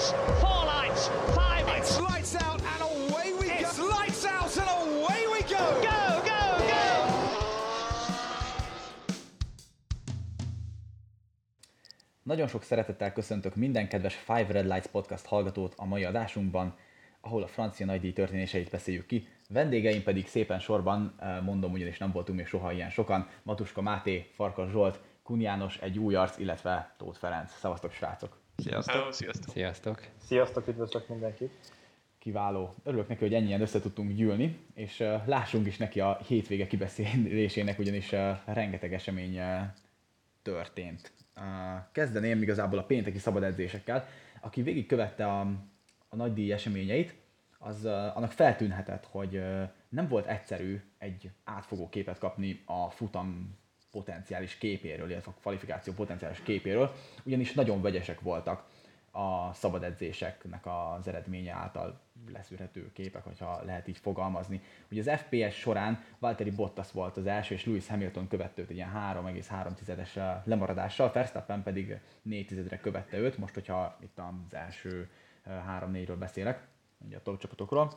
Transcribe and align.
lights, 0.00 0.12
four 0.40 0.64
lights, 0.64 1.08
five 1.34 1.66
lights. 1.66 1.90
It's 1.90 2.00
lights 2.00 2.34
out 2.36 2.60
and 2.72 2.82
away 2.82 3.32
we 3.40 3.46
go. 3.48 3.54
It's 3.54 3.78
lights 3.78 4.24
out 4.24 4.56
and 4.56 4.68
away 4.68 5.26
we 5.32 5.40
go. 5.42 5.64
Go, 5.82 6.22
go, 6.24 6.42
go! 6.66 6.84
Nagyon 12.22 12.48
sok 12.48 12.62
szeretettel 12.62 13.12
köszöntök 13.12 13.54
minden 13.54 13.88
kedves 13.88 14.14
Five 14.14 14.46
Red 14.48 14.66
Lights 14.66 14.86
podcast 14.86 15.26
hallgatót 15.26 15.74
a 15.76 15.84
mai 15.84 16.04
adásunkban, 16.04 16.76
ahol 17.20 17.42
a 17.42 17.46
francia 17.46 17.86
nagydíj 17.86 18.12
történéseit 18.12 18.70
beszéljük 18.70 19.06
ki. 19.06 19.28
Vendégeim 19.48 20.02
pedig 20.02 20.28
szépen 20.28 20.58
sorban, 20.58 21.14
eh, 21.18 21.40
mondom 21.42 21.72
ugyanis 21.72 21.98
nem 21.98 22.12
voltunk 22.12 22.38
még 22.38 22.46
soha 22.46 22.72
ilyen 22.72 22.90
sokan, 22.90 23.28
Matuska 23.42 23.82
Máté, 23.82 24.30
Farkas 24.34 24.70
Zsolt, 24.70 25.00
Kun 25.22 25.40
János, 25.40 25.78
egy 25.78 25.98
új 25.98 26.14
arc, 26.14 26.38
illetve 26.38 26.94
Tóth 26.98 27.18
Ferenc. 27.18 27.52
Szevasztok 27.58 27.92
srácok! 27.92 28.39
Sziasztok! 28.60 28.94
Hello, 28.94 29.12
sziasztok! 29.12 29.52
Sziasztok! 29.52 30.00
Sziasztok, 30.16 30.68
üdvözlök 30.68 31.08
mindenkit! 31.08 31.50
Kiváló. 32.18 32.74
Örülök 32.84 33.08
neki, 33.08 33.20
hogy 33.20 33.34
ennyien 33.34 33.60
össze 33.60 33.80
tudtunk 33.80 34.12
gyűlni, 34.12 34.58
és 34.74 35.00
uh, 35.00 35.26
lássunk 35.26 35.66
is 35.66 35.76
neki 35.76 36.00
a 36.00 36.20
hétvége 36.26 36.66
kibeszélésének, 36.66 37.78
ugyanis 37.78 38.12
uh, 38.12 38.36
rengeteg 38.44 38.94
esemény 38.94 39.38
uh, 39.38 39.60
történt. 40.42 41.12
Uh, 41.36 41.42
kezdeném 41.92 42.42
igazából 42.42 42.78
a 42.78 42.84
pénteki 42.84 43.18
szabad 43.18 43.42
edzésekkel. 43.42 44.08
Aki 44.40 44.62
végigkövette 44.62 45.26
a, 45.26 45.40
a 46.08 46.16
nagydíj 46.16 46.52
eseményeit, 46.52 47.14
az 47.58 47.84
uh, 47.84 48.16
annak 48.16 48.32
feltűnhetett, 48.32 49.06
hogy 49.10 49.36
uh, 49.36 49.62
nem 49.88 50.08
volt 50.08 50.26
egyszerű 50.26 50.80
egy 50.98 51.30
átfogó 51.44 51.88
képet 51.88 52.18
kapni 52.18 52.62
a 52.64 52.90
futam 52.90 53.58
potenciális 53.90 54.58
képéről, 54.58 55.10
illetve 55.10 55.32
a 55.36 55.40
kvalifikáció 55.40 55.92
potenciális 55.92 56.42
képéről, 56.42 56.94
ugyanis 57.24 57.52
nagyon 57.52 57.82
vegyesek 57.82 58.20
voltak 58.20 58.68
a 59.10 59.52
szabad 59.52 59.82
edzéseknek 59.82 60.66
az 60.66 61.08
eredménye 61.08 61.52
által 61.52 62.00
leszűrhető 62.32 62.92
képek, 62.92 63.24
hogyha 63.24 63.62
lehet 63.64 63.88
így 63.88 63.98
fogalmazni. 63.98 64.62
Ugye 64.90 65.12
az 65.12 65.20
FPS 65.20 65.58
során 65.58 66.04
Valtteri 66.18 66.50
Bottas 66.50 66.92
volt 66.92 67.16
az 67.16 67.26
első, 67.26 67.54
és 67.54 67.64
Lewis 67.64 67.86
Hamilton 67.86 68.28
követte 68.28 68.62
őt 68.62 68.70
egy 68.70 68.76
ilyen 68.76 68.92
3,3-es 68.94 70.44
lemaradással, 70.44 71.10
Verstappen 71.12 71.62
pedig 71.62 72.00
4 72.22 72.46
tizedre 72.46 72.78
követte 72.78 73.16
őt, 73.16 73.38
most 73.38 73.54
hogyha 73.54 73.96
itt 74.00 74.18
az 74.18 74.54
első 74.54 75.10
3-4-ről 75.46 76.16
beszélek, 76.18 76.66
ugye 77.06 77.16
a 77.16 77.22
top 77.22 77.38
csapatokról. 77.38 77.92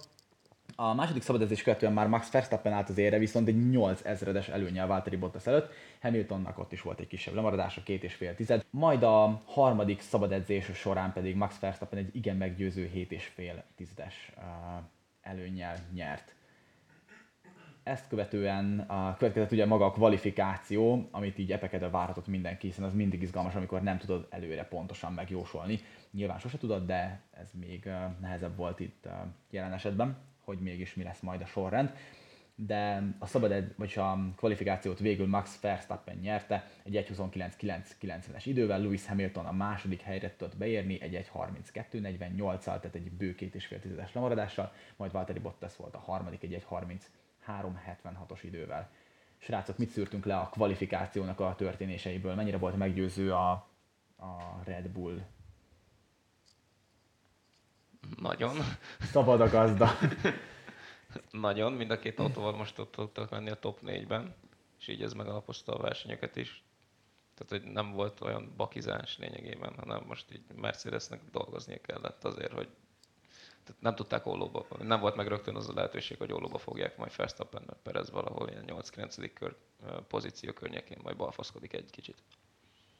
A 0.75 0.93
második 0.93 1.21
szabadedzés 1.21 1.63
követően 1.63 1.93
már 1.93 2.07
Max 2.07 2.31
Verstappen 2.31 2.73
állt 2.73 2.89
az 2.89 2.97
ére, 2.97 3.17
viszont 3.17 3.47
egy 3.47 3.69
8 3.69 4.05
ezredes 4.05 4.49
előnyel 4.49 4.88
Valtteri 4.88 5.16
Bottas 5.16 5.47
előtt. 5.47 5.73
Hamiltonnak 6.02 6.57
ott 6.59 6.71
is 6.71 6.81
volt 6.81 6.99
egy 6.99 7.07
kisebb 7.07 7.33
lemaradása, 7.33 7.83
két 7.83 8.03
és 8.03 8.13
fél 8.13 8.35
tized. 8.35 8.66
Majd 8.69 9.03
a 9.03 9.41
harmadik 9.45 10.01
szabadedzés 10.01 10.66
során 10.73 11.13
pedig 11.13 11.35
Max 11.35 11.59
Verstappen 11.59 11.99
egy 11.99 12.16
igen 12.16 12.35
meggyőző 12.35 12.85
7 12.85 13.11
és 13.11 13.25
fél 13.25 13.63
tizedes 13.75 14.31
előnyel 15.21 15.75
nyert. 15.94 16.35
Ezt 17.83 18.07
követően 18.07 18.79
a 18.79 19.16
következett 19.17 19.51
ugye 19.51 19.66
maga 19.66 19.85
a 19.85 19.91
kvalifikáció, 19.91 21.07
amit 21.11 21.38
így 21.38 21.51
epekedve 21.51 21.89
várhatott 21.89 22.27
mindenki, 22.27 22.67
hiszen 22.67 22.83
az 22.83 22.94
mindig 22.94 23.21
izgalmas, 23.21 23.55
amikor 23.55 23.81
nem 23.81 23.97
tudod 23.97 24.27
előre 24.29 24.63
pontosan 24.63 25.13
megjósolni. 25.13 25.79
Nyilván 26.11 26.39
sose 26.39 26.57
tudod, 26.57 26.85
de 26.85 27.21
ez 27.31 27.49
még 27.59 27.89
nehezebb 28.19 28.55
volt 28.55 28.79
itt 28.79 29.07
jelen 29.49 29.73
esetben 29.73 30.31
hogy 30.44 30.59
mégis 30.59 30.94
mi 30.94 31.03
lesz 31.03 31.19
majd 31.19 31.41
a 31.41 31.45
sorrend. 31.45 31.94
De 32.55 33.03
a 33.19 33.25
szabad 33.25 33.52
ed, 33.52 33.73
vagy 33.77 33.94
a 33.97 34.17
kvalifikációt 34.36 35.00
végül 35.00 35.27
Max 35.27 35.59
Verstappen 35.61 36.16
nyerte 36.16 36.69
egy 36.83 37.05
1.29.990-es 37.09 38.41
idővel, 38.45 38.81
Lewis 38.81 39.05
Hamilton 39.05 39.45
a 39.45 39.52
második 39.52 40.02
helyre 40.02 40.35
tudott 40.35 40.58
beérni 40.58 41.02
egy 41.02 41.27
1.32.48-al, 41.33 42.59
tehát 42.63 42.95
egy 42.95 43.11
bő 43.11 43.35
két 43.35 43.55
és 43.55 43.66
fél 43.66 43.80
tizedes 43.80 44.13
lemaradással, 44.13 44.73
majd 44.95 45.11
Valtteri 45.11 45.39
Bottas 45.39 45.75
volt 45.75 45.95
a 45.95 46.00
harmadik 46.00 46.44
egy 46.44 46.66
1.33.76-os 46.69 48.39
idővel. 48.41 48.89
Srácok, 49.38 49.78
mit 49.78 49.89
szűrtünk 49.89 50.25
le 50.25 50.38
a 50.38 50.50
kvalifikációnak 50.50 51.39
a 51.39 51.56
történéseiből? 51.57 52.35
Mennyire 52.35 52.57
volt 52.57 52.78
meggyőző 52.78 53.34
a, 53.34 53.51
a 54.18 54.62
Red 54.66 54.88
Bull? 54.88 55.22
Nagyon. 58.22 58.57
Szabad 59.00 59.41
a 59.41 59.50
gazda. 59.50 59.90
Nagyon. 61.31 61.74
Mind 61.74 61.91
a 61.91 62.00
két 62.00 62.19
autóval 62.19 62.56
most 62.56 62.79
ott 62.79 62.91
tudtak 62.91 63.29
lenni 63.29 63.50
a 63.50 63.59
top 63.59 63.79
4-ben, 63.85 64.35
és 64.79 64.88
így 64.88 65.01
ez 65.01 65.13
megalapozta 65.13 65.74
a 65.74 65.81
versenyeket 65.81 66.35
is. 66.35 66.63
Tehát, 67.35 67.63
hogy 67.63 67.72
nem 67.72 67.91
volt 67.91 68.22
olyan 68.22 68.53
bakizás 68.57 69.18
lényegében, 69.18 69.74
hanem 69.78 70.03
most 70.07 70.25
így 70.34 70.44
Mercedesnek 70.56 71.22
dolgoznia 71.31 71.81
kellett 71.81 72.24
azért, 72.24 72.53
hogy 72.53 72.69
tehát 73.63 73.81
nem 73.81 73.96
tudták 73.96 74.25
ollóba, 74.25 74.66
nem 74.81 75.00
volt 75.00 75.16
meg 75.16 75.28
rögtön 75.28 75.56
az 75.56 75.69
a 75.69 75.74
lehetőség, 75.74 76.18
hogy 76.18 76.31
ollóba 76.31 76.57
fogják 76.57 76.97
majd 76.97 77.16
Verstappen, 77.16 77.63
Perez 77.84 78.12
valahol 78.12 78.50
ilyen 78.50 78.63
8-9. 78.68 79.30
Kör, 79.34 79.56
pozíció 80.07 80.53
környékén 80.53 80.97
majd 81.03 81.18
balfaszkodik 81.18 81.74
egy 81.74 81.90
kicsit. 81.90 82.24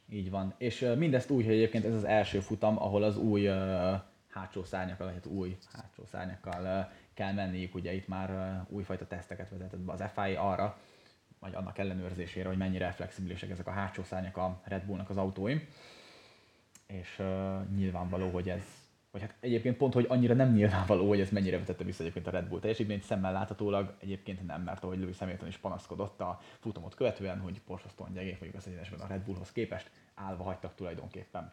Így 0.08 0.30
van. 0.30 0.54
És 0.58 0.92
mindezt 0.96 1.30
úgy, 1.30 1.44
hogy 1.44 1.54
egyébként 1.54 1.84
ez 1.84 1.94
az 1.94 2.04
első 2.04 2.40
futam, 2.40 2.82
ahol 2.82 3.02
az 3.02 3.16
új 3.16 3.48
uh, 3.48 3.94
hátsó 4.34 4.64
szárnyakkal, 4.64 5.06
vagy 5.06 5.14
hát 5.14 5.26
új 5.26 5.56
hátsó 5.72 6.04
szárnyakkal 6.04 6.90
kell 7.14 7.32
menniük. 7.32 7.74
Ugye 7.74 7.92
itt 7.92 8.08
már 8.08 8.60
újfajta 8.68 9.06
teszteket 9.06 9.50
vezetett 9.50 9.80
be 9.80 9.92
az 9.92 10.04
FIA 10.14 10.50
arra, 10.50 10.78
vagy 11.38 11.54
annak 11.54 11.78
ellenőrzésére, 11.78 12.48
hogy 12.48 12.56
mennyire 12.56 12.90
flexibilisek 12.90 13.50
ezek 13.50 13.66
a 13.66 13.70
hátsó 13.70 14.02
szárnyak 14.02 14.36
a 14.36 14.60
Red 14.64 14.84
Bullnak 14.84 15.10
az 15.10 15.16
autóim. 15.16 15.68
És 16.86 17.18
uh, 17.18 17.68
nyilvánvaló, 17.74 18.30
hogy 18.30 18.48
ez, 18.48 18.62
vagy 19.10 19.20
hát 19.20 19.34
egyébként 19.40 19.76
pont, 19.76 19.94
hogy 19.94 20.06
annyira 20.08 20.34
nem 20.34 20.52
nyilvánvaló, 20.52 21.08
hogy 21.08 21.20
ez 21.20 21.30
mennyire 21.30 21.58
vetette 21.58 21.84
vissza 21.84 22.00
egyébként 22.00 22.26
a 22.26 22.30
Red 22.30 22.48
Bull 22.48 22.60
teljesítményt, 22.60 23.02
szemmel 23.02 23.32
láthatólag 23.32 23.94
egyébként 24.00 24.46
nem, 24.46 24.62
mert 24.62 24.84
ahogy 24.84 24.98
Lewis 24.98 25.18
Hamilton 25.18 25.48
is 25.48 25.56
panaszkodott 25.56 26.20
a 26.20 26.40
futamot 26.58 26.94
követően, 26.94 27.40
hogy 27.40 27.60
borzasztóan 27.66 28.12
gyengék 28.12 28.38
vagyunk 28.38 28.56
az 28.56 28.66
egyenesben 28.66 29.00
a 29.00 29.06
Red 29.06 29.22
Bullhoz 29.22 29.52
képest, 29.52 29.90
állva 30.14 30.42
hagytak 30.42 30.74
tulajdonképpen 30.74 31.52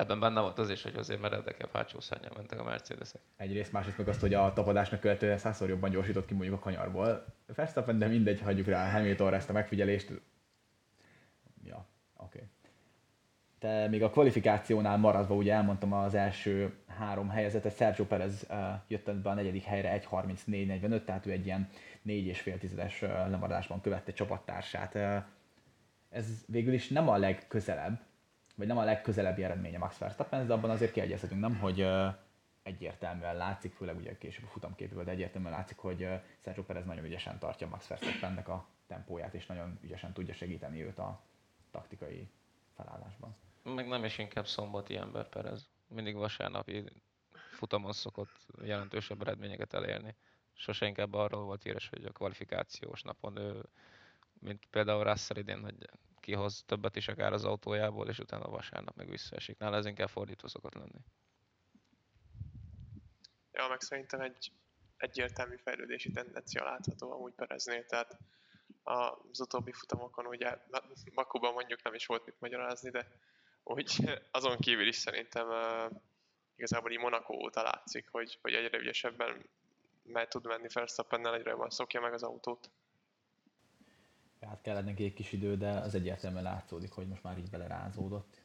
ebben 0.00 0.20
benne 0.20 0.40
volt 0.40 0.58
az 0.58 0.70
is, 0.70 0.82
hogy 0.82 0.96
azért 0.96 1.20
meredekebb 1.20 1.70
hátsó 1.72 2.00
szárnyal 2.00 2.32
mentek 2.36 2.60
a 2.60 2.64
Mercedesek. 2.64 3.20
Egyrészt, 3.36 3.72
másrészt 3.72 3.98
meg 3.98 4.08
azt, 4.08 4.20
hogy 4.20 4.34
a 4.34 4.52
tapadásnak 4.52 5.00
követően 5.00 5.38
százszor 5.38 5.68
jobban 5.68 5.90
gyorsított 5.90 6.26
ki 6.26 6.34
mondjuk 6.34 6.54
a 6.54 6.58
kanyarból. 6.58 7.24
Verstappen, 7.54 7.98
de 7.98 8.06
mindegy, 8.06 8.40
hagyjuk 8.40 8.66
rá 8.66 8.90
Hamiltonra 8.90 9.36
ezt 9.36 9.50
a 9.50 9.52
megfigyelést. 9.52 10.12
Ja, 11.64 11.86
oké. 12.16 12.38
Okay. 12.38 12.48
Te 13.58 13.88
még 13.88 14.02
a 14.02 14.10
kvalifikációnál 14.10 14.96
maradva, 14.96 15.34
ugye 15.34 15.52
elmondtam 15.52 15.92
az 15.92 16.14
első 16.14 16.74
három 16.86 17.28
helyezetet, 17.28 17.76
Sergio 17.76 18.04
Perez 18.04 18.46
jött 18.88 19.10
be 19.10 19.30
a 19.30 19.34
negyedik 19.34 19.62
helyre 19.62 20.00
1.34.45, 20.10 21.04
tehát 21.04 21.26
ő 21.26 21.30
egy 21.30 21.46
ilyen 21.46 21.68
négy 22.02 22.26
és 22.26 22.40
fél 22.40 22.58
tizedes 22.58 23.00
lemaradásban 23.00 23.80
követte 23.80 24.12
csapattársát. 24.12 24.98
Ez 26.10 26.26
végül 26.46 26.72
is 26.72 26.88
nem 26.88 27.08
a 27.08 27.16
legközelebb, 27.16 28.00
vagy 28.60 28.68
nem 28.68 28.78
a 28.78 28.84
legközelebbi 28.84 29.44
eredménye 29.44 29.78
Max 29.78 29.98
Verstappen, 29.98 30.46
de 30.46 30.52
abban 30.52 30.70
azért 30.70 30.92
kiegyezhetünk, 30.92 31.40
nem, 31.40 31.58
hogy 31.58 31.86
egyértelműen 32.62 33.36
látszik, 33.36 33.72
főleg 33.72 33.96
ugye 33.96 34.18
később 34.18 34.44
a 34.44 34.48
futamképéből, 34.48 35.04
de 35.04 35.10
egyértelműen 35.10 35.52
látszik, 35.52 35.78
hogy 35.78 36.08
Sergio 36.44 36.62
Perez 36.62 36.84
nagyon 36.84 37.04
ügyesen 37.04 37.38
tartja 37.38 37.68
Max 37.68 37.86
Verstappennek 37.86 38.48
a 38.48 38.66
tempóját, 38.86 39.34
és 39.34 39.46
nagyon 39.46 39.78
ügyesen 39.82 40.12
tudja 40.12 40.34
segíteni 40.34 40.82
őt 40.82 40.98
a 40.98 41.20
taktikai 41.70 42.28
felállásban. 42.76 43.36
Meg 43.62 43.88
nem 43.88 44.04
is 44.04 44.18
inkább 44.18 44.46
szombati 44.46 44.96
ember 44.96 45.28
Perez. 45.28 45.68
Mindig 45.88 46.14
vasárnapi 46.14 46.84
futamon 47.52 47.92
szokott 47.92 48.46
jelentősebb 48.62 49.20
eredményeket 49.20 49.74
elérni. 49.74 50.16
Sose 50.52 50.86
inkább 50.86 51.14
arról 51.14 51.44
volt 51.44 51.64
íres, 51.64 51.88
hogy 51.88 52.04
a 52.04 52.12
kvalifikációs 52.12 53.02
napon 53.02 53.36
ő, 53.36 53.62
mint 54.40 54.66
például 54.70 55.04
Russell 55.04 55.36
idén, 55.36 55.62
hogy 55.62 55.74
kihoz 56.20 56.62
többet 56.66 56.96
is 56.96 57.08
akár 57.08 57.32
az 57.32 57.44
autójából, 57.44 58.08
és 58.08 58.18
utána 58.18 58.48
vasárnap 58.48 58.96
meg 58.96 59.10
visszaesik. 59.10 59.58
Nála 59.58 59.76
ez 59.76 59.86
inkább 59.86 60.08
fordítva 60.08 60.48
szokott 60.48 60.74
lenni. 60.74 61.00
Ja, 63.52 63.68
meg 63.68 63.80
szerintem 63.80 64.20
egy 64.20 64.52
egyértelmű 64.96 65.56
fejlődési 65.56 66.10
tendencia 66.10 66.64
látható 66.64 67.12
amúgy 67.12 67.32
Pereznél, 67.32 67.86
tehát 67.86 68.18
az 68.82 69.40
utóbbi 69.40 69.72
futamokon 69.72 70.26
ugye 70.26 70.58
Bakuban 71.14 71.52
mondjuk 71.52 71.82
nem 71.82 71.94
is 71.94 72.06
volt 72.06 72.26
mit 72.26 72.40
magyarázni, 72.40 72.90
de 72.90 73.06
úgy 73.64 74.18
azon 74.30 74.56
kívül 74.58 74.86
is 74.86 74.96
szerintem 74.96 75.48
uh, 75.48 75.90
igazából 76.56 76.90
így 76.90 76.98
Monaco 76.98 77.34
óta 77.34 77.62
látszik, 77.62 78.08
hogy, 78.10 78.38
hogy 78.42 78.54
egyre 78.54 78.78
ügyesebben 78.78 79.48
meg 80.02 80.28
tud 80.28 80.46
menni 80.46 80.66
Verstappennel, 80.72 81.34
egyre 81.34 81.50
jobban 81.50 81.70
szokja 81.70 82.00
meg 82.00 82.12
az 82.12 82.22
autót 82.22 82.70
hát 84.46 84.60
kellett 84.62 84.84
neki 84.84 85.04
egy 85.04 85.14
kis 85.14 85.32
idő, 85.32 85.56
de 85.56 85.70
az 85.70 85.94
egyértelműen 85.94 86.42
látszódik, 86.42 86.92
hogy 86.92 87.06
most 87.06 87.22
már 87.22 87.38
így 87.38 87.50
belerázódott. 87.50 88.42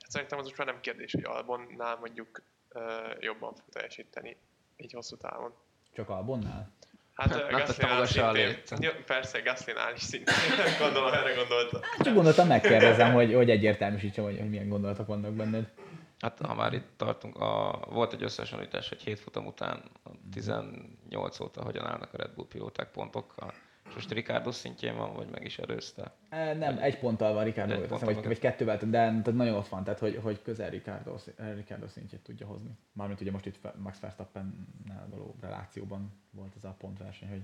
Hát 0.00 0.10
szerintem 0.10 0.38
az 0.38 0.44
most 0.44 0.58
már 0.58 0.66
nem 0.66 0.80
kérdés, 0.80 1.12
hogy 1.12 1.24
Albonnál 1.24 1.96
mondjuk 1.96 2.42
uh, 2.74 2.82
jobban 3.20 3.54
fog 3.54 3.68
teljesíteni 3.68 4.36
így 4.76 4.92
hosszú 4.92 5.16
távon. 5.16 5.54
Csak 5.92 6.08
Albonnál? 6.08 6.70
Hát 7.14 7.34
uh, 7.34 7.50
Gaslinál 7.50 8.06
szintén. 8.06 9.04
Persze, 9.06 9.40
Gaslinál 9.40 9.94
is 9.94 10.02
szintén. 10.02 10.34
Gondolom, 10.82 11.12
erre 11.12 11.34
gondoltam. 11.34 11.80
Csak 11.98 12.14
gondoltam, 12.14 12.46
megkérdezem, 12.46 13.12
hogy, 13.12 13.34
hogy 13.34 13.50
egyértelműsítsem, 13.50 14.24
hogy, 14.24 14.38
hogy 14.38 14.48
milyen 14.48 14.68
gondolatok 14.68 15.06
vannak 15.06 15.32
benned. 15.32 15.70
Hát 16.18 16.38
ha 16.38 16.54
már 16.54 16.72
itt 16.72 16.88
tartunk, 16.96 17.36
a, 17.36 17.80
volt 17.90 18.12
egy 18.12 18.22
összehasonlítás, 18.22 18.88
hogy 18.88 19.02
7 19.02 19.20
futam 19.20 19.46
után 19.46 19.82
a 20.02 20.10
18 20.32 21.40
óta 21.40 21.62
hogyan 21.62 21.86
állnak 21.86 22.14
a 22.14 22.16
Red 22.16 22.30
Bull 22.30 22.46
pilóták 22.46 22.90
pontokkal. 22.90 23.52
Most 23.94 24.10
Ricardo 24.12 24.52
szintjén 24.52 24.96
van, 24.96 25.14
vagy 25.14 25.28
meg 25.30 25.44
is 25.44 25.58
előzte? 25.58 26.14
E, 26.28 26.54
Nem, 26.54 26.78
egy 26.78 26.98
ponttal 26.98 27.32
van 27.32 27.44
Ricardo, 27.44 27.72
Egy 27.72 27.78
vagy, 27.78 27.88
ponttal 27.88 28.14
vagy, 28.14 28.24
vagy 28.24 28.38
kettővel, 28.38 28.76
de 28.76 28.86
tehát 28.86 29.32
nagyon 29.32 29.54
ott 29.54 29.68
van, 29.68 29.84
tehát 29.84 29.98
hogy, 29.98 30.18
hogy 30.22 30.42
közel 30.42 30.70
Ricardo, 30.70 31.16
Ricardo 31.36 31.88
szintjét 31.88 32.20
tudja 32.20 32.46
hozni. 32.46 32.70
Mármint 32.92 33.20
ugye 33.20 33.30
most 33.30 33.46
itt 33.46 33.58
Max 33.76 34.00
Verstappen-nel 34.00 35.06
való 35.10 35.36
relációban 35.40 36.12
volt 36.30 36.52
ez 36.56 36.64
a 36.64 36.74
pontverseny, 36.78 37.28
hogy, 37.28 37.42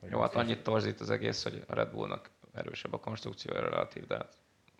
hogy 0.00 0.10
Jó, 0.10 0.20
hát 0.20 0.34
annyit 0.34 0.62
torzít 0.62 1.00
az 1.00 1.10
egész, 1.10 1.42
hogy 1.42 1.64
a 1.66 1.74
Red 1.74 1.90
Bullnak 1.90 2.30
erősebb 2.54 2.92
a 2.92 2.98
konstrukciója 3.00 3.60
relatív, 3.60 4.06
de 4.06 4.16
hát 4.16 4.36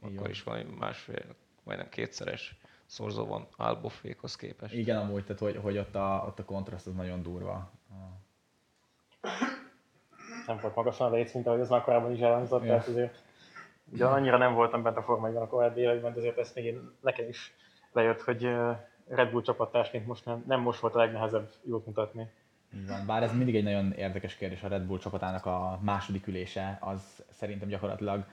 Így 0.08 0.16
akkor 0.16 0.30
is 0.30 0.42
valami 0.42 0.64
másfél, 0.78 1.24
majdnem 1.62 1.88
kétszeres 1.88 2.56
szorzó 2.86 3.26
van 3.26 3.46
Albofékhoz 3.56 4.36
képest. 4.36 4.74
Igen, 4.74 4.96
amúgy, 4.96 5.22
tehát 5.24 5.40
hogy, 5.40 5.56
hogy 5.56 5.78
ott, 5.78 5.94
a, 5.94 6.24
ott 6.26 6.38
a 6.38 6.44
kontraszt 6.44 6.86
az 6.86 6.94
nagyon 6.94 7.22
durva. 7.22 7.70
A- 7.90 8.16
Nem 10.48 10.58
volt 10.62 10.74
magasan 10.74 11.12
a 11.12 11.14
létszint, 11.14 11.46
ahogy 11.46 11.60
ez 11.60 11.68
már 11.68 11.82
korábban 11.82 12.12
is 12.12 12.20
elhangzott, 12.20 12.62
tehát 12.62 12.88
azért 12.88 13.22
ugye 13.92 14.04
annyira 14.04 14.36
nem 14.36 14.54
voltam 14.54 14.82
bent 14.82 14.96
a 14.96 15.02
Forma 15.02 15.28
1 15.28 15.36
a 15.36 15.46
korábbi 15.46 15.80
években, 15.80 16.12
de 16.12 16.18
azért 16.18 16.38
ezt 16.38 16.54
még 16.54 16.64
én, 16.64 16.90
nekem 17.00 17.28
is 17.28 17.54
lejött, 17.92 18.20
hogy 18.20 18.48
Red 19.08 19.30
Bull 19.30 19.42
csapattársként 19.42 20.06
most 20.06 20.24
nem, 20.24 20.44
nem 20.46 20.60
most 20.60 20.80
volt 20.80 20.94
a 20.94 20.98
legnehezebb 20.98 21.50
jót 21.64 21.86
mutatni. 21.86 22.30
Van. 22.86 23.06
Bár 23.06 23.22
ez 23.22 23.32
mindig 23.32 23.56
egy 23.56 23.62
nagyon 23.62 23.92
érdekes 23.92 24.36
kérdés, 24.36 24.62
a 24.62 24.68
Red 24.68 24.82
Bull 24.82 24.98
csapatának 24.98 25.46
a 25.46 25.78
második 25.82 26.26
ülése, 26.26 26.78
az 26.80 27.24
szerintem 27.30 27.68
gyakorlatilag, 27.68 28.24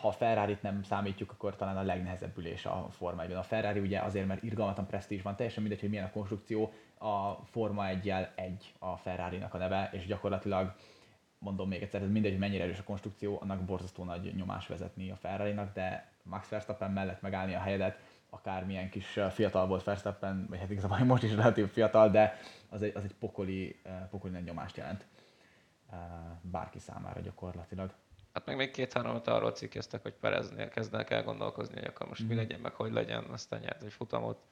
ha 0.00 0.08
a 0.08 0.12
ferrari 0.12 0.58
nem 0.60 0.82
számítjuk, 0.82 1.30
akkor 1.30 1.56
talán 1.56 1.76
a 1.76 1.82
legnehezebb 1.82 2.38
ülés 2.38 2.66
a 2.66 2.88
Forma 2.90 3.22
1 3.22 3.32
A 3.32 3.42
Ferrari 3.42 3.80
ugye 3.80 4.00
azért, 4.00 4.26
mert 4.26 4.42
irgalmatlan 4.42 4.86
presztízs 4.86 5.22
van, 5.22 5.36
teljesen 5.36 5.62
mindegy, 5.62 5.80
hogy 5.80 5.90
milyen 5.90 6.04
a 6.04 6.10
konstrukció, 6.10 6.72
a 6.98 7.32
Forma 7.50 7.88
1 7.88 8.14
egy 8.34 8.74
a 8.78 8.96
ferrari 8.96 9.44
a 9.50 9.56
neve, 9.56 9.88
és 9.92 10.06
gyakorlatilag 10.06 10.72
mondom 11.42 11.68
még 11.68 11.82
egyszer, 11.82 12.02
ez 12.02 12.10
mindegy, 12.10 12.30
hogy 12.30 12.40
mennyire 12.40 12.64
erős 12.64 12.78
a 12.78 12.84
konstrukció, 12.84 13.38
annak 13.40 13.60
borzasztó 13.60 14.04
nagy 14.04 14.34
nyomás 14.34 14.66
vezetni 14.66 15.10
a 15.10 15.16
ferrari 15.16 15.54
de 15.74 16.12
Max 16.22 16.48
Verstappen 16.48 16.90
mellett 16.90 17.20
megállni 17.20 17.54
a 17.54 17.58
helyedet, 17.58 17.98
akármilyen 18.30 18.90
kis 18.90 19.18
fiatal 19.30 19.66
volt 19.66 19.84
Verstappen, 19.84 20.46
vagy 20.48 20.58
hát 20.58 20.70
igazából 20.70 20.98
most 21.12 21.22
is 21.22 21.34
relatív 21.34 21.68
fiatal, 21.68 22.10
de 22.10 22.38
az 22.68 22.82
egy, 22.82 22.96
az 22.96 23.04
egy 23.04 23.14
pokoli, 23.14 23.80
pokoli 24.10 24.32
nagy 24.32 24.44
nyomást 24.44 24.76
jelent 24.76 25.06
bárki 26.40 26.78
számára 26.78 27.20
gyakorlatilag. 27.20 27.92
Hát 28.32 28.46
meg 28.46 28.56
még 28.56 28.70
két-három 28.70 29.20
arról 29.24 29.52
cikkeztek, 29.52 30.02
hogy 30.02 30.12
Pereznél 30.12 30.68
kezdenek 30.68 31.10
el 31.10 31.22
gondolkozni, 31.22 31.74
hogy 31.74 31.84
akkor 31.84 32.08
most 32.08 32.28
mi 32.28 32.34
legyen, 32.34 32.60
meg 32.60 32.72
hogy 32.72 32.92
legyen, 32.92 33.24
aztán 33.24 33.60
nyert 33.60 33.82
egy 33.82 33.92
futamot, 33.92 34.42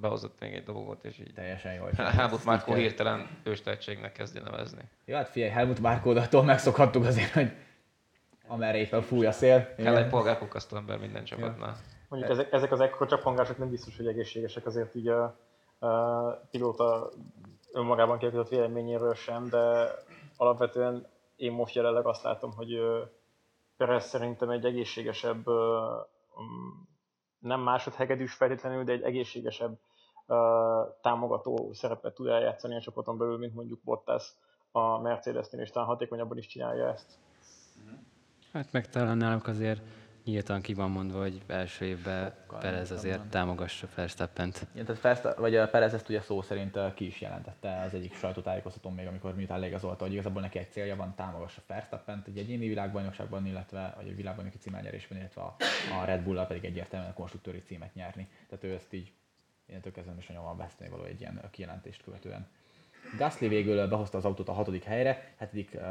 behozott 0.00 0.40
még 0.40 0.54
egy 0.54 0.62
dolgot, 0.62 1.04
és 1.04 1.18
így 1.18 1.32
Teljesen 1.34 1.74
jó. 1.74 1.84
Helmut 1.96 2.44
Márkó 2.44 2.74
hirtelen 2.74 3.26
őstehetségnek 3.42 4.12
kezdi 4.12 4.38
nevezni. 4.38 4.82
Jó, 5.04 5.16
hát 5.16 5.28
figyelj, 5.28 5.52
Helmut 5.52 5.80
Márkódattól 5.80 6.44
megszokhattuk 6.44 7.04
azért, 7.04 7.30
hogy 7.30 7.52
amerre 8.46 8.78
éppen 8.78 9.02
fúj 9.02 9.26
a 9.26 9.32
szél. 9.32 9.74
Kell 9.74 9.96
egy 9.96 10.08
polgárpukkasztó 10.08 10.76
ember 10.76 10.98
minden 10.98 11.24
csapatnál. 11.24 11.76
Mondjuk 12.08 12.32
ezek, 12.32 12.52
ezek 12.52 12.72
az 12.72 12.80
ekkora 12.80 13.10
csapongások 13.10 13.58
nem 13.58 13.70
biztos, 13.70 13.96
hogy 13.96 14.06
egészségesek 14.06 14.66
azért 14.66 14.94
így 14.94 15.08
a, 15.08 15.38
a 15.78 16.30
pilóta 16.50 17.10
önmagában 17.72 18.18
kialakított 18.18 18.48
véleményéről 18.48 19.14
sem, 19.14 19.48
de 19.48 19.90
alapvetően 20.36 21.06
én 21.36 21.52
most 21.52 21.74
jelenleg 21.74 22.06
azt 22.06 22.22
látom, 22.22 22.52
hogy 22.52 22.80
Perez 23.76 24.04
szerintem 24.04 24.50
egy 24.50 24.64
egészségesebb, 24.64 25.44
nem 27.42 27.60
másodhegedűs 27.60 28.34
feltétlenül, 28.34 28.84
de 28.84 28.92
egy 28.92 29.02
egészségesebb 29.02 29.78
ö, 30.26 30.34
támogató 31.02 31.70
szerepet 31.72 32.14
tud 32.14 32.26
eljátszani 32.26 32.76
a 32.76 32.80
csapaton 32.80 33.18
belül, 33.18 33.38
mint 33.38 33.54
mondjuk 33.54 33.80
Bottas 33.84 34.34
a 34.72 35.00
Mercedes-nél, 35.00 35.60
és 35.60 35.70
talán 35.70 35.88
hatékonyabban 35.88 36.38
is 36.38 36.46
csinálja 36.46 36.88
ezt. 36.88 37.18
Hát 38.52 38.72
meg 38.72 38.88
talán 38.88 39.42
azért 39.44 39.82
nyíltan 40.24 40.60
ki 40.60 40.74
van 40.74 40.90
mondva, 40.90 41.20
hogy 41.20 41.42
első 41.46 41.84
évben 41.84 42.34
Sokkal 42.40 42.58
Perez 42.58 42.90
azért 42.90 43.20
támogassa 43.20 43.88
Verstappent. 43.94 44.66
Igen, 44.72 44.86
tehát 44.86 45.00
Versta- 45.00 45.36
vagy 45.36 45.56
a 45.56 45.68
Perez 45.68 45.94
ezt 45.94 46.08
ugye 46.08 46.20
szó 46.20 46.42
szerint 46.42 46.78
ki 46.94 47.06
is 47.06 47.20
jelentette 47.20 47.82
az 47.86 47.94
egyik 47.94 48.14
sajtótájékoztatón 48.14 48.92
még, 48.92 49.06
amikor 49.06 49.34
miután 49.34 49.60
leigazolta, 49.60 50.04
hogy 50.04 50.12
igazából 50.12 50.42
neki 50.42 50.58
egy 50.58 50.70
célja 50.70 50.96
van, 50.96 51.14
támogassa 51.14 51.62
Verstappent 51.66 52.26
egy 52.26 52.38
egyéni 52.38 52.68
világbajnokságban, 52.68 53.46
illetve 53.46 53.94
vagy 53.96 54.08
a 54.08 54.14
világbajnoki 54.14 54.58
címelnyerésben, 54.58 55.18
illetve 55.18 55.42
a, 55.42 55.56
a 56.00 56.04
Red 56.04 56.22
Bull-al 56.22 56.46
pedig 56.46 56.64
egyértelműen 56.64 57.10
a 57.10 57.14
konstruktőri 57.14 57.62
címet 57.62 57.94
nyerni. 57.94 58.28
Tehát 58.48 58.64
ő 58.64 58.74
ezt 58.74 58.92
így 58.92 59.12
innentől 59.66 59.92
kezdve 59.92 60.14
is 60.18 60.26
nagyon 60.26 60.44
van 60.44 60.56
veszteni 60.56 60.90
való 60.90 61.04
egy 61.04 61.20
ilyen 61.20 61.40
kijelentést 61.50 62.02
követően. 62.02 62.46
Gasly 63.16 63.48
végül 63.48 63.88
behozta 63.88 64.18
az 64.18 64.24
autót 64.24 64.48
a 64.48 64.52
hatodik 64.52 64.84
helyre, 64.84 65.34
hetedik 65.36 65.70
uh, 65.74 65.82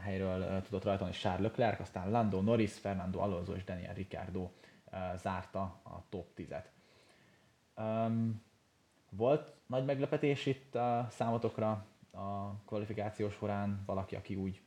helyről 0.00 0.40
uh, 0.40 0.62
tudott 0.62 0.84
rajtolni 0.84 1.12
Charles 1.12 1.42
Leclerc, 1.42 1.80
aztán 1.80 2.10
Lando 2.10 2.40
Norris, 2.40 2.72
Fernando 2.72 3.20
Alonso 3.20 3.54
és 3.54 3.64
Daniel 3.64 3.94
Ricciardo 3.94 4.40
uh, 4.40 4.98
zárta 5.16 5.60
a 5.82 6.04
top 6.08 6.26
10-et. 6.36 6.64
Um, 7.76 8.42
volt 9.10 9.54
nagy 9.66 9.84
meglepetés 9.84 10.46
itt 10.46 10.74
a 10.74 11.06
számotokra 11.10 11.86
a 12.12 12.54
kvalifikáció 12.66 13.30
során, 13.30 13.82
valaki, 13.86 14.16
aki 14.16 14.34
úgy 14.34 14.60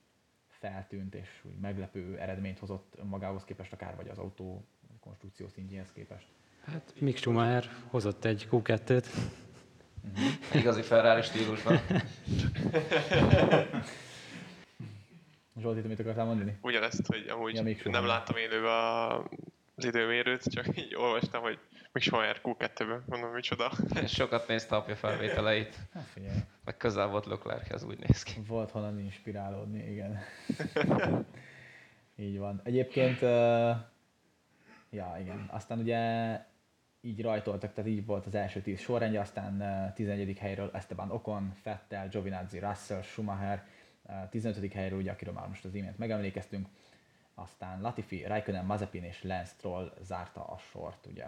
feltűnt 0.48 1.15
és 1.15 1.44
úgy 1.44 1.59
meglepő 1.59 2.18
eredményt 2.18 2.59
hozott 2.59 2.98
magához 3.03 3.44
képest, 3.44 3.74
akár 3.74 3.95
vagy 3.95 4.07
az 4.07 4.18
autó 4.18 4.65
konstrukció 5.00 5.48
szintjéhez 5.48 5.91
képest. 5.91 6.27
Hát 6.65 6.94
Mick 7.00 7.18
Schumacher 7.18 7.65
hozott 7.88 8.25
egy 8.25 8.48
Q2-t, 8.51 9.06
Igazi 10.53 10.81
Ferrari 10.81 11.21
stílusban. 11.21 11.79
Zsolti, 15.61 15.87
mit 15.87 15.99
akartál 15.99 16.25
mondani? 16.25 16.57
Ugyanezt, 16.61 17.07
hogy 17.07 17.27
amúgy 17.27 17.53
Ja, 17.53 17.61
még 17.63 17.81
nem 17.83 18.05
láttam 18.05 18.37
élőben 18.37 18.71
a, 18.71 19.17
az 19.75 19.85
időmérőt, 19.85 20.43
csak 20.43 20.77
így 20.77 20.95
olvastam, 20.95 21.41
hogy 21.41 21.59
még 21.91 22.03
Schumacher 22.03 22.39
Q2-ben, 22.43 23.03
mondom, 23.05 23.31
micsoda. 23.31 23.71
És 24.01 24.11
sokat 24.11 24.47
nézte 24.47 24.75
apja 24.75 24.95
felvételeit, 24.95 25.75
Hát 25.93 26.07
figyelj, 26.13 26.37
meg 26.65 26.77
közel 26.77 27.07
volt 27.07 27.25
Leclerchez, 27.25 27.83
úgy 27.83 27.99
néz 27.99 28.23
ki. 28.23 28.33
volt 28.47 28.71
honnan 28.71 28.99
inspirálódni, 28.99 29.91
igen. 29.91 30.19
Így 32.17 32.37
van. 32.37 32.61
Egyébként, 32.63 33.21
uh, 33.21 33.75
ja 34.89 35.17
igen, 35.19 35.49
aztán 35.51 35.79
ugye 35.79 35.99
így 37.05 37.21
rajtoltak, 37.21 37.74
tehát 37.74 37.89
így 37.89 38.05
volt 38.05 38.25
az 38.25 38.35
első 38.35 38.62
tíz 38.62 38.79
sorrendje, 38.79 39.19
aztán 39.19 39.62
uh, 39.62 39.93
11. 39.93 40.38
helyről 40.38 40.69
Esteban 40.74 41.12
Ocon, 41.12 41.55
Vettel, 41.63 42.07
Giovinazzi, 42.07 42.59
Russell, 42.59 43.01
Schumacher, 43.01 43.65
uh, 44.03 44.29
15. 44.29 44.74
helyről 44.74 45.00
ugye, 45.00 45.12
akiről 45.12 45.33
már 45.33 45.47
most 45.47 45.65
az 45.65 45.75
imént 45.75 45.97
megemlékeztünk, 45.97 46.67
aztán 47.33 47.81
Latifi, 47.81 48.24
Raikkonen, 48.24 48.65
Mazepin 48.65 49.03
és 49.03 49.24
Lance 49.24 49.51
Stroll 49.57 49.93
zárta 50.01 50.45
a 50.45 50.57
sort, 50.57 51.05
ugye 51.05 51.25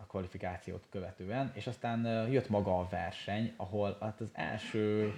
a 0.00 0.06
kvalifikációt 0.06 0.86
követően, 0.90 1.52
és 1.54 1.66
aztán 1.66 2.28
jött 2.30 2.48
maga 2.48 2.78
a 2.78 2.88
verseny, 2.90 3.54
ahol 3.56 3.96
hát 4.00 4.20
az 4.20 4.30
első 4.32 5.14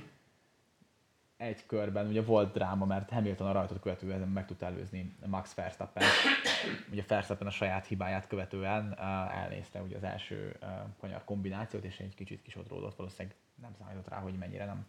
egy 1.37 1.67
körben 1.67 2.07
ugye 2.07 2.23
volt 2.23 2.53
dráma, 2.53 2.85
mert 2.85 3.11
Hamilton 3.11 3.47
a 3.47 3.53
rajtot 3.53 3.81
követően 3.81 4.29
meg 4.29 4.47
tudta 4.47 4.67
előzni 4.67 5.17
Max 5.27 5.55
Verstappen. 5.55 6.03
Ugye 6.93 7.05
Verstappen 7.09 7.47
a 7.47 7.51
saját 7.51 7.87
hibáját 7.87 8.27
követően 8.27 8.95
ö, 8.99 9.03
elnézte 9.33 9.83
ugye 9.83 9.97
az 9.97 10.03
első 10.03 10.57
ö, 10.61 10.67
kanyar 11.01 11.25
kombinációt, 11.25 11.85
és 11.85 11.99
egy 11.99 12.15
kicsit 12.15 12.43
kisodródott, 12.43 12.97
valószínűleg 12.97 13.37
nem 13.55 13.75
számított 13.79 14.09
rá, 14.09 14.19
hogy 14.19 14.35
mennyire 14.35 14.65
nem 14.65 14.87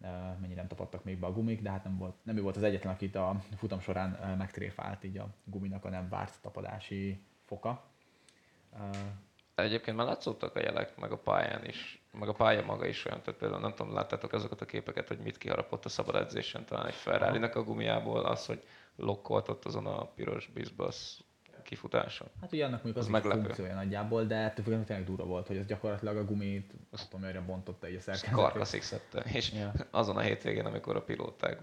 ö, 0.00 0.06
mennyire 0.40 0.60
nem 0.60 0.68
tapadtak 0.68 1.04
még 1.04 1.18
be 1.18 1.26
a 1.26 1.32
gumik, 1.32 1.62
de 1.62 1.70
hát 1.70 1.84
nem, 1.84 1.96
volt, 1.98 2.14
nem 2.22 2.36
ő 2.36 2.42
volt 2.42 2.56
az 2.56 2.62
egyetlen, 2.62 2.92
akit 2.92 3.14
a 3.16 3.40
futam 3.56 3.80
során 3.80 4.18
ö, 4.22 4.34
megtréfált 4.34 5.04
így 5.04 5.18
a 5.18 5.28
guminak 5.44 5.84
a 5.84 5.88
nem 5.88 6.08
várt 6.08 6.40
tapadási 6.40 7.20
foka. 7.44 7.84
Ö, 8.78 8.88
Egyébként 9.54 9.96
már 9.96 10.06
látszottak 10.06 10.56
a 10.56 10.60
jelek, 10.60 10.96
meg 10.96 11.12
a 11.12 11.18
pályán 11.18 11.64
is, 11.64 12.03
meg 12.18 12.28
a 12.28 12.32
pálya 12.32 12.64
maga 12.64 12.86
is 12.86 13.04
olyan, 13.04 13.22
tehát 13.22 13.40
például 13.40 13.60
nem 13.60 13.74
tudom, 13.74 13.94
láttátok 13.94 14.32
azokat 14.32 14.60
a 14.60 14.64
képeket, 14.64 15.08
hogy 15.08 15.18
mit 15.18 15.38
kiharapott 15.38 15.84
a 15.84 15.88
szabad 15.88 16.14
edzésen, 16.14 16.64
talán 16.64 16.86
egy 16.86 16.94
ferrari 16.94 17.42
a 17.42 17.62
gumiából, 17.62 18.24
az, 18.24 18.46
hogy 18.46 18.62
lokkolt 18.96 19.48
ott 19.48 19.64
azon 19.64 19.86
a 19.86 20.04
piros 20.04 20.50
bizbasz 20.54 21.20
kifutáson. 21.62 22.28
Hát 22.40 22.52
ugye 22.52 22.64
annak 22.64 22.82
mondjuk 22.82 22.96
az, 22.96 23.04
Az 23.04 23.10
meglepő. 23.10 23.40
funkciója 23.40 23.74
nagyjából, 23.74 24.24
de 24.24 24.34
ettől 24.34 24.52
függetlenül 24.64 24.84
tényleg 24.84 25.06
durva 25.06 25.24
volt, 25.24 25.46
hogy 25.46 25.56
ez 25.56 25.66
gyakorlatilag 25.66 26.16
a 26.16 26.24
gumit, 26.24 26.72
azt 26.90 27.10
tudom, 27.10 27.24
hogy 27.32 27.44
bontotta 27.44 27.88
így 27.88 28.02
a. 28.06 28.30
Karkaszig 28.32 28.82
szedte. 28.82 29.20
És 29.20 29.52
Ja. 29.52 29.72
azon 29.90 30.16
a 30.16 30.20
hétvégén, 30.20 30.64
amikor 30.66 30.96
a 30.96 31.02
pilóták 31.02 31.60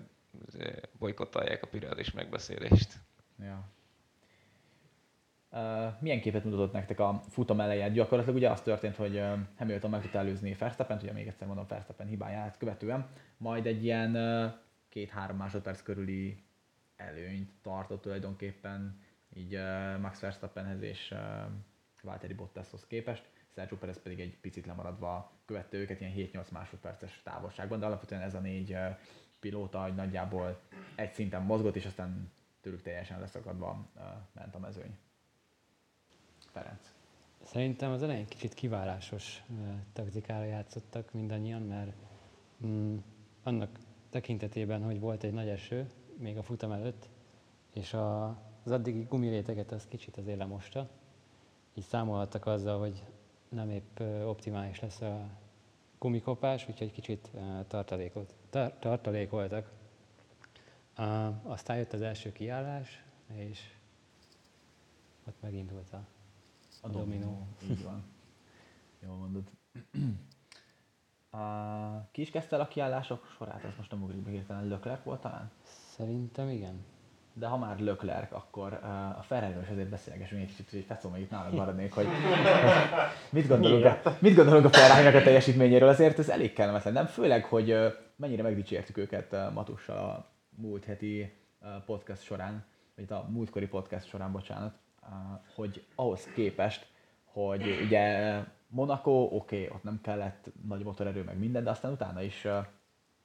izé, 0.48 0.74
bolykottálják 1.00 1.64
a 1.64 1.68
Pirellis 1.68 2.12
megbeszélést. 2.12 2.94
Ja. 3.40 3.64
Milyen 6.00 6.22
képet 6.22 6.44
mutatott 6.44 6.72
nektek 6.72 7.00
a 7.00 7.24
futam 7.30 7.60
elején? 7.60 7.94
Gyakorlatilag 7.94 8.38
ugye 8.38 8.50
az 8.50 8.62
történt, 8.62 8.96
hogy 8.96 9.24
Hamilton 9.58 9.90
meg 9.90 10.02
tudta 10.02 10.18
előzni 10.18 10.54
verstappen 10.54 11.00
ugye 11.02 11.12
még 11.12 11.28
egyszer 11.28 11.48
mondom 11.48 11.66
Verstappen 11.68 12.08
hibáját 12.08 12.58
követően, 12.58 13.08
majd 13.38 13.66
egy 13.66 13.84
ilyen 13.84 14.18
két-három 14.90 15.38
másodperc 15.38 15.82
körüli 15.82 16.44
előnyt 16.96 17.52
tartott 17.62 18.02
tulajdonképpen 18.02 19.00
így 19.34 19.60
Max 20.02 20.20
Verstappenhez 20.20 20.82
és 20.82 21.14
Valtteri 22.02 22.34
Bottashoz 22.34 22.88
képest, 22.88 23.30
Sergio 23.56 23.78
Perez 23.78 24.02
pedig 24.02 24.20
egy 24.20 24.38
picit 24.42 24.66
lemaradva 24.66 25.32
követte 25.46 25.78
őket 25.78 26.02
ilyen 26.02 26.14
7-8 26.16 26.52
másodperces 26.52 27.22
távolságban, 27.24 27.80
de 27.80 27.86
alapvetően 27.86 28.22
ez 28.22 28.36
a 28.36 28.40
négy 28.40 28.78
pilóta 29.40 29.88
nagyjából 29.88 30.60
egy 30.96 31.14
szinten 31.14 31.42
mozgott, 31.42 31.76
és 31.76 31.86
aztán 31.86 32.32
tőlük 32.62 32.82
teljesen 32.82 33.20
leszakadva 33.20 33.90
ment 34.34 34.56
a 34.56 34.60
mezőny. 34.60 34.98
Ferenc. 36.52 36.94
Szerintem 37.44 37.92
az 37.92 38.04
elején 38.04 38.28
kicsit 38.28 38.54
kiválásos 38.54 39.44
ö, 39.50 39.70
taktikára 39.94 40.46
játszottak 40.46 41.14
mindannyian, 41.14 41.62
mert 41.62 41.92
mm, 42.66 42.98
annak 43.44 43.80
tekintetében, 44.10 44.84
hogy 44.84 45.00
volt 45.00 45.24
egy 45.24 45.34
nagy 45.34 45.48
eső, 45.48 45.90
még 46.18 46.38
a 46.38 46.44
futam 46.44 46.72
előtt, 46.72 47.10
és 47.74 47.94
a, 47.94 48.28
az 48.64 48.72
addigi 48.72 49.04
gumiréteget 49.10 49.72
az 49.72 49.88
kicsit 49.88 50.18
azért 50.18 50.38
lemosta, 50.38 50.90
így 51.74 51.84
számolhattak 51.84 52.46
azzal, 52.46 52.80
hogy 52.80 53.04
nem 53.50 53.70
épp 53.70 54.00
optimális 54.26 54.80
lesz 54.80 55.02
a 55.02 55.30
gumikopás, 56.00 56.68
úgyhogy 56.70 56.92
kicsit 56.92 57.30
tartalékot, 57.68 58.34
tar, 58.50 58.74
tartalékoltak. 58.80 59.72
Aztán 61.44 61.78
jött 61.78 61.94
az 61.94 62.02
első 62.02 62.32
kiállás, 62.32 63.04
és 63.34 63.60
ott 65.28 65.42
megindult 65.42 65.94
a 65.94 66.06
A 66.82 66.88
A 66.88 66.90
dominó. 66.90 67.20
dominó. 67.20 67.48
Így 67.70 67.84
van. 67.84 68.04
Jól 69.06 69.16
mondod. 69.16 69.44
A, 71.34 72.08
ki 72.12 72.22
is 72.22 72.30
kezdte 72.30 72.56
el 72.56 72.62
a 72.62 72.68
kiállások 72.68 73.28
sorát? 73.38 73.64
Ez 73.64 73.72
most 73.78 73.92
nem 73.92 74.04
ugrik 74.04 74.22
be 74.22 74.30
hirtelen. 74.30 74.68
Leclerc 74.68 75.04
volt 75.04 75.22
talán? 75.22 75.52
Szerintem 75.64 76.50
igen. 76.50 76.86
De 77.34 77.48
ha 77.48 77.58
már 77.58 77.80
Leclerc, 77.80 78.32
akkor 78.32 78.80
uh, 78.84 79.18
a 79.20 79.22
ferrari 79.22 79.60
is 79.62 79.70
azért 79.70 79.90
beszélgessünk 79.90 80.42
egy 80.42 80.48
kicsit, 80.48 80.70
hogy 80.70 80.84
feszom, 80.84 81.16
itt 81.16 81.30
nálad 81.30 81.54
maradnék, 81.54 81.94
hogy 81.94 82.08
mit 83.30 83.48
gondolunk, 83.48 83.86
a, 83.86 84.18
mit 84.20 84.36
gondolunk 84.36 84.66
a 84.66 84.70
ferrari 84.70 85.18
a 85.18 85.24
teljesítményéről, 85.24 85.90
azért 85.90 86.20
ez 86.20 86.30
elég 86.30 86.54
kellemetlen, 86.54 86.94
nem? 86.94 87.06
Főleg, 87.06 87.46
hogy 87.46 87.72
uh, 87.72 87.94
mennyire 88.16 88.44
megdicsértük 88.44 88.98
őket 88.98 89.34
uh, 89.34 89.54
Matussal 89.54 89.98
a 89.98 90.32
múlt 90.50 90.86
heti 90.86 91.34
uh, 91.62 91.68
podcast 91.86 92.22
során, 92.22 92.66
vagy 92.96 93.12
a 93.12 93.26
múltkori 93.30 93.68
podcast 93.68 94.08
során, 94.08 94.32
bocsánat, 94.32 94.74
uh, 94.74 94.80
hogy 95.56 95.86
ahhoz 95.96 96.28
képest, 96.34 96.88
hogy 97.24 97.80
ugye 97.86 98.36
Monaco, 98.68 99.12
oké, 99.12 99.36
okay, 99.36 99.76
ott 99.76 99.84
nem 99.84 100.00
kellett 100.02 100.52
nagy 100.68 100.84
motorerő, 100.84 101.24
meg 101.24 101.38
minden, 101.38 101.64
de 101.64 101.70
aztán 101.70 101.92
utána 101.92 102.22
is 102.22 102.48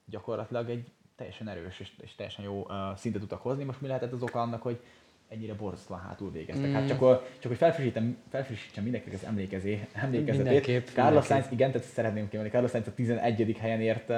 gyakorlatilag 0.04 0.70
egy 0.70 0.92
teljesen 1.16 1.48
erős 1.48 1.80
és, 1.80 1.92
és 2.02 2.14
teljesen 2.14 2.44
jó 2.44 2.66
szintet 2.96 3.20
tudtak 3.20 3.42
hozni. 3.42 3.64
Most 3.64 3.80
mi 3.80 3.86
lehetett 3.86 4.12
az 4.12 4.22
oka 4.22 4.40
annak, 4.40 4.62
hogy 4.62 4.80
ennyire 5.28 5.54
borzasztóan 5.54 6.00
hátul 6.00 6.30
végeztek? 6.30 6.68
Mm. 6.68 6.72
Hát 6.72 6.88
csak, 6.88 7.02
a, 7.02 7.22
csak 7.38 7.50
hogy 7.50 7.56
felfrissítem, 7.56 8.16
felfrissítsem 8.28 8.82
mindenkinek 8.82 9.18
az 9.18 9.26
emlékezé, 9.26 9.88
emlékezetét. 9.92 10.44
Mindenképp, 10.44 10.86
Carlos. 10.86 11.26
Sainz, 11.26 11.46
igen, 11.50 11.72
tehát 11.72 11.86
szeretném 11.86 12.28
kiemelni, 12.28 12.52
Carlos 12.52 12.70
Sainz 12.70 12.86
a 12.86 12.94
11. 12.94 13.56
helyen 13.58 13.80
ért 13.80 14.12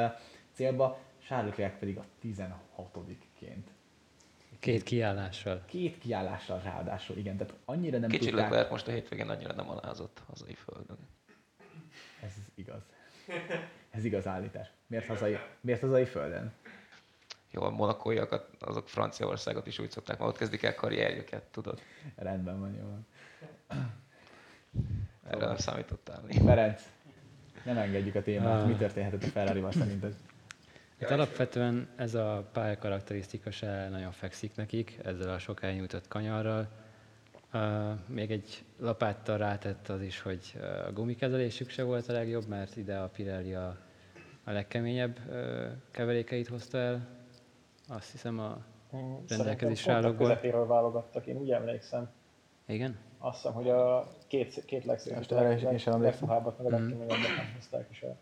célba, 0.53 0.99
Charles 1.27 1.49
Leclerc 1.49 1.79
pedig 1.79 1.99
a 1.99 2.05
16-ként. 2.25 3.65
Két 4.59 4.83
kiállással. 4.83 5.63
Két 5.67 5.99
kiállással 5.99 6.61
ráadásul, 6.61 7.17
igen, 7.17 7.37
tehát 7.37 7.55
annyira 7.65 7.99
nem 7.99 8.11
Kicsi 8.11 8.25
tudták. 8.25 8.49
Leclerc 8.49 8.71
most 8.71 8.89
a 8.89 8.91
hétvégén 8.91 9.29
annyira 9.29 9.55
nem 9.55 9.69
alázott 9.71 10.23
hazai 10.27 10.55
földön. 10.55 10.99
Ez 12.23 12.33
igaz. 12.55 12.83
Ez 13.91 14.05
igaz 14.05 14.27
állítás. 14.27 14.71
Miért 14.87 15.07
hazai, 15.07 15.39
miért 15.61 15.81
hazai 15.81 16.05
földön? 16.05 16.53
Jó, 17.51 17.63
a 17.63 17.71
monakóiakat, 17.71 18.51
azok 18.61 18.89
Franciaországot 18.89 19.67
is 19.67 19.79
úgy 19.79 19.91
szokták, 19.91 20.19
mert 20.19 20.31
ott 20.31 20.39
kezdik 20.39 20.63
el 20.63 20.75
karrierjüket, 20.75 21.43
tudod? 21.43 21.81
Rendben 22.17 22.61
van, 22.61 22.75
jó 22.75 22.85
van. 22.85 23.07
Erre 25.31 25.47
nem 25.47 25.57
számítottál. 25.57 26.25
Ferenc, 26.29 26.83
nem 27.65 27.77
engedjük 27.77 28.15
a 28.15 28.23
témát. 28.23 28.63
Ah. 28.63 28.69
Mi 28.69 28.75
történhetett 28.75 29.23
a 29.23 29.27
Ferrari-val 29.27 29.73
szerinted? 29.73 30.15
Itt 31.01 31.11
alapvetően 31.11 31.89
ez 31.97 32.15
a 32.15 32.49
pálya 32.53 32.79
karakterisztika 32.79 33.51
se 33.51 33.89
nagyon 33.89 34.13
fekszik 34.13 34.57
nekik, 34.57 34.99
ezzel 35.05 35.31
a 35.31 35.39
sok 35.39 35.63
elnyújtott 35.63 36.09
kanyarral. 36.09 36.69
Uh, 37.53 37.61
még 38.07 38.31
egy 38.31 38.65
lapáttal 38.79 39.39
rátett 39.39 39.89
az 39.89 40.03
is, 40.03 40.21
hogy 40.21 40.59
a 40.87 40.93
gumikezelésük 40.93 41.71
se 41.71 41.83
volt 41.83 42.09
a 42.09 42.13
legjobb, 42.13 42.47
mert 42.47 42.77
ide 42.77 42.97
a 42.97 43.09
Pirelli 43.09 43.55
a, 43.55 43.77
a 44.45 44.51
legkeményebb 44.51 45.19
uh, 45.29 45.67
keverékeit 45.91 46.49
hozta 46.49 46.79
el. 46.79 47.09
Azt 47.89 48.11
hiszem 48.11 48.39
a... 48.39 48.59
Rendelkezésre 49.29 49.93
állókból. 49.93 50.11
állókból. 50.11 50.29
közepéről 50.29 50.67
válogattak, 50.67 51.27
én 51.27 51.37
úgy 51.37 51.51
emlékszem. 51.51 52.11
Igen? 52.67 52.99
Azt 53.19 53.37
hiszem, 53.37 53.53
hogy 53.53 53.69
a 53.69 54.09
két, 54.27 54.65
két 54.65 54.85
is 54.85 55.13
emlékszem. 55.27 56.03
legpuhábbat, 56.03 56.59
meg 56.59 56.67
a 56.67 56.71
legkeményebbet 56.71 57.37
nem 57.37 57.53
hozták, 57.55 57.87
és 57.91 58.03
a 58.03 58.17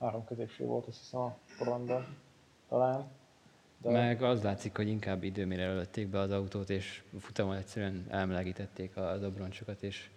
három 0.00 0.24
középső 0.24 0.64
volt, 0.64 0.86
azt 0.86 0.98
hiszem 0.98 1.20
a 1.20 1.36
porondon 1.58 2.04
talán. 2.68 3.04
De... 3.82 3.90
Meg 3.90 4.22
az 4.22 4.42
látszik, 4.42 4.76
hogy 4.76 4.88
inkább 4.88 5.22
időmére 5.22 5.72
lőtték 5.72 6.08
be 6.08 6.18
az 6.18 6.30
autót, 6.30 6.70
és 6.70 7.02
futamon 7.18 7.56
egyszerűen 7.56 8.06
elmelegítették 8.08 8.96
a 8.96 9.16
dobroncsokat, 9.16 9.82
és 9.82 10.10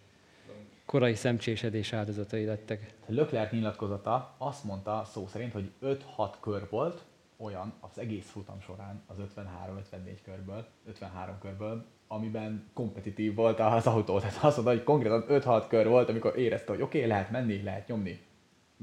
korai 0.86 1.16
szemcsésedés 1.16 1.94
áldozatai 1.94 2.46
lettek. 2.46 2.94
Leclerc 3.06 3.52
nyilatkozata 3.52 4.36
azt 4.38 4.64
mondta 4.64 5.04
szó 5.12 5.28
szerint, 5.28 5.52
hogy 5.52 5.72
5-6 5.82 6.34
kör 6.40 6.68
volt 6.70 7.06
olyan 7.38 7.74
az 7.80 8.00
egész 8.00 8.30
futam 8.30 8.62
során 8.62 9.04
az 9.08 9.16
53-54 9.36 10.18
körből, 10.24 10.68
53 10.86 11.40
körből, 11.40 11.86
amiben 12.08 12.70
kompetitív 12.74 13.36
volt 13.36 13.60
az 13.60 13.88
autó. 13.88 14.20
Tehát 14.20 14.44
azt 14.44 14.56
mondta, 14.56 14.74
hogy 14.74 14.84
konkrétan 14.84 15.26
5-6 15.30 15.66
kör 15.68 15.88
volt, 15.88 16.10
amikor 16.10 16.38
érezte, 16.38 16.72
hogy 16.72 16.82
oké, 16.82 16.98
okay, 16.98 17.10
lehet 17.10 17.32
menni, 17.32 17.64
lehet 17.64 17.88
nyomni. 17.88 18.22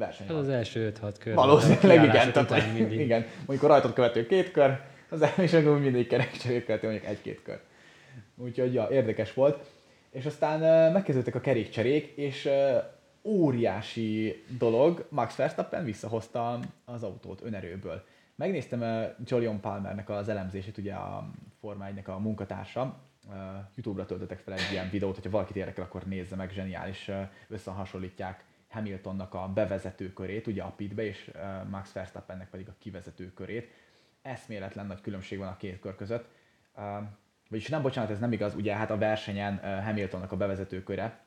Verseny 0.00 0.26
Ez 0.26 0.32
van. 0.32 0.42
az 0.42 0.48
első 0.48 0.92
5-6 1.02 1.14
kör. 1.18 1.34
Valószínűleg 1.34 2.04
igen, 2.04 2.32
tehát, 2.32 2.72
mindig. 2.72 3.00
igen. 3.06 3.26
Mondjuk 3.46 3.62
a 3.62 3.66
rajtot 3.66 3.92
követő 3.92 4.26
két 4.26 4.50
kör, 4.50 4.80
az 5.08 5.24
és 5.36 5.52
akkor 5.52 5.80
mindig 5.80 6.06
kerekcserét 6.06 6.64
követő 6.64 6.88
mondjuk 6.88 7.10
egy-két 7.10 7.42
kör. 7.42 7.60
Úgyhogy 8.36 8.74
ja, 8.74 8.88
érdekes 8.90 9.34
volt. 9.34 9.64
És 10.10 10.26
aztán 10.26 10.92
megkezdődtek 10.92 11.34
a 11.34 11.40
kerékcserék, 11.40 12.12
és 12.16 12.48
óriási 13.22 14.44
dolog, 14.58 15.06
Max 15.08 15.36
Verstappen 15.36 15.84
visszahozta 15.84 16.58
az 16.84 17.02
autót 17.02 17.40
önerőből. 17.42 18.04
Megnéztem 18.36 19.12
Jolion 19.26 19.60
Palmernek 19.60 20.08
az 20.08 20.28
elemzését, 20.28 20.78
ugye 20.78 20.94
a 20.94 21.30
Forma 21.60 21.86
1 21.86 22.02
a 22.04 22.18
munkatársa, 22.18 22.96
Youtube-ra 23.74 24.06
töltöttek 24.06 24.38
fel 24.38 24.54
egy 24.54 24.72
ilyen 24.72 24.88
videót, 24.90 25.14
hogyha 25.14 25.30
valakit 25.30 25.56
érdekel, 25.56 25.84
akkor 25.84 26.02
nézze 26.02 26.36
meg, 26.36 26.50
zseniális, 26.50 27.10
összehasonlítják 27.48 28.44
Hamiltonnak 28.70 29.34
a 29.34 29.48
bevezető 29.48 30.12
körét, 30.12 30.46
ugye 30.46 30.62
a 30.62 30.70
pitbe, 30.70 31.02
és 31.02 31.30
Max 31.70 31.92
Verstappennek 31.92 32.50
pedig 32.50 32.68
a 32.68 32.74
kivezető 32.78 33.32
körét. 33.32 33.70
Eszméletlen 34.22 34.86
nagy 34.86 35.00
különbség 35.00 35.38
van 35.38 35.48
a 35.48 35.56
két 35.56 35.80
kör 35.80 35.96
között. 35.96 36.28
Vagyis 37.48 37.68
nem, 37.68 37.82
bocsánat, 37.82 38.10
ez 38.10 38.18
nem 38.18 38.32
igaz, 38.32 38.54
ugye 38.54 38.76
hát 38.76 38.90
a 38.90 38.98
versenyen 38.98 39.82
Hamiltonnak 39.82 40.32
a 40.32 40.36
bevezető 40.36 40.82
köre 40.82 41.24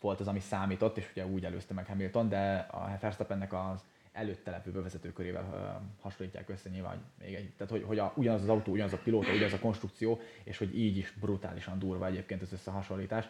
volt 0.00 0.20
az, 0.20 0.28
ami 0.28 0.40
számított, 0.40 0.96
és 0.96 1.10
ugye 1.10 1.26
úgy 1.26 1.44
előzte 1.44 1.74
meg 1.74 1.86
Hamilton, 1.86 2.28
de 2.28 2.66
a 2.70 2.98
Verstappennek 3.00 3.52
az 3.52 3.84
előtte 4.12 4.50
levő 4.50 4.70
bevezető 4.70 5.12
körével 5.12 5.80
hasonlítják 6.00 6.48
össze 6.48 6.68
nyilván, 6.68 7.02
még 7.18 7.34
egy, 7.34 7.52
tehát 7.56 7.72
hogy, 7.72 7.82
hogy 7.82 7.98
a, 7.98 8.12
ugyanaz 8.16 8.42
az 8.42 8.48
autó, 8.48 8.72
ugyanaz 8.72 8.92
a 8.92 8.98
pilóta, 8.98 9.30
ugyanaz 9.30 9.52
a 9.52 9.58
konstrukció, 9.58 10.20
és 10.44 10.58
hogy 10.58 10.78
így 10.78 10.96
is 10.96 11.12
brutálisan 11.20 11.78
durva 11.78 12.06
egyébként 12.06 12.42
az 12.42 12.52
összehasonlítás. 12.52 13.28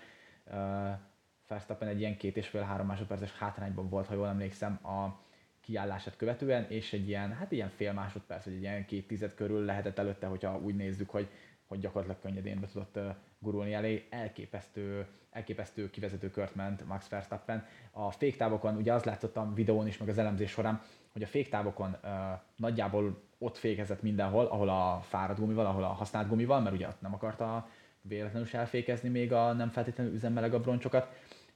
Verstappen 1.48 1.88
egy 1.88 2.00
ilyen 2.00 2.16
két 2.16 2.36
és 2.36 2.48
fél 2.48 2.62
három 2.62 2.86
másodperces 2.86 3.32
hátrányban 3.38 3.88
volt, 3.88 4.06
ha 4.06 4.14
jól 4.14 4.26
emlékszem, 4.26 4.86
a 4.86 5.26
kiállását 5.60 6.16
követően, 6.16 6.66
és 6.68 6.92
egy 6.92 7.08
ilyen, 7.08 7.32
hát 7.32 7.52
ilyen 7.52 7.68
fél 7.68 7.92
másodperc, 7.92 8.44
vagy 8.44 8.54
egy 8.54 8.60
ilyen 8.60 8.86
két 8.86 9.06
tized 9.06 9.34
körül 9.34 9.64
lehetett 9.64 9.98
előtte, 9.98 10.26
hogyha 10.26 10.58
úgy 10.58 10.74
nézzük, 10.74 11.10
hogy, 11.10 11.28
hogy 11.66 11.80
gyakorlatilag 11.80 12.22
könnyedén 12.22 12.60
be 12.60 12.66
tudott 12.66 12.98
gurulni 13.38 13.72
elé. 13.72 14.06
Elképesztő, 14.10 15.06
elképesztő 15.30 15.90
kivezető 15.90 16.30
kört 16.30 16.54
ment 16.54 16.86
Max 16.86 17.08
Verstappen. 17.08 17.66
A 17.90 18.10
féktávokon, 18.10 18.76
ugye 18.76 18.92
az 18.92 19.04
látszottam 19.04 19.54
videón 19.54 19.86
is, 19.86 19.98
meg 19.98 20.08
az 20.08 20.18
elemzés 20.18 20.50
során, 20.50 20.82
hogy 21.12 21.22
a 21.22 21.26
féktávokon 21.26 21.96
uh, 22.02 22.10
nagyjából 22.56 23.22
ott 23.38 23.56
fékezett 23.56 24.02
mindenhol, 24.02 24.44
ahol 24.44 24.68
a 24.68 25.00
fáradt 25.02 25.38
gumival, 25.38 25.66
ahol 25.66 25.84
a 25.84 25.86
használt 25.92 26.28
gumival, 26.28 26.60
mert 26.60 26.74
ugye 26.74 26.88
ott 26.88 27.00
nem 27.00 27.14
akarta 27.14 27.68
véletlenül 28.00 28.46
se 28.46 28.58
elfékezni 28.58 29.08
még 29.08 29.32
a 29.32 29.52
nem 29.52 29.68
feltétlenül 29.68 30.14
üzemmeleg 30.14 30.54
a 30.54 30.60
broncsokat, 30.60 31.08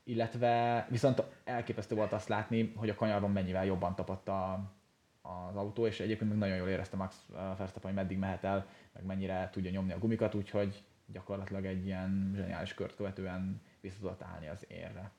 illetve 0.04 0.86
viszont 0.90 1.22
elképesztő 1.44 1.94
volt 1.94 2.12
azt 2.12 2.28
látni, 2.28 2.72
hogy 2.76 2.88
a 2.88 2.94
kanyarban 2.94 3.30
mennyivel 3.30 3.64
jobban 3.64 3.94
tapadt 3.94 4.28
a, 4.28 4.72
az 5.22 5.56
autó, 5.56 5.86
és 5.86 6.00
egyébként 6.00 6.30
meg 6.30 6.38
nagyon 6.38 6.56
jól 6.56 6.68
érezte 6.68 6.96
Max 6.96 7.26
Verstappen, 7.32 7.82
hogy 7.82 7.94
meddig 7.94 8.18
mehet 8.18 8.44
el, 8.44 8.66
meg 8.92 9.04
mennyire 9.04 9.48
tudja 9.52 9.70
nyomni 9.70 9.92
a 9.92 9.98
gumikat, 9.98 10.34
úgyhogy 10.34 10.84
gyakorlatilag 11.06 11.64
egy 11.64 11.84
ilyen 11.86 12.32
zseniális 12.36 12.74
kört 12.74 12.96
követően 12.96 13.62
vissza 13.80 13.98
tudott 13.98 14.22
állni 14.22 14.48
az 14.48 14.64
érre. 14.68 15.10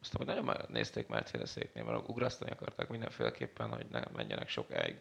Azt 0.00 0.16
hogy 0.16 0.26
nagyon 0.26 0.44
már 0.44 0.68
nézték 0.68 1.08
Mercedeséknél, 1.08 1.84
mert 1.84 2.08
ugrasztani 2.08 2.50
akarták 2.50 2.88
mindenféleképpen, 2.88 3.68
hogy 3.68 3.86
ne 3.90 4.02
menjenek 4.12 4.48
sokáig. 4.48 5.00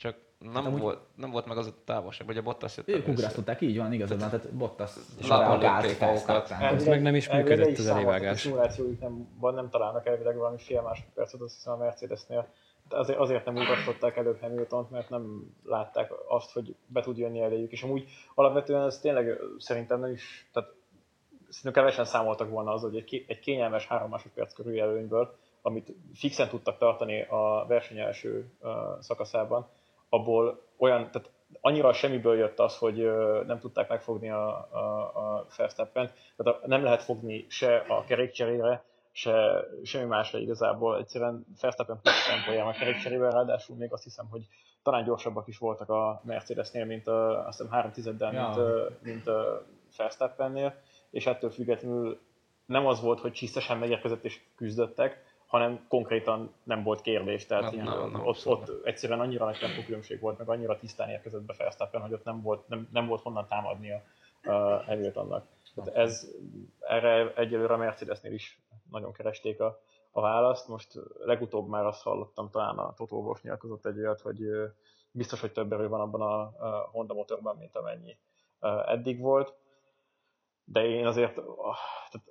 Csak 0.00 0.16
nem, 0.38 0.52
Hát 0.52 0.64
amúgy- 0.64 0.80
volt, 0.80 0.98
nem 1.14 1.30
volt 1.30 1.46
meg 1.46 1.56
az 1.56 1.66
a 1.66 1.70
távolság, 1.84 2.26
vagy 2.26 2.36
a 2.36 2.42
Bottas 2.42 2.76
jött 2.76 2.88
Ők 2.88 3.08
ugrasztották, 3.08 3.60
így 3.60 3.76
van, 3.76 3.92
igazad 3.92 4.20
van, 4.20 4.30
tehát 4.30 4.52
Bottas. 4.52 4.92
Verstappen. 5.98 6.74
Ez 6.74 6.86
meg 6.86 7.02
nem 7.02 7.14
is 7.14 7.30
működött, 7.30 7.78
az 7.78 7.86
elévágás. 7.86 8.46
A 8.46 8.70
nem, 9.00 9.28
nem 9.40 9.70
találnak 9.70 10.06
elvileg 10.06 10.36
valami 10.36 10.58
fél 10.58 10.82
másodpercet, 10.82 11.40
azt 11.40 11.54
hiszem 11.54 11.72
a 11.72 11.76
Mercedesnél. 11.76 12.48
De 12.88 12.98
azért, 12.98 13.18
azért 13.18 13.44
nem 13.44 13.56
ugrasztották 13.56 14.16
előbb 14.16 14.40
hamilton 14.40 14.86
mert 14.90 15.10
nem 15.10 15.54
látták 15.64 16.12
azt, 16.28 16.52
hogy 16.52 16.74
be 16.86 17.00
tud 17.02 17.16
jönni 17.18 17.40
eléjük. 17.40 17.72
És 17.72 17.82
amúgy 17.82 18.08
alapvetően 18.34 18.86
ez 18.86 18.98
tényleg 18.98 19.38
szerintem 19.58 20.00
nem 20.00 20.10
is, 20.10 20.48
tehát 20.52 20.72
szerintem 21.48 21.82
kevesen 21.82 22.04
számoltak 22.04 22.50
volna 22.50 22.72
az, 22.72 22.82
hogy 22.82 22.96
egy, 22.96 23.24
egy 23.28 23.40
kényelmes 23.40 23.86
három 23.86 24.10
másodperc 24.10 24.54
körül 24.54 24.80
előnyből, 24.80 25.36
amit 25.62 25.92
fixen 26.14 26.48
tudtak 26.48 26.78
tartani 26.78 27.22
a 27.22 27.64
verseny 27.68 27.98
első 27.98 28.50
uh, 28.60 28.70
szakaszában, 29.00 29.68
abból 30.10 30.62
olyan, 30.78 31.10
tehát 31.10 31.30
annyira 31.60 31.92
semmiből 31.92 32.36
jött 32.36 32.58
az, 32.58 32.76
hogy 32.76 33.10
nem 33.46 33.58
tudták 33.58 33.88
megfogni 33.88 34.30
a, 34.30 34.48
a, 34.70 35.00
a 35.14 35.46
Verstappen, 35.56 36.10
tehát 36.36 36.66
nem 36.66 36.82
lehet 36.82 37.02
fogni 37.02 37.46
se 37.48 37.76
a 37.76 38.04
kerékcserére, 38.04 38.84
se 39.12 39.64
semmi 39.82 40.04
másra 40.04 40.38
igazából. 40.38 40.98
Egyszerűen 40.98 41.46
Verstappen 41.60 42.00
tempóján 42.28 42.66
a 42.66 42.72
kerékcserével, 42.72 43.30
ráadásul 43.30 43.76
még 43.76 43.92
azt 43.92 44.04
hiszem, 44.04 44.26
hogy 44.30 44.46
talán 44.82 45.04
gyorsabbak 45.04 45.48
is 45.48 45.58
voltak 45.58 45.88
a 45.88 46.20
Mercedesnél, 46.24 46.84
mint 46.84 47.06
a, 47.06 47.46
azt 47.46 47.58
hiszem 47.58 47.72
három 47.72 47.92
tizeddel, 47.92 48.32
Ja. 48.32 48.86
mint 49.02 49.26
a 49.26 49.66
Verstappennél, 49.96 50.74
és 51.10 51.26
ettől 51.26 51.50
függetlenül 51.50 52.20
nem 52.66 52.86
az 52.86 53.00
volt, 53.00 53.20
hogy 53.20 53.32
csisztesen 53.32 53.78
megérkezett 53.78 54.24
és 54.24 54.40
küzdöttek, 54.56 55.22
hanem 55.50 55.86
konkrétan 55.88 56.54
nem 56.62 56.82
volt 56.82 57.00
kérdés, 57.00 57.46
tehát 57.46 57.62
Nem, 57.62 57.72
ilyen, 57.72 57.84
nem, 57.84 58.10
nem, 58.10 58.26
ott, 58.26 58.46
ott 58.46 58.86
egyszerűen 58.86 59.20
annyira 59.20 59.44
nagy 59.44 59.58
tempókülönbség 59.58 60.20
volt, 60.20 60.38
meg 60.38 60.48
annyira 60.48 60.78
tisztán 60.78 61.08
érkezett 61.08 61.42
be 61.42 61.54
Verstappen, 61.58 62.00
hogy 62.00 62.12
ott 62.12 62.24
nem 62.24 62.42
volt, 62.42 62.68
nem, 62.68 62.88
nem 62.92 63.06
volt 63.06 63.22
honnan 63.22 63.46
támadnia 63.48 64.02
uh, 64.44 64.84
Hamiltonnak. 64.84 65.46
Tehát 65.74 65.94
ez, 65.94 66.28
erre 66.80 67.32
egyelőre 67.34 67.74
a 67.74 67.76
Mercedesnél 67.76 68.32
is 68.32 68.60
nagyon 68.90 69.12
keresték 69.12 69.60
a, 69.60 69.80
a 70.10 70.20
választ. 70.20 70.68
Most 70.68 70.98
legutóbb 71.24 71.68
már 71.68 71.84
azt 71.84 72.02
hallottam, 72.02 72.50
talán 72.50 72.78
a 72.78 72.94
Toto 72.94 73.16
Wolff 73.16 73.42
nyilatkozott 73.42 73.86
egy 73.86 73.98
olyat, 73.98 74.20
hogy 74.20 74.40
biztos, 75.10 75.40
hogy 75.40 75.52
több 75.52 75.72
erő 75.72 75.88
van 75.88 76.00
abban 76.00 76.20
a, 76.20 76.40
a 76.40 76.88
Honda 76.92 77.14
motorban, 77.14 77.56
mint 77.56 77.76
amennyi 77.76 78.16
eddig 78.86 79.20
volt. 79.20 79.54
De 80.64 80.86
én 80.86 81.06
azért 81.06 81.38
ah, 81.38 81.76
tehát 82.10 82.26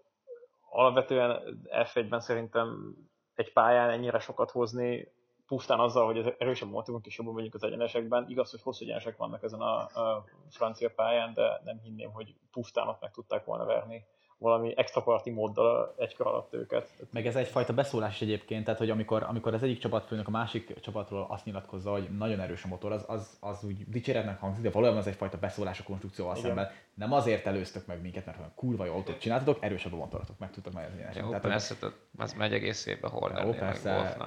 alapvetően 0.69 1.59
F1-ben 1.69 2.19
szerintem 2.19 2.95
egy 3.35 3.53
pályán 3.53 3.89
ennyire 3.89 4.19
sokat 4.19 4.51
hozni, 4.51 5.11
pusztán 5.47 5.79
azzal, 5.79 6.05
hogy 6.05 6.17
az 6.17 6.33
erősebb 6.37 6.69
motorunk 6.69 7.05
is 7.05 7.17
jobban 7.17 7.33
mondjuk 7.33 7.55
az 7.55 7.63
egyenesekben. 7.63 8.25
Igaz, 8.29 8.51
hogy 8.51 8.61
hosszú 8.61 8.83
egyenesek 8.83 9.17
vannak 9.17 9.43
ezen 9.43 9.61
a, 9.61 9.77
a 9.79 10.25
francia 10.49 10.89
pályán, 10.95 11.33
de 11.33 11.61
nem 11.63 11.79
hinném, 11.79 12.11
hogy 12.11 12.35
pusztán 12.51 12.87
ott 12.87 13.01
meg 13.01 13.11
tudták 13.11 13.45
volna 13.45 13.65
verni 13.65 14.05
valami 14.39 14.73
extra 14.77 15.01
parti 15.01 15.29
móddal 15.29 15.95
egy 15.97 16.15
kör 16.15 16.27
alatt 16.27 16.53
őket. 16.53 16.89
Meg 17.11 17.27
ez 17.27 17.35
egyfajta 17.35 17.73
beszólás 17.73 18.13
is 18.13 18.21
egyébként, 18.21 18.63
tehát 18.63 18.79
hogy 18.79 18.89
amikor, 18.89 19.23
amikor 19.23 19.53
az 19.53 19.63
egyik 19.63 19.79
csapatfőnök 19.79 20.27
a 20.27 20.31
másik 20.31 20.79
csapatról 20.79 21.25
azt 21.29 21.45
nyilatkozza, 21.45 21.91
hogy 21.91 22.09
nagyon 22.17 22.39
erős 22.39 22.63
a 22.63 22.67
motor, 22.67 22.91
az, 22.91 23.03
az, 23.07 23.37
az 23.39 23.63
úgy 23.63 23.89
dicséretnek 23.89 24.39
hangzik, 24.39 24.63
de 24.63 24.69
valójában 24.69 24.99
az 25.01 25.07
egyfajta 25.07 25.37
beszólás 25.37 25.79
a 25.79 25.83
konstrukcióval 25.83 26.35
Igen. 26.35 26.45
szemben. 26.45 26.71
Nem 26.93 27.13
azért 27.13 27.45
előztök 27.45 27.85
meg 27.85 28.01
minket, 28.01 28.25
mert 28.25 28.37
olyan 28.37 28.51
kurva 28.55 28.85
jó 28.85 28.93
autót 28.93 29.19
csináltatok, 29.19 29.63
erősebb 29.63 29.93
a 29.93 29.95
motorotok, 29.95 30.37
meg 30.39 30.51
tudtak 30.51 30.73
majd 30.73 30.87
az 31.09 31.15
Jó, 31.15 31.27
Tehát, 31.27 31.41
hogy- 31.41 31.51
persze, 31.51 31.75
tehát 31.75 31.95
ez 32.17 32.33
megy 32.33 32.53
egész 32.53 32.85
évben 32.85 33.11
Hornernél, 33.11 33.53
Jó, 33.53 33.59
persze. 33.59 34.17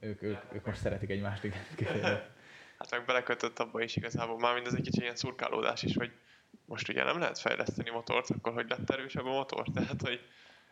Ők, 0.00 0.22
ők, 0.22 0.38
ők 0.52 0.66
most 0.66 0.78
szeretik 0.78 1.10
egymást, 1.10 1.44
igen. 1.44 1.60
Hát 2.78 2.90
meg 2.90 3.04
belekötött 3.04 3.58
abba 3.58 3.82
is 3.82 3.96
igazából, 3.96 4.38
már 4.38 4.54
mind 4.54 4.66
ez 4.66 4.72
egy 4.72 4.82
kicsit 4.82 5.02
ilyen 5.02 5.16
szurkálódás 5.16 5.82
is, 5.82 5.96
hogy 5.96 6.10
most 6.66 6.88
ugye 6.88 7.04
nem 7.04 7.18
lehet 7.18 7.38
fejleszteni 7.38 7.90
motort, 7.90 8.30
akkor 8.30 8.52
hogy 8.52 8.66
lett 8.68 8.90
erősebb 8.90 9.24
a 9.24 9.30
motor? 9.32 9.66
Tehát, 9.74 10.00
hogy 10.02 10.20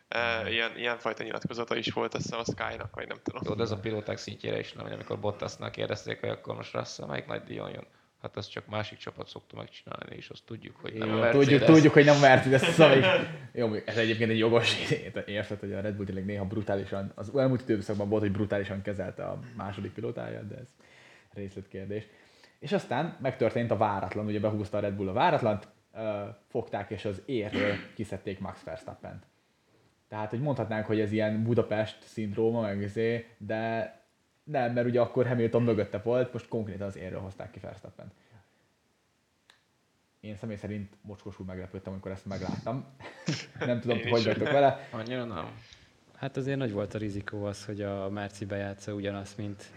e, 0.07 0.49
ilyen, 0.51 0.77
ilyen 0.77 0.97
fajta 0.97 1.23
nyilatkozata 1.23 1.75
is 1.75 1.91
volt, 1.93 2.13
azt 2.13 2.23
hiszem 2.23 2.39
a 2.39 2.43
Sky-nak, 2.43 2.95
vagy 2.95 3.07
nem 3.07 3.17
tudom. 3.23 3.41
Jó, 3.45 3.53
de 3.53 3.63
ez 3.63 3.71
a 3.71 3.79
pilóták 3.79 4.17
szintjére 4.17 4.59
is 4.59 4.73
nem, 4.73 4.85
amikor 4.85 5.19
Bottasnál 5.19 5.71
kérdezték, 5.71 6.19
hogy 6.19 6.29
akkor 6.29 6.55
most 6.55 6.73
Russell 6.73 7.07
melyik 7.07 7.25
nagy 7.25 7.43
díjon 7.43 7.69
jön. 7.69 7.85
Hát 8.21 8.37
ezt 8.37 8.51
csak 8.51 8.65
másik 8.67 8.97
csapat 8.97 9.27
szokta 9.27 9.55
megcsinálni, 9.55 10.15
és 10.15 10.29
azt 10.29 10.43
tudjuk, 10.45 10.75
hogy 10.81 10.93
nem 10.93 11.01
a 11.01 11.11
Igen, 11.11 11.19
Mercedes. 11.19 11.47
tudjuk, 11.47 11.63
tudjuk, 11.63 11.93
hogy 11.93 12.05
nem 12.05 12.19
Mercedes, 12.19 12.61
szóval 12.61 12.97
így- 12.97 13.27
jó, 13.53 13.73
ez 13.85 13.97
egyébként 13.97 14.29
egy 14.29 14.37
jogos, 14.37 14.89
érted, 15.25 15.59
hogy 15.59 15.73
a 15.73 15.81
Red 15.81 15.95
Bull 15.95 16.05
tényleg 16.05 16.25
néha 16.25 16.45
brutálisan, 16.45 17.11
az 17.15 17.31
elmúlt 17.37 17.61
időszakban 17.61 18.09
volt, 18.09 18.21
hogy 18.21 18.31
brutálisan 18.31 18.81
kezelte 18.81 19.25
a 19.25 19.39
második 19.57 19.91
pilótáját, 19.93 20.47
de 20.47 20.55
ez 20.55 20.67
részletkérdés. 21.33 22.03
És 22.59 22.71
aztán 22.71 23.17
megtörtént 23.21 23.71
a 23.71 23.77
váratlan, 23.77 24.25
ugye 24.25 24.39
behúzta 24.39 24.77
a 24.77 24.81
Red 24.81 24.93
Bull 24.93 25.09
a 25.09 25.13
váratlant, 25.13 25.67
fogták 26.47 26.89
és 26.89 27.05
az 27.05 27.21
érről 27.25 27.75
kiszedték 27.93 28.39
Max 28.39 28.63
Verstappent. 28.63 29.25
Tehát, 30.07 30.29
hogy 30.29 30.39
mondhatnánk, 30.39 30.85
hogy 30.85 30.99
ez 30.99 31.11
ilyen 31.11 31.43
Budapest 31.43 32.03
szindróma, 32.03 32.61
meg 32.61 32.81
izé, 32.81 33.25
de 33.37 33.93
nem, 34.43 34.73
mert 34.73 34.87
ugye 34.87 35.01
akkor 35.01 35.27
Hamilton 35.27 35.63
mögötte 35.63 35.97
volt, 35.97 36.33
most 36.33 36.47
konkrétan 36.47 36.87
az 36.87 36.97
érről 36.97 37.19
hozták 37.19 37.51
ki 37.51 37.59
Verstappent. 37.59 38.13
Én 40.19 40.35
személy 40.35 40.55
szerint 40.55 40.93
mocskosul 41.01 41.45
meglepődtem, 41.45 41.93
amikor 41.93 42.11
ezt 42.11 42.25
megláttam. 42.25 42.85
nem 43.59 43.79
tudom, 43.79 43.97
hogy 43.97 44.23
vagytok 44.23 44.51
vele. 44.51 44.87
Annyira 44.91 45.23
nem. 45.23 45.45
Hát 46.15 46.37
azért 46.37 46.57
nagy 46.57 46.71
volt 46.71 46.93
a 46.93 46.97
rizikó 46.97 47.43
az, 47.43 47.65
hogy 47.65 47.81
a 47.81 48.09
Merci 48.09 48.45
bejátsza 48.45 48.93
ugyanazt, 48.93 49.37
mint 49.37 49.71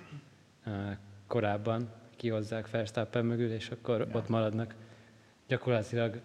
korábban, 1.27 1.93
kihozzák 2.17 2.71
Verstappen 2.71 3.25
mögül, 3.25 3.53
és 3.53 3.71
akkor 3.71 4.01
ja. 4.01 4.17
ott 4.17 4.29
maradnak 4.29 4.75
gyakorlatilag 5.49 6.21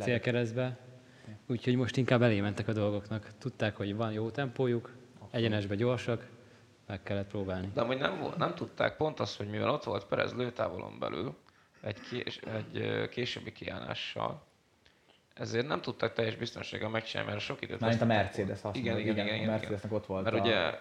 célkeresztbe. 0.00 0.78
Úgyhogy 1.46 1.76
most 1.76 1.96
inkább 1.96 2.22
elé 2.22 2.40
mentek 2.40 2.68
a 2.68 2.72
dolgoknak. 2.72 3.30
Tudták, 3.38 3.76
hogy 3.76 3.96
van 3.96 4.12
jó 4.12 4.30
tempójuk, 4.30 4.92
egyenesbe 5.30 5.74
gyorsak, 5.74 6.28
meg 6.86 7.02
kellett 7.02 7.28
próbálni. 7.28 7.70
De 7.74 7.80
amúgy 7.80 7.98
nem, 7.98 8.18
volt, 8.20 8.36
nem 8.36 8.54
tudták, 8.54 8.96
pont 8.96 9.20
az, 9.20 9.36
hogy 9.36 9.48
mivel 9.48 9.70
ott 9.70 9.84
volt 9.84 10.04
Perez 10.06 10.32
lőtávolon 10.34 10.98
belül, 10.98 11.34
egy, 11.80 12.00
kés, 12.00 12.36
egy 12.36 13.08
későbbi 13.08 13.52
kiállással, 13.52 14.42
ezért 15.34 15.66
nem 15.66 15.80
tudták 15.80 16.12
teljes 16.12 16.36
biztonsággal 16.36 16.88
megcsinálni, 16.88 17.30
mert 17.30 17.42
sok 17.42 17.62
időt 17.62 17.80
Mármint 17.80 18.02
a 18.02 18.06
Mercedes 18.06 18.60
használja. 18.60 18.98
Igen, 18.98 18.98
igen, 18.98 19.26
igen, 19.26 19.36
igen, 19.36 19.48
a. 19.48 19.50
Mercedesnek 19.50 19.92
ott 19.92 20.06
volt 20.06 20.24
Mert 20.24 20.36
a... 20.36 20.40
ugye 20.40 20.80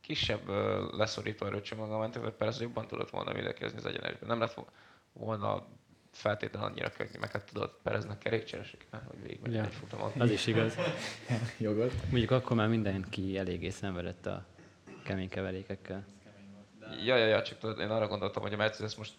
kisebb 0.00 0.48
leszorító 0.96 1.46
erőcsomaggal 1.46 1.98
mentek, 1.98 2.22
hogy 2.22 2.32
Perez 2.32 2.60
jobban 2.60 2.86
tudott 2.86 3.10
volna 3.10 3.32
védekezni 3.32 3.78
az 3.78 3.86
egyenesben. 3.86 4.28
Nem 4.28 4.38
lett 4.38 4.54
vo- 4.54 4.70
volna 5.12 5.66
feltétlenül 6.14 6.68
annyira 6.68 6.90
könnyű, 6.90 7.18
meg 7.20 7.30
hát 7.30 7.44
tudod, 7.52 7.70
Pereznek 7.82 8.18
kerékcseresek, 8.18 8.86
hogy 8.90 9.22
végig 9.22 9.52
Ja. 9.52 9.64
egy 9.64 9.72
futamon. 9.72 10.12
Az 10.18 10.30
is 10.30 10.46
igaz. 10.46 10.74
Jogos. 11.58 11.92
Mondjuk 12.10 12.30
akkor 12.30 12.56
már 12.56 12.68
mindenki 12.68 13.38
eléggé 13.38 13.68
szenvedett 13.68 14.26
a 14.26 14.44
kemény 15.04 15.28
keverékekkel. 15.28 16.04
Ja, 17.04 17.16
ja, 17.16 17.26
ja, 17.26 17.42
csak 17.42 17.58
tudod, 17.58 17.78
én 17.80 17.88
arra 17.90 18.06
gondoltam, 18.06 18.42
hogy 18.42 18.52
a 18.52 18.56
Mercedes 18.56 18.94
most 18.94 19.12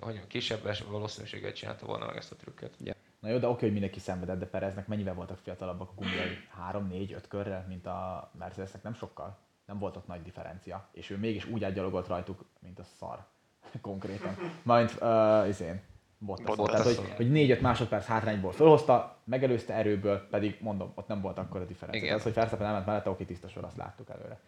hogy 0.00 0.26
kisebb 0.26 0.66
es- 0.66 0.84
valószínűséggel 0.84 1.52
csinálta 1.52 1.86
volna 1.86 2.06
meg 2.06 2.16
ezt 2.16 2.32
a 2.32 2.36
trükköt. 2.36 2.76
Na 3.20 3.28
jó, 3.28 3.38
de 3.38 3.48
oké, 3.48 3.60
hogy 3.60 3.72
mindenki 3.72 3.98
szenvedett, 3.98 4.38
de 4.38 4.46
Pereznek 4.46 4.86
mennyivel 4.86 5.14
voltak 5.14 5.38
fiatalabbak 5.38 5.90
a 5.90 5.94
gumiai? 5.94 6.38
3, 6.56 6.86
4, 6.88 7.12
5 7.12 7.28
körrel, 7.28 7.64
mint 7.68 7.86
a 7.86 8.30
Mercedesnek? 8.38 8.82
Nem 8.82 8.94
sokkal. 8.94 9.38
Nem 9.66 9.78
volt 9.78 9.96
ott 9.96 10.06
nagy 10.06 10.22
differencia. 10.22 10.88
És 10.92 11.10
ő 11.10 11.16
mégis 11.16 11.44
úgy 11.46 11.64
átgyalogolt 11.64 12.06
rajtuk, 12.06 12.44
mint 12.60 12.78
a 12.78 12.84
szar. 12.98 13.24
Konkrétan. 13.80 14.36
Majd 14.62 14.94
uh, 15.00 15.48
izén, 15.48 15.82
Bottas. 16.26 16.56
Bottas. 16.56 16.82
Tehát, 16.82 16.98
hogy, 16.98 17.12
hogy 17.16 17.28
4-5 17.32 17.60
másodperc 17.60 18.06
hátrányból 18.06 18.52
fölhozta, 18.52 19.16
megelőzte 19.24 19.74
erőből, 19.74 20.26
pedig 20.30 20.56
mondom, 20.60 20.92
ott 20.94 21.06
nem 21.06 21.20
volt 21.20 21.38
akkor 21.38 21.60
a 21.60 21.64
differencia. 21.64 22.14
Az, 22.14 22.22
hogy 22.22 22.34
Verstappen 22.34 22.66
elment 22.66 22.86
mellette, 22.86 23.10
oké, 23.10 23.24
tiszta 23.24 23.48
sor, 23.48 23.64
azt 23.64 23.76
láttuk 23.76 24.10
előre. 24.10 24.40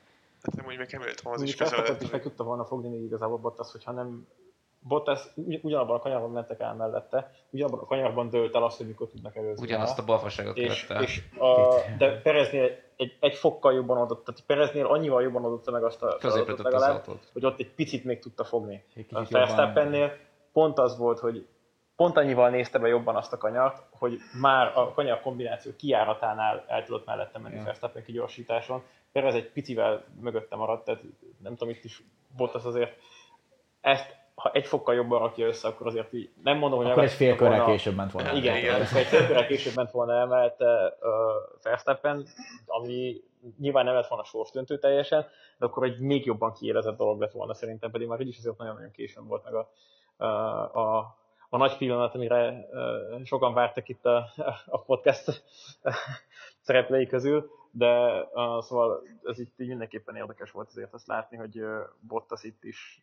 Hát 0.43 0.57
nem 0.57 0.67
úgy 0.67 0.77
meg 0.77 0.91
Hamiltonhoz 0.91 1.43
is 1.43 1.53
Úgy 1.53 1.59
Verstappen 1.59 1.97
is 2.01 2.11
meg 2.11 2.23
tudta 2.23 2.45
volna 2.45 2.65
fogni 2.65 2.89
még 2.89 3.03
igazából 3.03 3.39
Bottas, 3.39 3.73
hogyha 3.73 3.93
nem 3.93 4.27
Bottas 4.81 5.27
ugy- 5.35 5.65
ugyanabban 5.65 5.97
a 5.97 5.99
kanyarban 5.99 6.31
mentek 6.31 6.61
el 6.61 6.75
mellette, 6.75 7.31
ugyanabban 7.51 7.81
a 7.81 7.85
kanyarban 7.85 8.29
dőlt 8.29 8.55
el 8.55 8.63
azt, 8.63 8.77
hogy 8.77 8.87
mikor 8.87 9.09
tudnak 9.09 9.37
előzni. 9.37 9.65
Ugyanazt 9.65 9.99
a 9.99 10.05
balfaságot 10.05 10.57
és, 10.57 10.87
követte. 10.87 11.07
és 11.07 11.23
a, 11.39 11.75
de 11.99 12.21
Pereznél 12.21 12.71
egy, 12.97 13.17
egy 13.21 13.35
fokkal 13.35 13.73
jobban 13.73 13.97
adott, 13.97 14.25
tehát 14.25 14.41
Pereznél 14.47 14.87
annyival 14.87 15.23
jobban 15.23 15.45
adotta 15.45 15.71
meg 15.71 15.85
azt 15.85 16.03
a 16.03 16.17
feladatot 16.21 16.59
az 16.59 16.65
legalább, 16.65 17.05
hogy 17.33 17.45
ott 17.45 17.59
egy 17.59 17.75
picit 17.75 18.05
még 18.05 18.19
tudta 18.19 18.45
fogni. 18.45 18.85
Egy 18.95 19.07
A 19.11 19.25
Verstappennél 19.31 20.17
pont 20.53 20.79
az 20.79 20.99
volt, 20.99 21.19
hogy 21.19 21.47
pont 21.97 22.17
annyival 22.17 22.51
nézte 22.51 22.79
be 22.79 22.89
jobban 22.89 23.17
azt 23.17 23.33
a 23.33 23.39
kanyart, 23.39 23.83
hogy 23.91 24.19
már 24.41 24.73
a 24.75 24.93
kanyar 24.93 25.21
kombináció 25.21 25.73
kiáratánál 25.77 26.65
el 26.69 26.85
tudott 26.85 27.07
mellette 27.07 27.39
menni 27.39 27.57
ja. 27.57 27.63
Verstappen 27.63 28.05
kigyorsításon. 28.05 28.83
Perez 29.13 29.35
egy 29.35 29.51
picivel 29.51 30.05
mögötte 30.21 30.57
maradt, 30.57 30.85
tehát 30.85 31.03
nem 31.43 31.57
tudom, 31.57 31.75
itt 31.75 31.85
is 31.85 32.03
Bottas 32.37 32.65
azért 32.65 32.97
ezt, 33.81 34.17
ha 34.35 34.51
egy 34.53 34.67
fokkal 34.67 34.95
jobban 34.95 35.19
rakja 35.19 35.47
össze, 35.47 35.69
akkor 35.69 35.87
azért 35.87 36.13
így, 36.13 36.31
nem 36.43 36.59
mondom, 36.59 36.79
hogy 36.79 36.91
Akkor 36.91 37.03
egy 37.03 37.11
fél 37.11 37.37
körrel 37.37 37.65
később 37.65 37.95
ment 37.95 38.13
volna. 38.13 38.33
igen, 38.33 38.57
Igen. 38.57 38.81
egy 38.81 38.87
fél 38.87 39.27
körrel 39.27 39.47
később 39.47 39.75
ment 39.75 39.91
volna 39.91 40.13
el 40.13 40.27
mellette 40.27 40.97
uh, 41.01 41.11
Verstappen, 41.63 42.27
ami 42.67 43.21
nyilván 43.59 43.85
nem 43.85 43.95
lett 43.95 44.09
volna 44.09 44.25
sorsdöntő 44.25 44.79
teljesen, 44.79 45.27
de 45.59 45.67
akkor 45.67 45.85
egy 45.85 45.99
még 45.99 46.25
jobban 46.25 46.53
kiélezett 46.53 46.97
dolog 46.97 47.21
lett 47.21 47.33
volna 47.33 47.55
szerintem, 47.55 47.91
pedig 47.91 48.09
már 48.09 48.21
így 48.21 48.29
is 48.29 48.39
azért 48.39 48.59
nagyon-nagyon 48.59 48.91
későn 48.91 49.27
volt 49.27 49.45
meg 49.45 49.55
a, 49.55 49.69
a, 50.25 50.97
a 50.97 51.17
a 51.49 51.57
nagy 51.57 51.77
pillanat, 51.77 52.15
amire 52.15 52.67
sokan 53.25 53.55
vártak 53.55 53.89
itt 53.89 54.07
a, 54.07 54.33
a 54.67 54.79
podcast 54.79 55.45
szereplői 56.61 57.07
közül, 57.07 57.51
de 57.71 58.23
uh, 58.23 58.63
szóval 58.63 59.03
ez 59.25 59.39
itt 59.39 59.61
így 59.61 59.69
mindenképpen 59.69 60.17
érdekes 60.17 60.51
volt 60.51 60.69
azért 60.69 60.95
azt 60.95 61.07
látni, 61.07 61.37
hogy 61.37 61.61
Bottas 62.01 62.43
itt 62.43 62.65
is 62.65 63.03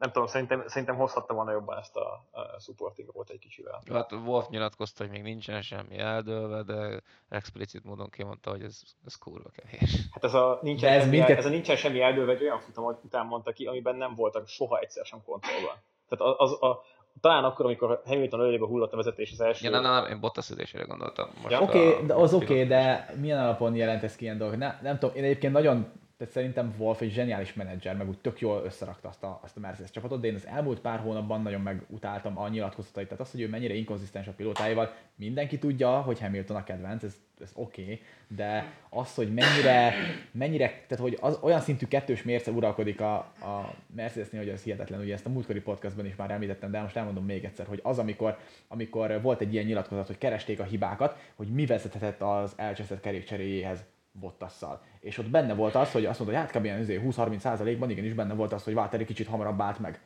nem 0.00 0.12
tudom, 0.12 0.26
szerintem, 0.26 0.62
szerintem 0.66 0.96
hozhatta 0.96 1.34
volna 1.34 1.50
jobban 1.50 1.78
ezt 1.78 1.96
a, 1.96 2.28
a 2.30 2.60
supporting 2.60 3.12
volt 3.12 3.30
egy 3.30 3.38
kicsivel. 3.38 3.82
Hát 3.92 4.12
Wolf 4.12 4.48
nyilatkozta, 4.48 5.02
hogy 5.02 5.12
még 5.12 5.22
nincsen 5.22 5.62
semmi 5.62 5.98
eldőlve, 5.98 6.62
de 6.62 7.02
explicit 7.28 7.84
módon 7.84 8.10
kimondta, 8.10 8.50
hogy 8.50 8.62
ez, 8.62 8.82
ez 9.06 9.14
kurva 9.14 9.48
kevés. 9.48 9.96
Hát 10.10 10.24
ez 10.24 10.34
a 10.34 10.58
nincsen, 10.62 10.92
ez 10.92 11.02
semmi, 11.02 11.16
minket- 11.16 11.38
ez 11.38 11.46
a 11.46 11.48
nincsen 11.48 11.76
semmi 11.76 12.00
eldőlve 12.00 12.32
egy 12.32 12.42
olyan 12.42 12.60
futam 12.60 12.84
után 12.84 13.26
mondta 13.26 13.52
ki, 13.52 13.66
amiben 13.66 13.96
nem 13.96 14.14
voltak 14.14 14.48
soha 14.48 14.78
egyszer 14.78 15.06
sem 15.06 15.22
kontrollban. 15.24 15.76
Tehát 16.08 16.34
az, 16.38 16.52
az, 16.52 16.62
a, 16.62 16.82
talán 17.20 17.44
akkor, 17.44 17.64
amikor 17.64 18.02
Hamilton 18.04 18.40
ölébe 18.40 18.66
hullott 18.66 18.92
a 18.92 18.96
vezetés 18.96 19.32
az 19.32 19.40
első... 19.40 19.64
Ja, 19.64 19.70
nem, 19.70 19.82
nem, 19.82 19.92
nem, 19.92 20.06
én 20.06 20.20
Bottas 20.20 20.50
ülésére 20.50 20.84
gondoltam. 20.84 21.28
Most 21.42 21.50
Ja, 21.50 21.60
Oké, 21.60 21.88
okay, 21.88 22.06
de 22.06 22.14
az 22.14 22.34
oké, 22.34 22.44
okay, 22.44 22.66
de 22.66 23.14
milyen 23.20 23.38
alapon 23.40 23.74
jelent 23.74 24.02
ez 24.02 24.16
ki 24.16 24.24
ilyen 24.24 24.38
dolgok? 24.38 24.58
Ne, 24.58 24.78
nem 24.82 24.98
tudom, 24.98 25.16
én 25.16 25.24
egyébként 25.24 25.52
nagyon, 25.52 25.86
tehát 26.20 26.34
szerintem 26.34 26.74
Wolf 26.78 27.00
egy 27.00 27.12
zseniális 27.12 27.54
menedzser, 27.54 27.96
meg 27.96 28.08
úgy 28.08 28.18
tök 28.18 28.40
jól 28.40 28.62
összerakta 28.64 29.08
azt 29.08 29.22
a, 29.22 29.40
azt 29.42 29.56
a 29.56 29.60
Mercedes 29.60 29.90
csapatot, 29.90 30.20
de 30.20 30.26
én 30.26 30.34
az 30.34 30.46
elmúlt 30.46 30.80
pár 30.80 30.98
hónapban 30.98 31.42
nagyon 31.42 31.60
megutáltam 31.60 32.38
a 32.38 32.48
nyilatkozatait, 32.48 33.08
tehát 33.08 33.22
az, 33.22 33.30
hogy 33.30 33.40
ő 33.40 33.48
mennyire 33.48 33.74
inkonzisztens 33.74 34.26
a 34.26 34.32
pilótáival, 34.32 34.94
mindenki 35.14 35.58
tudja, 35.58 36.00
hogy 36.00 36.20
Hamilton 36.20 36.56
a 36.56 36.64
kedvenc, 36.64 37.02
ez, 37.02 37.16
ez 37.40 37.50
oké, 37.54 37.82
okay, 37.82 38.00
de 38.28 38.72
az, 38.88 39.14
hogy 39.14 39.34
mennyire, 39.34 39.92
mennyire, 40.32 40.66
tehát 40.66 41.04
hogy 41.04 41.18
az, 41.20 41.38
olyan 41.42 41.60
szintű 41.60 41.86
kettős 41.86 42.22
mérce 42.22 42.50
uralkodik 42.50 43.00
a, 43.00 43.14
a 43.18 43.74
Mercedesnél, 43.94 44.40
hogy 44.40 44.50
az 44.50 44.62
hihetetlen, 44.62 45.00
ugye 45.00 45.14
ezt 45.14 45.26
a 45.26 45.30
múltkori 45.30 45.60
podcastban 45.60 46.06
is 46.06 46.16
már 46.16 46.30
említettem, 46.30 46.70
de 46.70 46.80
most 46.80 46.96
elmondom 46.96 47.24
még 47.24 47.44
egyszer, 47.44 47.66
hogy 47.66 47.80
az, 47.82 47.98
amikor, 47.98 48.38
amikor 48.68 49.22
volt 49.22 49.40
egy 49.40 49.52
ilyen 49.52 49.64
nyilatkozat, 49.64 50.06
hogy 50.06 50.18
keresték 50.18 50.60
a 50.60 50.64
hibákat, 50.64 51.18
hogy 51.34 51.48
mi 51.48 51.66
vezethetett 51.66 52.20
az 52.22 52.52
elcseszett 52.56 53.00
kerékcseréjéhez 53.00 53.84
Bottasszal. 54.12 54.82
És 55.00 55.18
ott 55.18 55.28
benne 55.28 55.54
volt 55.54 55.74
az, 55.74 55.92
hogy 55.92 56.04
azt 56.04 56.18
mondta, 56.18 56.38
hogy 56.38 56.46
hát 56.46 56.56
kb. 56.56 56.64
ilyen 56.64 56.80
izé 56.80 57.00
20-30 57.04 57.38
százalékban 57.38 57.90
igenis 57.90 58.12
benne 58.12 58.34
volt 58.34 58.52
az, 58.52 58.64
hogy 58.64 58.74
Valtteri 58.74 59.04
kicsit 59.04 59.26
hamarabb 59.26 59.60
állt 59.60 59.78
meg. 59.78 60.00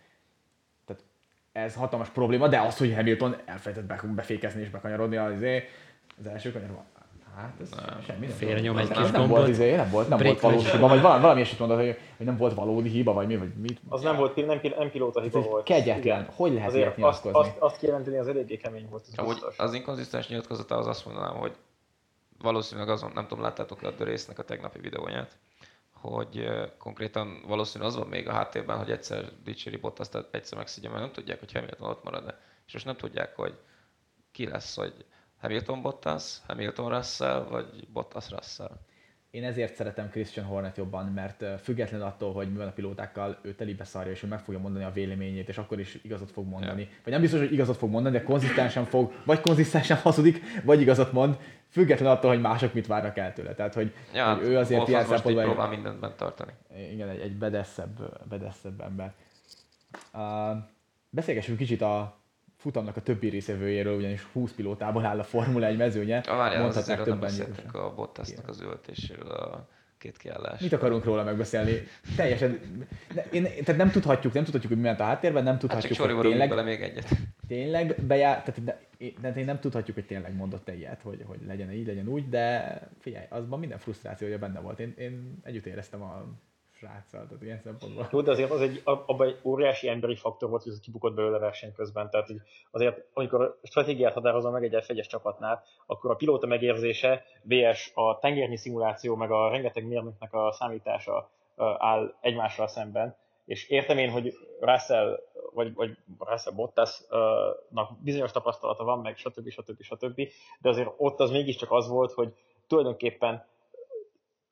Tehát 0.87 1.03
ez 1.53 1.75
hatalmas 1.75 2.09
probléma, 2.09 2.49
de 2.49 2.61
az, 2.61 2.79
hogy 2.79 2.95
Hamilton 2.95 3.37
elfelejtett 3.45 3.87
be, 3.87 4.01
befékezni 4.15 4.61
és 4.61 4.71
bekanyarodni 4.71 5.17
az, 5.17 5.33
izé, 5.33 5.65
az 6.19 6.27
első 6.27 6.53
kanyarban. 6.53 6.85
Hát 7.37 7.53
ez 7.61 7.71
nem, 7.71 8.01
semmi 8.07 8.27
nem. 8.27 8.37
Félre 8.37 8.61
nyom 8.61 8.77
egy 8.79 8.89
kis 8.89 8.97
nem 8.97 9.11
gombot. 9.13 9.29
volt, 9.37 9.49
izé, 9.49 9.75
nem 9.75 9.91
volt, 9.91 10.09
nem 10.09 10.19
volt 10.19 10.41
valós 10.41 10.63
vagy. 10.63 10.73
hiba, 10.73 10.89
vagy 10.89 11.01
valami, 11.01 11.21
valami 11.21 11.39
ilyesmit 11.39 11.59
mondott, 11.59 11.79
hogy, 11.79 11.99
hogy 12.17 12.27
nem 12.27 12.37
volt 12.37 12.55
valódi 12.55 12.89
hiba, 12.89 13.13
vagy 13.13 13.27
mi, 13.27 13.37
vagy 13.37 13.53
mit. 13.55 13.81
Az 13.89 14.03
nem 14.03 14.17
volt, 14.17 14.47
nem, 14.47 14.61
nem 14.79 14.91
pilóta 14.91 15.21
hiba 15.21 15.39
Ez 15.39 15.45
egy 15.45 15.51
volt. 15.51 15.65
kegyetlen. 15.65 15.99
Igen. 15.99 16.29
Hogy 16.37 16.53
lehet 16.53 16.75
ilyet 16.75 16.87
Azért 16.87 17.05
azt, 17.05 17.25
nyilatkozni? 17.25 17.39
azt, 17.39 17.59
azt 17.59 17.79
kijelenteni, 17.79 18.17
az 18.17 18.29
eléggé 18.29 18.57
kemény 18.57 18.87
volt. 18.91 19.05
Ez 19.13 19.19
Amúgy 19.19 19.43
az 19.57 19.75
inkonzisztens 19.75 20.29
nyilatkozata 20.29 20.77
az 20.77 20.87
azt 20.87 21.05
mondanám, 21.05 21.35
hogy 21.35 21.53
valószínűleg 22.39 22.89
azon, 22.89 23.11
nem 23.15 23.27
tudom, 23.27 23.45
láttátok 23.45 23.83
a 23.83 23.93
The 23.93 24.05
Race-nek 24.05 24.39
a 24.39 24.45
tegnapi 24.45 24.79
videóját, 24.79 25.39
hogy 25.93 26.49
konkrétan 26.79 27.43
valószínűleg 27.47 27.93
az 27.93 27.99
van 27.99 28.09
még 28.09 28.29
a 28.29 28.33
háttérben, 28.33 28.79
hogy 28.79 28.91
egyszer 28.91 29.33
dicséri 29.45 29.77
Bottas, 29.77 30.09
tehát 30.09 30.35
egyszer 30.35 30.59
megszidja, 30.59 30.91
mert 30.91 31.03
nem 31.03 31.13
tudják, 31.13 31.39
hogy 31.39 31.53
Hamilton 31.53 31.89
ott 31.89 32.05
marad 32.05 32.35
És 32.67 32.73
most 32.73 32.85
nem 32.85 32.97
tudják, 32.97 33.37
hogy 33.37 33.59
ki 34.33 34.47
lesz, 34.47 34.77
hogy 34.77 35.05
Hamilton 35.41 35.83
Bottas, 35.83 36.39
Hamilton 36.47 36.89
Russell, 36.89 37.45
vagy 37.45 37.89
Bottas 37.89 38.31
Russell. 38.31 38.81
Én 39.35 39.45
ezért 39.45 39.75
szeretem 39.75 40.11
Christian 40.11 40.47
Hornet 40.47 40.77
jobban, 40.77 41.07
mert 41.07 41.43
ö, 41.43 41.55
függetlenül 41.63 42.07
attól, 42.07 42.33
hogy 42.33 42.51
mi 42.51 42.57
van 42.57 42.67
a 42.67 42.73
pilótákkal, 42.73 43.39
ő 43.43 43.55
telibe 43.55 43.85
szarja, 43.85 44.13
és 44.13 44.23
ő 44.23 44.27
meg 44.27 44.39
fogja 44.39 44.61
mondani 44.61 44.85
a 44.85 44.91
véleményét, 44.91 45.49
és 45.49 45.59
akkor 45.59 45.81
is 45.81 45.99
igazat 46.03 46.31
fog 46.31 46.47
mondani. 46.47 46.89
Vagy 47.03 47.13
nem 47.13 47.21
biztos, 47.21 47.41
hogy 47.41 47.53
igazat 47.53 47.77
fog 47.77 47.91
mondani, 47.91 48.17
de 48.17 48.23
konzisztensen 48.23 48.85
fog, 48.85 49.13
vagy 49.25 49.41
konzisztensen 49.41 49.97
hazudik, 49.97 50.41
vagy 50.65 50.81
igazat 50.81 51.13
mond, 51.13 51.39
függetlenül 51.69 52.15
attól, 52.15 52.31
hogy 52.31 52.41
mások 52.41 52.75
mit 52.75 52.87
várnak 52.87 53.17
el 53.17 53.33
tőle. 53.33 53.55
Tehát, 53.55 53.75
hogy, 53.75 53.93
Ja, 54.13 54.35
hogy 54.35 54.47
ő 54.47 54.59
azért 54.59 54.89
ilyen 54.89 55.05
szempontból 55.05 55.45
próbál 55.45 55.69
mindent 55.69 56.01
bent 56.01 56.17
tartani. 56.17 56.53
igen, 56.93 57.09
egy, 57.09 57.21
egy 57.21 57.37
bedeszebb, 57.37 58.27
bedeszebb 58.29 58.81
ember. 58.81 59.13
Uh, 60.13 60.57
beszélgessünk 61.11 61.59
kicsit 61.59 61.83
a 61.83 62.19
futamnak 62.65 62.97
a 62.97 63.01
többi 63.03 63.29
részevőjéről, 63.29 63.97
ugyanis 63.97 64.23
20 64.33 64.53
pilótából 64.53 65.05
áll 65.05 65.19
a 65.19 65.23
Formula 65.25 65.67
1 65.67 65.77
mezőnye. 65.77 66.19
A 66.19 66.37
várjál, 66.37 66.65
az 66.65 66.75
Mondhatnák 66.75 66.97
nem 66.97 67.05
többen 67.07 67.33
nyilván. 67.35 67.85
a 67.85 67.95
Bottasnak 67.95 68.49
az 68.49 68.61
ültéséről, 68.61 69.31
a 69.31 69.69
két 69.99 70.17
kiállás. 70.17 70.61
Mit 70.61 70.73
akarunk 70.73 71.05
róla 71.05 71.25
megbeszélni? 71.25 71.73
Teljesen, 72.17 72.61
ne, 73.15 73.23
én, 73.23 73.43
tehát 73.43 73.77
nem 73.77 73.91
tudhatjuk, 73.91 74.33
nem 74.33 74.45
tudhatjuk, 74.45 74.73
hogy 74.73 74.81
mi 74.81 74.87
ment 74.89 75.01
a 75.01 75.05
háttérben, 75.05 75.43
nem 75.43 75.53
Hát 75.53 75.61
tudhatjuk, 75.61 75.93
sorba 75.95 76.15
hogy 76.15 76.27
tényleg, 76.29 76.49
bele 76.49 76.63
még 76.63 76.83
egyet. 76.83 77.09
tényleg 77.47 77.95
bejár, 78.07 78.43
tehát 78.43 78.65
de, 78.65 78.81
de 79.21 79.41
én 79.41 79.45
nem 79.45 79.61
tudhatjuk, 79.61 79.97
hogy 79.97 80.07
tényleg 80.07 80.37
mondott 80.37 80.69
-e 80.69 80.75
ilyet, 80.75 81.03
hogy, 81.03 81.23
hogy 81.27 81.39
legyen 81.47 81.73
így, 81.73 81.87
legyen 81.87 82.09
úgy, 82.09 82.29
de 82.29 82.79
figyelj, 83.01 83.27
azban 83.29 83.59
minden 83.59 83.79
frusztrációja 83.79 84.39
benne 84.39 84.61
volt. 84.61 84.79
Én, 84.81 84.95
én 84.99 85.39
együtt 85.43 85.67
éreztem 85.67 86.03
a 86.03 86.25
sráccal, 86.85 87.27
tehát 87.27 87.43
ilyen 87.43 87.59
szempontból. 87.59 88.09
Jó, 88.11 88.21
de 88.21 88.31
azért 88.31 88.51
az 88.51 88.61
egy, 88.61 88.81
abban 88.85 89.27
egy 89.27 89.41
óriási 89.43 89.89
emberi 89.89 90.17
faktor 90.17 90.49
volt, 90.49 90.63
hogy 90.63 90.73
ez 90.73 90.81
kibukott 90.81 91.15
belőle 91.15 91.39
verseny 91.39 91.73
közben. 91.73 92.11
Tehát 92.11 92.27
hogy 92.27 92.41
azért, 92.71 93.05
amikor 93.13 93.59
stratégiát 93.63 94.13
határozom 94.13 94.53
meg 94.53 94.65
egy 94.65 94.85
F1-es 94.87 95.07
csapatnál, 95.07 95.63
akkor 95.87 96.11
a 96.11 96.15
pilóta 96.15 96.47
megérzése, 96.47 97.25
VS 97.43 97.91
a 97.95 98.19
tengernyi 98.19 98.57
szimuláció, 98.57 99.17
meg 99.17 99.31
a 99.31 99.49
rengeteg 99.49 99.87
mérnöknek 99.87 100.33
a 100.33 100.53
számítása 100.53 101.31
áll 101.79 102.15
egymással 102.21 102.67
szemben. 102.67 103.17
És 103.45 103.69
értem 103.69 103.99
én, 103.99 104.11
hogy 104.11 104.35
Russell, 104.61 105.21
vagy, 105.53 105.75
vagy 105.75 105.97
Russell 106.19 106.53
Bottasnak 106.53 108.03
bizonyos 108.03 108.31
tapasztalata 108.31 108.85
van, 108.85 108.99
meg 108.99 109.17
stb. 109.17 109.49
stb. 109.51 109.83
stb. 109.83 110.29
De 110.61 110.69
azért 110.69 110.95
ott 110.97 111.21
az 111.21 111.31
mégiscsak 111.31 111.73
az 111.73 111.89
volt, 111.89 112.13
hogy 112.13 112.35
tulajdonképpen 112.67 113.47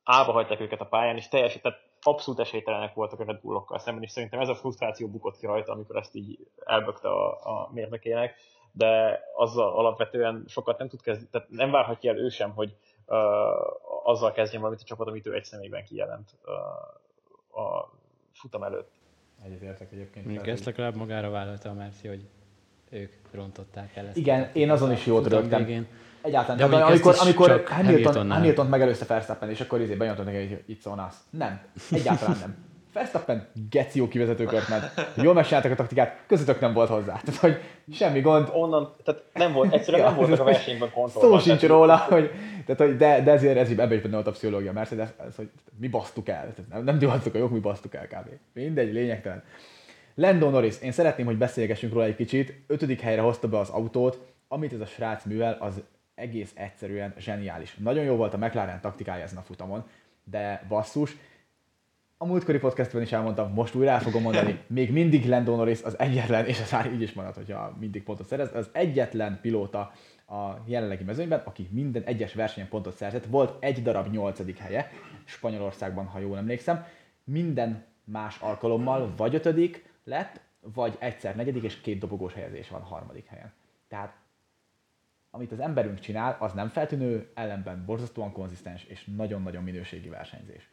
állva 0.05 0.33
hagyták 0.33 0.61
őket 0.61 0.81
a 0.81 0.87
pályán, 0.87 1.17
és 1.17 1.29
teljesen, 1.29 1.61
tehát 1.61 1.91
abszolút 2.03 2.41
esélytelenek 2.41 2.95
voltak 2.95 3.21
a 3.21 3.25
Red 3.25 3.41
Bullokkal 3.41 3.79
szemben, 3.79 4.03
és 4.03 4.11
szerintem 4.11 4.41
ez 4.41 4.49
a 4.49 4.55
frusztráció 4.55 5.09
bukott 5.09 5.37
ki 5.37 5.47
rajta, 5.47 5.73
amikor 5.73 5.97
ezt 5.97 6.15
így 6.15 6.47
elbökte 6.65 7.09
a, 7.09 7.31
a 7.31 7.71
mérnökének, 7.73 8.35
de 8.73 9.21
azzal 9.37 9.73
alapvetően 9.77 10.45
sokat 10.47 10.79
nem 10.79 10.89
tud 10.89 11.03
kezdeni, 11.03 11.29
tehát 11.31 11.49
nem 11.51 11.71
várhatja 11.71 12.11
el 12.11 12.19
ő 12.19 12.29
sem, 12.29 12.51
hogy 12.51 12.77
uh, 13.07 13.17
azzal 14.05 14.33
kezdjen 14.33 14.61
valamit 14.61 14.83
a 14.83 14.87
csapat, 14.87 15.09
amit 15.09 15.27
ő 15.27 15.35
egy 15.35 15.45
személyben 15.45 15.85
kijelent 15.85 16.31
uh, 16.45 17.65
a 17.65 17.93
futam 18.33 18.63
előtt. 18.63 18.91
Egyetértek 19.45 19.93
egyébként. 19.93 20.25
Mondjuk 20.25 20.47
ezt 20.47 20.65
legalább 20.65 20.95
magára 20.95 21.31
vállalta 21.31 21.69
a 21.69 21.73
Merci, 21.73 22.09
hogy 22.09 22.29
ők 22.93 23.13
rontották 23.31 23.91
el 23.97 24.07
ezt. 24.07 24.17
Igen, 24.17 24.49
én 24.53 24.71
azon 24.71 24.93
is 24.93 25.07
jót 25.07 25.29
rögtem. 25.29 25.87
Egyáltalán. 26.23 26.71
De 26.71 26.77
amikor, 26.77 27.15
amikor 27.21 27.65
Hamilton. 27.69 28.31
Hamilton 28.31 28.67
megelőzte 28.67 29.05
Verstappen, 29.05 29.51
és 29.51 29.61
akkor 29.61 29.81
izé 29.81 29.95
benyomta 29.95 30.23
neki, 30.23 30.37
hogy 30.37 30.63
itt 30.67 30.87
on 30.87 30.99
us. 30.99 31.15
Nem. 31.31 31.61
Egyáltalán 31.91 32.37
nem. 32.41 32.57
Verstappen 32.93 33.47
geci 33.71 33.99
jó 33.99 34.09
kivezetőkört 34.09 34.69
ment. 34.69 34.93
Jól 35.17 35.35
megcsináltak 35.35 35.71
a 35.73 35.75
taktikát, 35.75 36.19
közöttök 36.27 36.61
nem 36.61 36.73
volt 36.73 36.89
hozzá. 36.89 37.21
Tehát, 37.25 37.41
hogy 37.41 37.61
semmi 37.93 38.21
gond. 38.21 38.49
Onnan, 38.53 38.95
tehát 39.05 39.23
nem 39.33 39.53
volt, 39.53 39.73
egyszerűen 39.73 40.03
nem 40.05 40.13
Ja, 40.13 40.19
voltak 40.19 40.47
a 40.47 40.49
ez- 40.49 40.55
versenyben 40.55 40.91
kontrollban. 40.93 41.41
Szó 41.41 41.45
sincs 41.47 41.63
róla, 41.63 41.97
hogy, 41.97 42.31
tehát, 42.67 42.81
hogy 42.81 42.97
de, 42.97 43.23
de 43.23 43.31
ezért 43.33 43.57
ez, 43.57 43.71
ebben 43.71 43.93
is 43.93 44.01
benne 44.01 44.15
volt 44.15 44.27
a 44.27 44.31
pszichológia 44.31 44.73
Mercedes, 44.73 45.09
ez, 45.29 45.37
hogy 45.37 45.49
mi 45.79 45.89
basztuk 45.89 46.29
el. 46.29 46.41
Tehát 46.41 46.71
nem, 46.71 46.85
nem 46.85 46.99
divattuk 46.99 47.35
a 47.35 47.39
jók, 47.39 47.51
mi 47.51 47.59
basztuk 47.59 47.95
el 47.95 48.07
kb. 48.07 48.29
Mindegy, 48.53 48.93
lényegtelen. 48.93 49.43
Lando 50.15 50.51
Norris, 50.51 50.81
én 50.81 50.93
szeretném, 50.93 51.27
hogy 51.27 51.39
beszélgessünk 51.39 51.93
róla 51.93 52.05
egy 52.05 52.17
kicsit. 52.17 52.55
Ötödik 52.67 53.01
helyre 53.01 53.21
hozta 53.21 53.49
be 53.49 53.59
az 53.59 53.69
autót, 53.69 54.33
amit 54.49 54.73
ez 54.73 54.81
a 54.81 54.87
srác 54.87 55.25
művel, 55.25 55.57
az 55.61 55.83
egész 56.15 56.53
egyszerűen 56.55 57.15
zseniális. 57.19 57.75
Nagyon 57.75 58.05
jó 58.05 58.17
volt 58.17 58.35
a 58.35 58.39
McLaren 58.39 58.81
taktikája 58.81 59.23
ezen 59.23 59.39
a 59.39 59.43
futamon, 59.43 59.85
de 60.25 60.67
basszus, 60.69 61.17
a 62.17 62.27
múltkori 62.27 62.59
podcastban 62.59 63.03
is 63.03 63.13
elmondtam, 63.13 63.53
most 63.53 63.75
újra 63.75 63.91
el 63.91 64.01
fogom 64.01 64.23
mondani, 64.23 64.61
még 64.67 64.93
mindig 64.93 65.29
Lando 65.29 65.57
Norris 65.57 65.83
az 65.83 65.99
egyetlen, 65.99 66.47
és 66.47 66.61
ez 66.61 66.73
már 66.73 66.93
így 66.93 67.03
is 67.03 67.13
marad, 67.13 67.35
hogyha 67.35 67.77
mindig 67.81 68.03
pontot 68.03 68.27
szerez, 68.27 68.55
az 68.55 68.69
egyetlen 68.73 69.39
pilóta 69.41 69.93
a 70.27 70.57
jelenlegi 70.65 71.05
mezőnyben, 71.05 71.43
aki 71.45 71.69
minden 71.71 72.03
egyes 72.03 72.35
versenyen 72.35 72.69
pontot 72.69 72.97
szerzett, 72.97 73.25
volt 73.27 73.65
egy 73.65 73.83
darab 73.83 74.11
nyolcadik 74.11 74.59
helye, 74.59 74.91
Spanyolországban, 75.25 76.07
ha 76.07 76.19
jól 76.19 76.37
emlékszem, 76.37 76.87
minden 77.25 77.85
más 78.05 78.39
alkalommal 78.41 79.13
vagy 79.17 79.35
ötödik 79.35 79.91
lett, 80.05 80.41
vagy 80.61 80.97
egyszer 80.99 81.37
negyedik, 81.37 81.63
és 81.63 81.81
két 81.81 81.99
dobogós 81.99 82.33
helyezés 82.33 82.69
van 82.69 82.83
harmadik 82.83 83.27
helyen. 83.27 83.53
Tehát 83.89 84.17
amit 85.31 85.53
az 85.53 85.61
emberünk 85.61 86.01
csinál, 86.01 86.37
az 86.41 86.53
nem 86.53 86.69
feltűnő, 86.69 87.31
ellenben 87.35 87.85
borzasztóan 87.85 88.33
konzisztens 88.33 88.85
és 88.85 89.09
nagyon-nagyon 89.17 89.63
minőségi 89.63 90.09
versenyzés. 90.09 90.69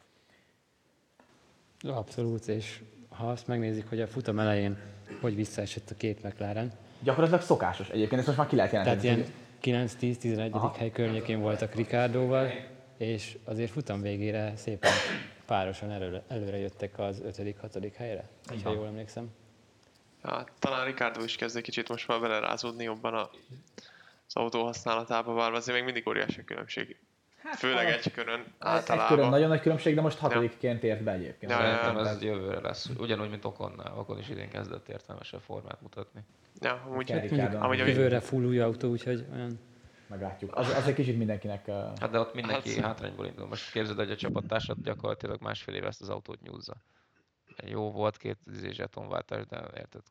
Abszolút, 1.80 2.46
és 2.46 2.82
ha 3.08 3.30
azt 3.30 3.46
megnézik, 3.46 3.88
hogy 3.88 4.00
a 4.00 4.06
futam 4.06 4.38
elején 4.38 4.78
hogy 5.20 5.34
visszaesett 5.34 5.90
a 5.90 5.94
két 5.94 6.22
McLaren, 6.22 6.72
Gyakorlatilag 7.02 7.42
szokásos 7.42 7.88
egyébként, 7.88 8.18
ezt 8.18 8.26
most 8.26 8.38
már 8.38 8.48
ki 8.48 8.56
lehet 8.56 8.72
jelenteni. 8.72 9.00
tehát 9.00 9.26
ilyen 9.62 9.86
9-10-11. 9.88 10.50
Aha. 10.50 10.74
hely 10.78 10.90
környékén 10.90 11.40
voltak 11.40 11.74
Ricardóval, 11.74 12.50
és 12.96 13.38
azért 13.44 13.70
futam 13.70 14.02
végére 14.02 14.52
szépen 14.56 14.90
párosan 15.50 15.90
előre, 15.90 16.22
előre 16.28 16.56
jöttek 16.56 16.98
az 16.98 17.22
5.-6. 17.24 17.92
helyre, 17.96 18.28
Így 18.54 18.62
ha 18.62 18.72
jól 18.72 18.86
emlékszem. 18.86 19.28
Ja, 20.22 20.44
talán 20.58 20.84
Ricardo 20.84 21.24
is 21.24 21.36
kezd 21.36 21.56
egy 21.56 21.62
kicsit 21.62 21.88
most 21.88 22.08
már 22.08 22.20
belerázódni 22.20 22.84
jobban 22.84 23.14
a, 23.14 23.30
az 24.26 24.36
autó 24.36 24.64
használatába, 24.64 25.34
bár 25.34 25.52
azért 25.52 25.76
még 25.76 25.84
mindig 25.84 26.08
óriási 26.08 26.40
a 26.40 26.44
különbség. 26.44 26.96
Hát, 27.42 27.58
Főleg 27.58 27.86
egy 27.86 28.12
körön 28.12 28.40
Egy 28.40 28.46
általában. 28.58 29.16
körön 29.16 29.30
nagyon 29.30 29.48
nagy 29.48 29.60
különbség, 29.60 29.94
de 29.94 30.00
most 30.00 30.18
hatodikként 30.18 30.84
ért 30.84 31.02
be 31.02 31.12
egyébként. 31.12 31.52
Ja, 31.52 31.60
ja, 31.60 31.66
ja. 31.66 31.74
Szerintem 31.74 32.02
Tehát 32.02 32.16
ez 32.16 32.22
jövőre 32.22 32.60
lesz. 32.60 32.88
Ugyanúgy, 32.98 33.30
mint 33.30 33.44
Okonnál. 33.44 33.98
Okon 33.98 34.18
is 34.18 34.28
idén 34.28 34.48
kezdett 34.48 34.88
értelmesebb 34.88 35.40
formát 35.40 35.80
mutatni. 35.80 36.20
Ja, 36.60 36.82
amúgy, 36.86 37.12
amúgy, 37.12 37.40
amúgy 37.40 37.78
Jövőre 37.78 38.20
full 38.20 38.44
új 38.44 38.60
autó, 38.60 38.90
úgyhogy 38.90 39.24
olyan 39.34 39.60
Meglátjuk. 40.10 40.56
Az, 40.56 40.68
az 40.68 40.86
egy 40.86 40.94
kicsit 40.94 41.18
mindenkinek... 41.18 41.66
Uh, 41.66 41.98
Hát 41.98 42.10
de 42.10 42.18
ott 42.18 42.34
mindenki 42.34 42.74
Hát- 42.74 42.84
hátrányból 42.84 43.26
indul. 43.26 43.46
Most 43.46 43.70
képzeld, 43.70 43.96
hogy 43.98 44.10
a 44.10 44.16
csapattársad 44.16 44.76
gyakorlatilag 44.82 45.40
másfél 45.40 45.74
éve 45.74 45.86
ezt 45.86 46.00
az 46.00 46.08
autót 46.08 46.40
nyúzza. 46.40 46.74
Jó 47.64 47.92
volt 47.92 48.16
két 48.16 48.38
izé, 48.46 48.70
zsetonváltás, 48.70 49.46
de 49.46 49.68
érted? 49.74 50.02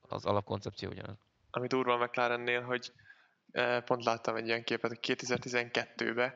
Az 0.00 0.24
alapkoncepció 0.24 0.88
ugyanaz. 0.88 1.16
ami 1.50 1.66
durva 1.66 1.92
a 1.92 2.04
McLarennél, 2.04 2.62
hogy 2.62 2.92
pont 3.84 4.04
láttam 4.04 4.36
egy 4.36 4.46
ilyen 4.46 4.64
képet, 4.64 4.90
hogy 4.90 5.16
2012-ben 5.18 6.34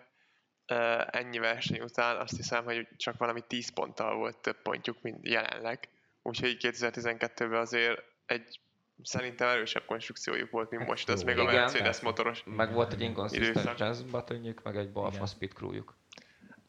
eh, 0.67 1.01
ennyi 1.11 1.39
verseny 1.39 1.81
után 1.81 2.17
azt 2.17 2.37
hiszem, 2.37 2.65
hogy 2.65 2.89
csak 2.97 3.17
valami 3.17 3.41
10 3.47 3.73
ponttal 3.73 4.17
volt 4.17 4.39
több 4.39 4.63
pontjuk, 4.63 5.03
mint 5.03 5.29
jelenleg. 5.29 5.89
Úgyhogy 6.23 6.57
2012-ben 6.61 7.61
azért 7.61 8.03
egy 8.27 8.61
szerintem 9.05 9.49
erősebb 9.49 9.85
konstrukciójuk 9.85 10.51
volt, 10.51 10.71
mint 10.71 10.83
Hát 10.83 10.91
most. 10.91 11.09
Ez 11.09 11.21
jó. 11.21 11.27
még 11.27 11.39
a 11.39 11.43
Igen, 11.43 11.55
Mercedes 11.55 11.83
persze. 11.83 12.05
motoros. 12.05 12.43
Meg 12.45 12.73
volt 12.73 12.93
egy 12.93 13.01
inconsistent 13.01 13.79
jazz 13.79 14.01
buttonjük, 14.01 14.63
meg 14.63 14.77
egy 14.77 14.91
balfa 14.91 15.27
speed 15.27 15.53
crewjuk. 15.53 15.95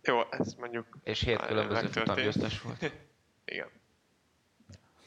Jó, 0.04 0.22
ez 0.30 0.54
mondjuk, 0.54 0.86
És 1.04 1.24
hét 1.24 1.46
különböző 1.46 1.88
futamgyőztes 1.88 2.62
volt. 2.62 2.92
igen. 3.46 3.68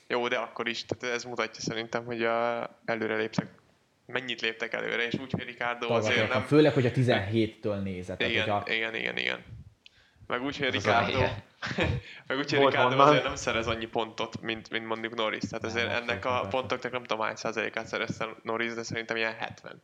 Jó, 0.06 0.28
de 0.28 0.36
akkor 0.36 0.68
is, 0.68 0.84
tehát 0.84 1.14
ez 1.16 1.24
mutatja 1.24 1.60
szerintem, 1.60 2.04
hogy 2.04 2.24
a, 2.24 2.68
előre 2.84 3.16
léptek, 3.16 3.46
mennyit 4.06 4.40
léptek 4.40 4.72
előre, 4.72 5.06
és 5.06 5.14
úgy, 5.14 5.30
hogy 5.32 5.44
Ricardo 5.44 5.92
azért 5.92 6.32
nem, 6.32 6.42
Főleg, 6.42 6.72
hogy 6.72 6.86
a 6.86 6.90
17-től 6.90 7.82
nézett. 7.82 8.20
Igen, 8.22 8.50
hogyha, 8.50 8.72
igen, 8.74 8.94
igen, 8.94 9.16
igen. 9.16 9.44
Meg 10.26 10.42
úgy, 10.42 10.56
hogy 10.56 10.66
az 10.66 10.72
Ricardo. 10.74 11.18
Meg 12.26 12.38
úgy, 12.38 12.50
hogy 12.50 12.58
Volt 12.58 12.72
Ricardo 12.74 13.00
azért 13.02 13.24
nem 13.24 13.34
szerez 13.36 13.66
annyi 13.66 13.86
pontot, 13.86 14.40
mint, 14.40 14.70
mint 14.70 14.86
mondjuk 14.86 15.14
Norris. 15.14 15.42
Tehát 15.42 15.62
Nem, 15.62 15.70
azért 15.70 15.86
abszolút 15.86 16.08
ennek 16.10 16.24
nem, 16.24 16.32
a 16.32 16.36
persze. 16.40 16.56
pontoknak 16.56 16.92
nem 16.92 17.04
tudom 17.04 17.24
hány 17.24 17.36
százalékát 17.36 17.86
szerezte 17.86 18.26
Norris, 18.42 18.74
de 18.74 18.82
szerintem 18.82 19.16
ilyen 19.16 19.34
70. 19.34 19.82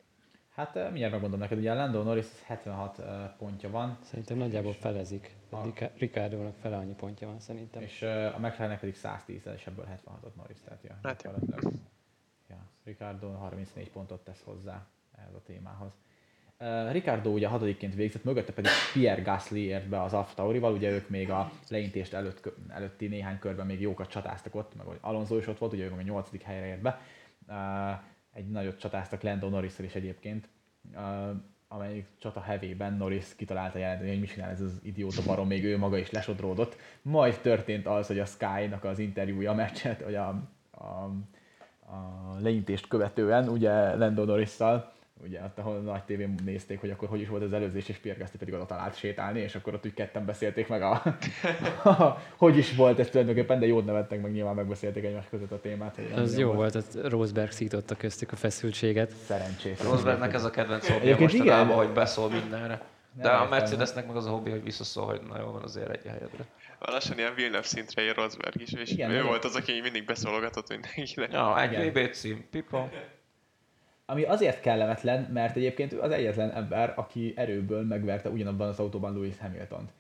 Hát 0.55 0.77
eh, 0.77 0.85
mindjárt 0.87 1.13
megmondom 1.13 1.39
neked, 1.39 1.59
ugye 1.59 1.71
a 1.71 1.75
Lando 1.75 2.03
Norris 2.03 2.27
76 2.45 2.99
eh, 2.99 3.07
pontja 3.39 3.71
van, 3.71 3.99
szerintem 4.03 4.37
nagyjából 4.37 4.73
felezik. 4.73 5.37
A. 5.51 5.63
Rica- 5.63 5.91
Ricardo-nak 5.99 6.55
fele 6.61 6.77
annyi 6.77 6.95
pontja 6.95 7.27
van 7.27 7.41
szerintem. 7.41 7.83
és 7.83 8.03
eh, 8.03 8.35
a 8.35 8.39
McLarennek 8.39 8.81
pedig 8.81 8.95
110, 8.97 9.43
és 9.57 9.67
ebből 9.67 9.87
76-ot 10.05 10.35
Norris, 10.35 10.57
tehát 10.65 10.83
ja, 10.83 10.99
Hát 11.03 11.23
gyakorlatilag. 11.23 11.73
ja, 12.49 12.57
Ricardo 12.85 13.31
34 13.33 13.91
pontot 13.91 14.25
tesz 14.25 14.43
hozzá 14.45 14.87
ehhez 15.19 15.35
a 15.35 15.43
témához. 15.43 15.93
Uh, 16.61 16.93
Ricardo 16.93 17.31
ugye 17.31 17.49
hatodikként 17.49 17.95
végzett, 17.95 18.25
mögötte 18.25 18.53
pedig 18.53 18.71
Pierre 18.93 19.23
Gasly 19.23 19.59
ért 19.59 19.89
be 19.89 20.03
az 20.03 20.13
Alfa 20.13 20.35
Taurival, 20.35 20.73
ugye 20.73 20.91
ők 20.91 21.09
még 21.09 21.31
a 21.31 21.51
leintést 21.69 22.13
előtt, 22.13 22.53
előtti 22.69 23.07
néhány 23.07 23.39
körben 23.39 23.67
még 23.67 23.81
jókat 23.81 24.09
csatáztak 24.09 24.55
ott, 24.55 24.73
meg 24.77 24.87
Alonso 25.01 25.37
is 25.37 25.47
ott 25.47 25.59
volt, 25.59 25.73
ugye 25.73 25.85
ő 25.85 25.91
meg 25.91 25.99
a 25.99 26.03
nyolcadik 26.03 26.43
helyre 26.43 26.67
ért 26.67 26.81
be. 26.81 27.01
Egy 28.33 28.51
nagyot 28.51 28.79
csatáztak 28.79 29.23
Lando 29.23 29.49
norris 29.49 29.79
is 29.79 29.95
egyébként, 29.95 30.49
amelyik 31.69 32.07
csata 32.19 32.41
hevében 32.41 32.93
Norris 32.97 33.37
kitalálta 33.37 33.79
jelenteni, 33.79 34.11
hogy 34.11 34.21
mit 34.21 34.33
csinál 34.33 34.51
ez 34.51 34.61
az 34.61 34.81
idióta 34.83 35.23
barom, 35.27 35.47
még 35.47 35.65
ő 35.65 35.79
maga 35.79 35.99
is 35.99 36.11
lesodródott. 36.11 36.77
Majd 37.03 37.41
történt 37.41 37.87
az, 37.87 38.07
hogy 38.07 38.19
a 38.19 38.25
Sky-nak 38.25 38.85
az 38.85 38.99
interjúja 38.99 39.51
a 39.51 39.55
meccset, 39.55 40.03
hogy 40.03 40.15
a, 40.15 40.29
a, 40.71 40.85
a 41.93 42.37
leintést 42.39 42.89
követően, 42.89 43.49
ugye 43.49 43.95
Lando 43.97 44.25
Norrisszal, 44.25 44.93
ugye 45.23 45.41
ott, 45.45 45.59
ahol 45.59 45.77
a 45.77 45.81
nagy 45.81 46.03
tévén 46.03 46.35
nézték, 46.45 46.81
hogy 46.81 46.91
akkor 46.91 47.09
hogy 47.09 47.21
is 47.21 47.29
volt 47.29 47.43
az 47.43 47.53
előzés, 47.53 47.89
és 47.89 47.97
Pierre 47.97 48.21
Gasly 48.21 48.37
pedig 48.37 48.55
oda 48.55 48.67
talált 48.67 48.97
sétálni, 48.97 49.41
és 49.41 49.55
akkor 49.55 49.75
ott 49.75 49.87
úgy 49.87 49.95
ketten 49.95 50.25
beszélték 50.25 50.69
meg 50.69 50.83
a, 50.83 51.03
hogy 52.37 52.57
is 52.57 52.75
volt 52.75 52.99
ez 52.99 53.09
tulajdonképpen, 53.09 53.61
de 53.61 53.67
jót 53.67 53.85
nevettek 53.85 54.23
meg, 54.23 54.33
nyilván 54.33 54.55
megbeszélték 54.55 55.05
egymás 55.05 55.25
között 55.31 55.53
a 55.53 55.61
témát. 55.61 55.97
Hogy 55.97 56.13
Az 56.23 56.39
jó 56.39 56.53
volt, 56.53 56.75
az 56.75 56.99
Rosberg 57.03 57.51
szította 57.51 57.95
köztük 57.95 58.33
a 58.33 58.37
feszültséget. 58.37 59.11
Szerencsés. 59.11 59.83
Rosbergnek 59.83 60.35
ez 60.35 60.45
a 60.45 60.51
kedvenc 60.51 60.89
hobbija 60.89 61.17
mostanában, 61.19 61.65
igen. 61.67 61.77
hogy 61.77 61.93
beszól 61.95 62.31
mindenre. 62.31 62.83
De 63.17 63.31
Nem 63.31 63.41
a. 63.41 63.49
Mercedesnek 63.49 64.07
meg 64.07 64.17
az 64.17 64.27
a 64.27 64.31
hobbi, 64.31 64.51
hogy 64.51 64.63
visszaszól, 64.63 65.05
hogy 65.07 65.21
na 65.29 65.41
jó 65.41 65.47
van 65.51 65.63
azért 65.63 65.91
egy 65.91 66.05
helyedre. 66.05 66.45
Lassan 66.79 67.19
ilyen 67.19 67.35
Villeneuve 67.35 67.67
szintre 67.67 68.03
ér 68.03 68.15
Rosberg 68.17 68.61
is, 68.61 68.73
és 68.73 68.91
Igen, 68.91 69.11
ő 69.11 69.15
nem- 69.15 69.27
volt 69.27 69.45
az, 69.45 69.55
aki 69.55 69.81
mindig 69.83 70.05
beszólogatott 70.05 70.69
mindenkinek. 70.69 71.33
Ja, 71.33 71.61
egy 71.63 71.73
Igen. 71.73 71.89
VB 72.07 72.11
cím, 72.13 72.47
pipa. 72.51 72.89
Ami 74.07 74.23
azért 74.25 74.61
kellemetlen, 74.61 75.23
mert 75.33 75.57
egyébként 75.57 75.93
ő 75.93 76.01
az 76.01 76.11
egyetlen 76.11 76.51
ember, 76.51 76.93
aki 76.97 77.33
erőből 77.37 77.83
megverte 77.85 78.29
ugyanabban 78.29 78.69
az 78.69 78.79
autóban 78.79 79.13
Lewis 79.13 79.39
Hamiltont. 79.39 79.91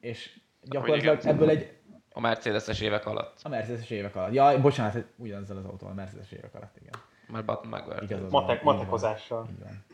És 0.00 0.38
gyakorlatilag 0.62 1.18
igen. 1.18 1.34
ebből 1.34 1.48
egy 1.50 1.72
A 2.12 2.20
Mercedes-es 2.20 2.80
évek 2.80 3.06
alatt. 3.06 3.38
a 3.42 3.48
Mercedes 3.48 3.90
évek 3.90 4.16
alatt. 4.16 4.32
Ja, 4.32 4.60
bocsánat, 4.60 5.04
ugyanazzal 5.16 5.56
az 5.56 5.64
autóval, 5.64 5.92
a 5.92 5.94
Mercedes 5.96 6.32
évek 6.32 6.54
alatt, 6.54 6.76
igen. 6.80 6.92
Már 7.28 7.44
Button 7.44 7.68
megvert. 7.70 8.02
Igazad 8.02 8.30
Matek, 8.30 8.62
van. 8.62 8.74
matekozással. 8.74 9.46
Így 9.50 9.58
van. 9.64 9.84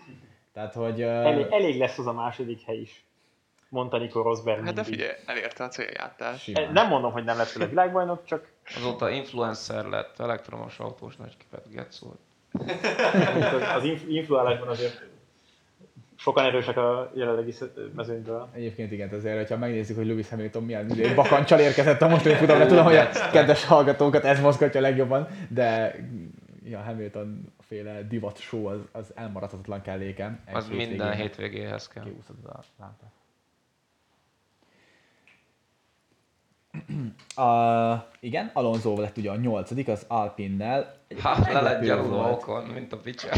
Tehát, 0.52 0.74
hogy... 0.74 1.02
Elég, 1.02 1.46
Uh, 1.46 1.52
elég 1.54 1.78
lesz 1.78 1.98
az 1.98 2.06
a 2.06 2.12
második 2.12 2.60
hely 2.64 2.76
is. 2.76 3.02
Mondta 3.68 3.98
Nico 3.98 4.22
Rosberg 4.22 4.64
Hát 4.64 4.74
de 4.74 4.84
figyelj, 4.84 5.12
elérte 5.26 5.64
a 5.64 5.68
célját, 5.68 6.16
tehát 6.16 6.38
Eh, 6.52 6.70
Nem 6.72 6.88
mondom, 6.88 7.12
hogy 7.12 7.24
nem 7.24 7.36
lett 7.36 7.52
vele 7.52 7.68
világbajnok, 7.68 8.24
csak 8.24 8.52
Azóta 8.76 9.10
influencer 9.10 9.84
lett, 9.84 10.18
elektromos 10.18 10.78
autós 10.78 11.16
nagyképet 11.16 11.70
Getszó. 11.72 12.08
az, 12.10 12.16
az 13.76 13.84
inf- 13.84 14.08
influálásban 14.08 14.68
azért 14.68 15.06
sokan 16.16 16.44
erősek 16.44 16.76
a 16.76 17.10
jelenlegi 17.14 17.54
mezőnyből. 17.94 18.48
Egyébként 18.54 18.92
igen, 18.92 19.08
azért, 19.12 19.36
hogyha 19.36 19.56
megnézzük, 19.56 19.96
hogy 19.96 20.06
Lewis 20.06 20.28
Hamilton 20.28 20.64
milyen 20.64 20.90
izé, 20.90 21.14
bakancsal 21.14 21.58
érkezett 21.58 22.02
a 22.02 22.08
mostani 22.08 22.34
futamra, 22.34 22.66
tudom, 22.66 22.84
hogy 22.84 22.96
a 22.96 23.08
kedves 23.32 23.64
hallgatókat 23.64 24.24
ez 24.24 24.40
mozgatja 24.40 24.80
legjobban, 24.80 25.28
de 25.48 25.94
ja, 26.64 26.80
Hamilton 26.80 27.52
féle 27.60 28.02
divat 28.02 28.38
show 28.38 28.66
az, 28.66 28.78
az 28.92 29.12
elmaradhatatlan 29.14 29.82
kelléke. 29.82 30.38
Egy 30.44 30.54
Az 30.54 30.68
minden 30.68 31.12
hétvégéhez 31.12 31.88
kell. 31.88 32.02
Kiúszod 32.04 32.36
a 32.44 32.60
lámpát. 32.78 33.17
A, 37.34 38.08
igen, 38.20 38.50
Alonso 38.52 39.00
lett 39.00 39.16
ugye 39.16 39.30
a 39.30 39.36
nyolcadik, 39.36 39.88
az 39.88 40.04
Alpinnel. 40.08 40.94
Ha, 41.20 41.52
le 41.52 41.60
lett 41.60 41.84
gyalulva 41.84 42.30
okon, 42.30 42.64
mint 42.64 42.92
a 42.92 42.96
picsa. 42.96 43.28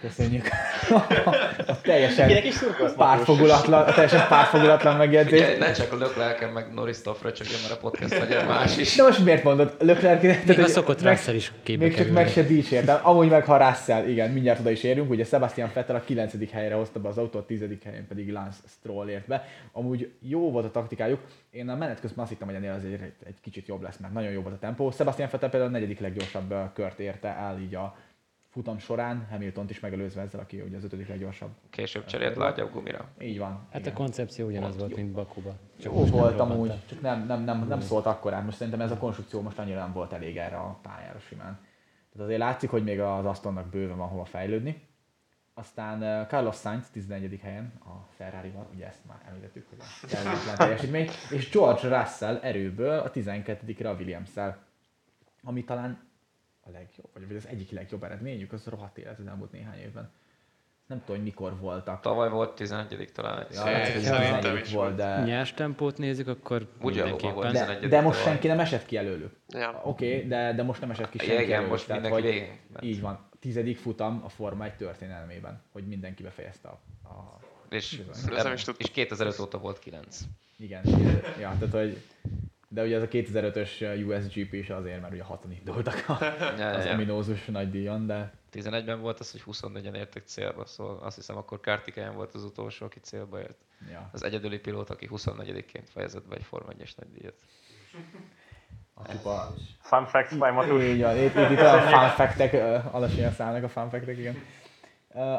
Köszönjük. 0.00 0.48
a 1.66 1.80
teljesen 1.82 2.30
párfogulatlan, 2.96 3.82
a 3.82 3.92
teljesen 3.92 4.28
párfogulatlan 4.28 4.96
megjegyzés. 4.96 5.40
Ugye, 5.40 5.58
ne 5.58 5.72
csak 5.72 5.92
a 5.92 5.96
Löklerken 5.96 6.50
meg 6.50 6.74
Norris-tól 6.74 7.14
fröcsögjön, 7.14 7.58
mert 7.62 7.72
a 7.72 7.76
podcast 7.76 8.18
legyen 8.18 8.46
más 8.46 8.76
is. 8.76 8.96
De 8.96 9.02
most 9.02 9.24
miért 9.24 9.42
mondod? 9.44 9.76
Tehát, 9.76 10.22
Még 10.22 10.58
a 10.58 10.62
hogy 10.62 10.68
szokott 10.68 11.02
meg- 11.02 11.16
Russell 11.16 11.34
is 11.34 11.52
képbe 11.62 11.84
Még 11.84 11.96
csak 11.96 12.10
meg 12.10 12.28
se 12.28 12.42
dicsértem. 12.42 12.98
Amúgy 13.02 13.28
meg 13.28 13.44
ha 13.44 13.68
Russell, 13.68 14.08
igen, 14.08 14.30
mindjárt 14.30 14.60
oda 14.60 14.70
is 14.70 14.82
érünk. 14.82 15.10
Ugye 15.10 15.24
Sebastian 15.24 15.70
Vettel 15.74 15.96
a 15.96 16.00
9. 16.00 16.50
helyre 16.50 16.74
hozta 16.74 17.00
be 17.00 17.08
az 17.08 17.18
autót, 17.18 17.42
a 17.42 17.46
10. 17.46 17.60
helyen 17.84 18.06
pedig 18.08 18.32
Lance 18.32 18.58
Stroll 18.78 19.08
ért 19.08 19.26
be. 19.26 19.44
Amúgy 19.72 20.10
jó 20.20 20.50
volt 20.50 20.64
a 20.64 20.70
taktikájuk. 20.70 21.20
Én 21.50 21.68
a 21.68 21.76
menet 21.76 22.00
közben 22.00 22.18
azt 22.24 22.32
hittem, 22.32 22.46
hogy 22.46 22.56
ennél 22.56 22.72
azért 22.72 23.02
egy, 23.02 23.12
egy 23.26 23.36
kicsit 23.42 23.66
jobb 23.66 23.82
lesz, 23.82 23.96
mert 23.96 24.12
nagyon 24.12 24.30
jó 24.32 24.40
volt 24.40 24.54
a 24.54 24.58
tempó. 24.58 24.90
Sebastian 24.90 25.28
Vettel 25.32 25.50
például 25.50 25.70
a 25.70 25.74
negyedik 25.74 26.00
leggyorsabb 26.00 26.54
kört 26.74 26.98
érte 26.98 27.28
el 27.28 27.58
így 27.62 27.74
a 27.74 27.96
futam 28.56 28.78
során, 28.78 29.26
Hamiltont 29.30 29.70
is 29.70 29.80
megelőzve 29.80 30.20
ezzel, 30.20 30.40
aki 30.40 30.60
ugye 30.60 30.76
az 30.76 30.84
ötödik 30.84 31.08
leggyorsabb. 31.08 31.50
Később 31.70 32.04
cserélt 32.04 32.36
lágyabb 32.36 32.72
gumira. 32.72 33.08
Így 33.20 33.38
van. 33.38 33.66
Hát 33.70 33.80
igen. 33.80 33.92
a 33.92 33.96
koncepció 33.96 34.46
ugyanaz 34.46 34.76
volt, 34.76 34.96
mint 34.96 35.12
Bakuba. 35.12 35.54
Csak 35.80 35.92
Jó 35.92 36.04
volt 36.04 36.40
amúgy, 36.40 36.72
csak 36.88 37.00
nem, 37.00 37.26
nem, 37.26 37.42
nem, 37.42 37.66
nem 37.66 37.80
szólt 37.80 38.06
akkorán. 38.06 38.44
Most 38.44 38.56
szerintem 38.56 38.80
ez 38.80 38.90
a 38.90 38.96
konstrukció 38.96 39.40
most 39.40 39.58
annyira 39.58 39.78
nem 39.78 39.92
volt 39.92 40.12
elég 40.12 40.36
erre 40.36 40.56
a 40.56 40.78
pályára 40.82 41.18
simán. 41.18 41.58
Tehát 42.12 42.26
azért 42.26 42.38
látszik, 42.38 42.70
hogy 42.70 42.82
még 42.82 43.00
az 43.00 43.24
Astonnak 43.24 43.66
bőven 43.66 43.96
van 43.96 44.08
hova 44.08 44.24
fejlődni. 44.24 44.82
Aztán 45.54 46.26
Carlos 46.26 46.56
Sainz 46.56 46.88
11. 46.90 47.38
helyen 47.42 47.72
a 47.84 48.08
Ferrari-val, 48.16 48.68
ugye 48.74 48.86
ezt 48.86 49.06
már 49.08 49.18
említettük, 49.28 49.68
hogy 49.68 49.78
a 49.80 50.06
kellemetlen 50.06 50.56
teljesítmény, 50.56 51.08
és 51.30 51.50
George 51.50 51.98
Russell 51.98 52.36
erőből 52.36 52.98
a 52.98 53.10
12-re 53.10 53.90
a 53.90 53.94
Williams-szel, 53.94 54.64
ami 55.42 55.64
talán 55.64 56.05
a 56.66 56.70
legjobb, 56.70 57.08
vagy 57.14 57.36
az 57.36 57.46
egyik 57.46 57.70
legjobb 57.70 58.02
eredményük, 58.02 58.52
az 58.52 58.64
rohadt 58.64 58.98
élet 58.98 59.18
az 59.18 59.26
elmúlt 59.26 59.52
néhány 59.52 59.78
évben. 59.78 60.10
Nem 60.86 60.98
tudom, 61.00 61.16
hogy 61.16 61.24
mikor 61.24 61.58
voltak. 61.58 62.00
Tavaly 62.00 62.28
volt 62.28 62.54
11 62.54 63.10
talán. 63.12 63.46
Ja, 63.52 63.64
lehet, 63.64 63.92
hogy 63.92 64.02
Szerintem 64.02 64.40
11 64.40 64.60
is 64.60 64.72
volt, 64.72 64.96
de... 64.96 65.22
Nyers 65.24 65.54
tempót 65.54 65.98
nézzük, 65.98 66.28
akkor 66.28 66.68
mindenképpen. 66.80 67.34
volt. 67.34 67.52
De, 67.52 67.64
11. 67.64 67.88
de 67.88 68.00
most 68.00 68.18
tavaly. 68.18 68.32
senki 68.32 68.46
nem 68.46 68.58
esett 68.58 68.86
ki 68.86 68.96
előlük. 68.96 69.32
Ja. 69.48 69.80
Oké, 69.84 70.14
okay, 70.14 70.28
de, 70.28 70.52
de 70.52 70.62
most 70.62 70.80
nem 70.80 70.90
esett 70.90 71.10
ki 71.10 71.18
Ja, 71.18 71.24
senki 71.24 71.42
igen, 71.42 71.54
előlük. 71.54 71.70
most 71.70 71.86
Tehát, 71.86 72.02
mindenki 72.02 72.50
ment. 72.72 72.84
Így 72.84 73.00
van. 73.00 73.28
Tizedik 73.40 73.78
futam 73.78 74.22
a 74.24 74.28
Forma 74.28 74.64
1 74.64 74.74
történelmében, 74.74 75.62
hogy 75.72 75.86
mindenki 75.86 76.22
befejezte 76.22 76.68
a, 76.68 76.80
a 77.08 77.38
És, 77.70 78.02
nem 78.30 78.54
és 78.78 78.90
2005 78.90 79.38
óta 79.38 79.58
volt 79.58 79.78
9. 79.78 80.20
Igen. 80.58 80.82
ja, 81.40 81.56
tehát, 81.58 81.70
hogy 81.70 82.02
de 82.68 82.82
ugye 82.82 82.96
az 82.96 83.02
a 83.02 83.08
2005-ös 83.08 84.06
USGP 84.06 84.52
is 84.52 84.70
azért, 84.70 85.00
mert 85.00 85.12
ugye 85.12 85.22
hatan 85.22 85.52
indultak 85.52 86.04
a, 86.06 86.12
az 86.54 86.84
ja. 86.84 86.92
ominózus 86.92 87.44
nagy 87.44 87.70
díjon, 87.70 88.06
de 88.06 88.32
11-ben 88.52 89.00
volt 89.00 89.20
az, 89.20 89.30
hogy 89.30 89.42
24-en 89.46 89.94
értek 89.94 90.22
célba, 90.26 90.66
szóval 90.66 90.98
azt 90.98 91.16
hiszem 91.16 91.36
akkor 91.36 91.60
Kartikeyan 91.60 92.14
volt 92.14 92.34
az 92.34 92.44
utolsó, 92.44 92.86
aki 92.86 93.00
célba 93.00 93.40
ért. 93.40 93.58
ja. 93.90 94.10
Az 94.12 94.24
egyedüli 94.24 94.58
pilóta, 94.58 94.94
aki 94.94 95.08
24-ként 95.12 95.86
fejezett 95.92 96.28
be 96.28 96.34
egy 96.34 96.42
Forma 96.42 96.72
1-es 96.78 96.96
nagydíjat. 96.96 97.34
A 98.94 99.08
csupa... 99.08 99.54
Fun 99.80 100.06
facts 100.06 100.30
by 100.30 100.50
Matus. 100.50 100.82
Így 100.82 101.00
van, 101.00 101.16
itt, 101.16 101.34
itt, 101.34 101.50
itt 101.50 101.58
olyan 101.58 101.80
fun 101.80 102.08
fact-ek, 102.08 102.52
alacsonyan 102.92 103.32
szállnak 103.32 103.62
a 103.62 103.68
fun 103.68 103.88
fact 103.88 104.08
igen. 104.08 104.36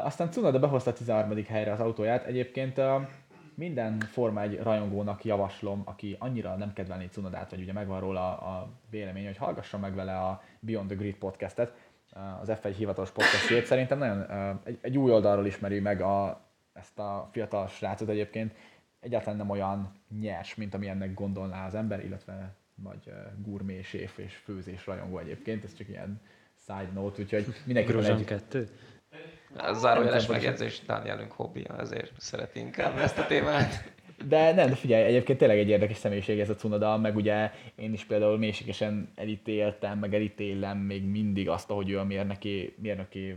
Aztán 0.02 0.30
Cunoda 0.30 0.58
behozta 0.58 0.90
a 0.90 0.92
13. 0.92 1.44
helyre 1.44 1.72
az 1.72 1.80
autóját. 1.80 2.24
Egyébként 2.24 2.78
ö, 2.78 2.96
minden 3.58 4.00
Forma 4.00 4.42
1 4.42 4.58
rajongónak 4.62 5.24
javaslom, 5.24 5.82
aki 5.84 6.16
annyira 6.18 6.56
nem 6.56 6.72
kedvelné 6.72 7.06
Cunodát, 7.06 7.50
vagy 7.50 7.60
ugye 7.60 7.72
megvan 7.72 8.00
róla 8.00 8.38
a 8.38 8.68
vélemény, 8.90 9.26
hogy 9.26 9.36
hallgassa 9.36 9.78
meg 9.78 9.94
vele 9.94 10.18
a 10.18 10.42
Beyond 10.60 10.88
the 10.88 10.96
Grid 10.96 11.14
podcastet, 11.14 11.72
az 12.40 12.48
F1 12.62 12.74
hivatalos 12.76 13.10
podcastjét. 13.10 13.66
Szerintem 13.66 13.98
nagyon 13.98 14.26
egy, 14.64 14.78
egy 14.80 14.98
új 14.98 15.10
oldalról 15.10 15.46
ismeri 15.46 15.80
meg 15.80 16.00
a, 16.00 16.40
ezt 16.72 16.98
a 16.98 17.28
fiatal 17.32 17.68
srácot 17.68 18.08
egyébként. 18.08 18.54
Egyáltalán 19.00 19.36
nem 19.36 19.50
olyan 19.50 19.92
nyers, 20.20 20.54
mint 20.54 20.74
amilyennek 20.74 21.14
gondolná 21.14 21.66
az 21.66 21.74
ember, 21.74 22.04
illetve 22.04 22.54
nagy 22.82 23.12
gourmet 23.42 23.82
séf 23.82 24.18
és 24.18 24.34
főzés 24.34 24.86
rajongó 24.86 25.18
egyébként, 25.18 25.64
ez 25.64 25.74
csak 25.74 25.88
ilyen 25.88 26.20
side 26.66 26.90
note, 26.94 27.22
úgyhogy 27.22 27.46
mindenképpen 27.64 28.04
egy, 28.04 28.24
2. 28.24 28.68
Zárójeles 29.72 30.26
megjegyzés, 30.26 30.80
Dánielünk 30.86 31.32
hobbija, 31.32 31.78
ezért 31.78 32.12
szereti 32.16 32.58
inkább 32.58 32.98
ezt 32.98 33.18
a 33.18 33.26
témát. 33.26 33.96
De 34.28 34.52
nem, 34.52 34.68
de 34.68 34.74
figyelj, 34.74 35.04
egyébként 35.04 35.38
tényleg 35.38 35.58
egy 35.58 35.68
érdekes 35.68 35.96
személyiség 35.96 36.40
ez 36.40 36.50
a 36.50 36.54
Cunoda, 36.54 36.96
meg 36.96 37.16
ugye 37.16 37.50
én 37.74 37.92
is 37.92 38.04
például 38.04 38.38
mélységesen 38.38 39.12
elítéltem, 39.14 39.98
meg 39.98 40.14
elítélem 40.14 40.78
még 40.78 41.04
mindig 41.04 41.48
azt, 41.48 41.70
hogy 41.70 41.90
ő 41.90 41.98
a 41.98 42.04
mérnöki, 42.04 42.74
mérnöki, 42.78 43.36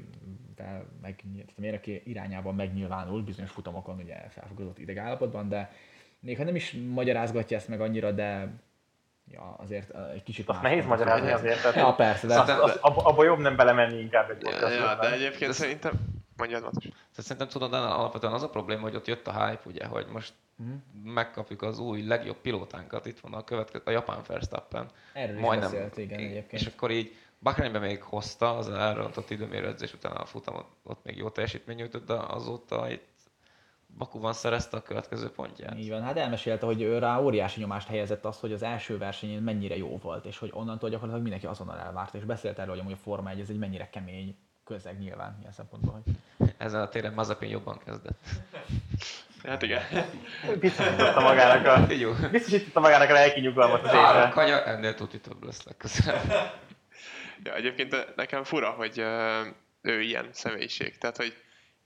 de 0.56 0.86
meg, 1.02 1.24
mérnöki 1.56 2.02
irányában 2.06 2.56
megnyilvánul 2.56 3.24
bizonyos 3.24 3.52
futamokon, 3.52 4.00
ugye 4.04 4.16
felfogadott 4.30 4.80
idegállapotban, 4.80 5.50
de 5.50 5.72
még 6.20 6.38
ha 6.38 6.44
nem 6.44 6.56
is 6.56 6.76
magyarázgatja 6.94 7.58
ezt 7.58 7.68
meg 7.68 7.82
annyira, 7.82 8.12
de 8.12 8.54
ja, 9.32 9.56
azért 9.58 9.90
egy 10.14 10.24
kicsit 10.24 10.50
Azt 10.50 10.62
nehéz 10.62 10.86
magyarázni 10.86 11.32
azért, 11.32 11.62
tehát 11.62 11.76
Ja, 11.76 11.94
persze, 11.94 12.28
de 12.28 12.40
az, 12.40 12.50
az, 12.50 12.78
abba, 12.82 13.02
abba 13.02 13.24
jobb 13.24 13.40
nem 13.40 13.56
belemenni 13.56 14.00
inkább 14.00 14.30
egy 14.30 14.42
Ja, 14.42 14.50
podcastba. 14.50 14.84
ja, 14.84 14.96
de 14.96 15.12
egyébként 15.12 15.54
szerintem... 15.54 15.94
Mondjad, 16.38 16.64
Matus. 16.64 16.84
Tehát 16.84 16.98
szerintem 17.16 17.48
tudod, 17.48 17.74
alapvetően 17.74 18.34
az 18.34 18.44
a 18.44 18.50
probléma, 18.50 18.82
hogy 18.82 18.96
ott 18.96 19.08
jött 19.08 19.28
a 19.28 19.46
hype, 19.46 19.62
ugye, 19.66 19.86
hogy 19.86 20.06
most 20.12 20.34
megkapjuk 21.04 21.62
az 21.62 21.80
új 21.80 22.04
legjobb 22.04 22.38
pilótánkat, 22.38 23.06
itt 23.06 23.20
van 23.20 23.34
a 23.34 23.44
következő, 23.44 23.84
a 23.86 23.92
japán 23.92 24.22
Verstappen. 24.28 24.90
Erről 25.14 25.54
is 25.54 25.60
beszélt, 25.60 25.98
igen, 25.98 26.20
egyébként. 26.20 26.62
És 26.62 26.66
akkor 26.68 26.92
így 26.92 27.16
Bahreinben 27.42 27.82
még 27.82 28.04
hozta, 28.04 28.58
az 28.58 28.70
elrontott 28.70 29.30
időmérő 29.30 29.68
edzés 29.68 29.94
után 29.94 30.12
a 30.12 30.26
futamot, 30.26 30.66
ott 30.84 31.04
még 31.04 31.18
jó 31.18 31.30
teljesítmény 31.30 31.76
nyújtott, 31.76 32.06
de 32.06 32.14
azóta 32.14 32.92
itt 32.92 33.06
Bakuban 33.98 34.34
szerezte 34.34 34.78
a 34.78 34.82
következő 34.82 35.30
pontját. 35.30 35.78
Így 35.78 35.90
van, 35.90 36.02
hát 36.02 36.18
elmesélte, 36.18 36.66
hogy 36.66 36.82
ő 36.82 36.98
rá 37.00 37.20
óriási 37.20 37.60
nyomást 37.60 37.88
helyezett 37.88 38.26
az, 38.26 38.40
hogy 38.40 38.54
az 38.54 38.64
első 38.64 38.98
versenyén 38.98 39.42
mennyire 39.42 39.78
jó 39.78 39.98
volt, 40.02 40.26
és 40.26 40.38
hogy 40.38 40.50
onnantól 40.54 40.90
gyakorlatilag 40.90 41.22
mindenki 41.22 41.46
azonnal 41.46 41.80
elvárt, 41.80 42.14
és 42.14 42.24
beszélt 42.24 42.60
erről, 42.60 42.72
hogy 42.72 42.80
amúgy 42.80 42.92
a 42.92 43.04
Forma 43.04 43.30
1 43.30 43.40
ez 43.40 43.50
egy 43.50 43.58
mennyire 43.58 43.90
kemény 43.90 44.38
közeg 44.64 45.00
nyilván 45.00 45.38
ilyen 45.40 45.52
szempontból, 45.52 46.02
hogy 46.04 46.14
Ezen 46.58 46.82
a 46.82 46.90
téren 46.90 47.14
Mazepin 47.14 47.50
jobban 47.50 47.80
kezdett. 47.86 48.20
Hát 49.44 49.62
igen. 49.62 49.82
Biztosította 50.60 51.20
magának 51.22 51.90
a, 51.90 51.94
Jó. 51.94 52.12
biztosította 52.32 52.80
magának 52.80 53.10
a 53.10 53.14
lelki 53.14 53.40
nyugalmat 53.40 53.84
az 53.84 53.94
évre. 53.94 54.30
kanya, 54.34 54.64
ennél 54.66 54.96
tuti 54.96 55.20
több 55.20 55.44
lesz 55.44 55.64
legközelebb. 55.64 56.32
Ja, 57.44 57.56
egyébként 57.56 58.16
nekem 58.16 58.44
fura, 58.44 58.70
hogy 58.70 59.04
ő 59.82 60.02
ilyen 60.02 60.30
személyiség. 60.32 60.98
Tehát, 60.98 61.18
hogy 61.18 61.34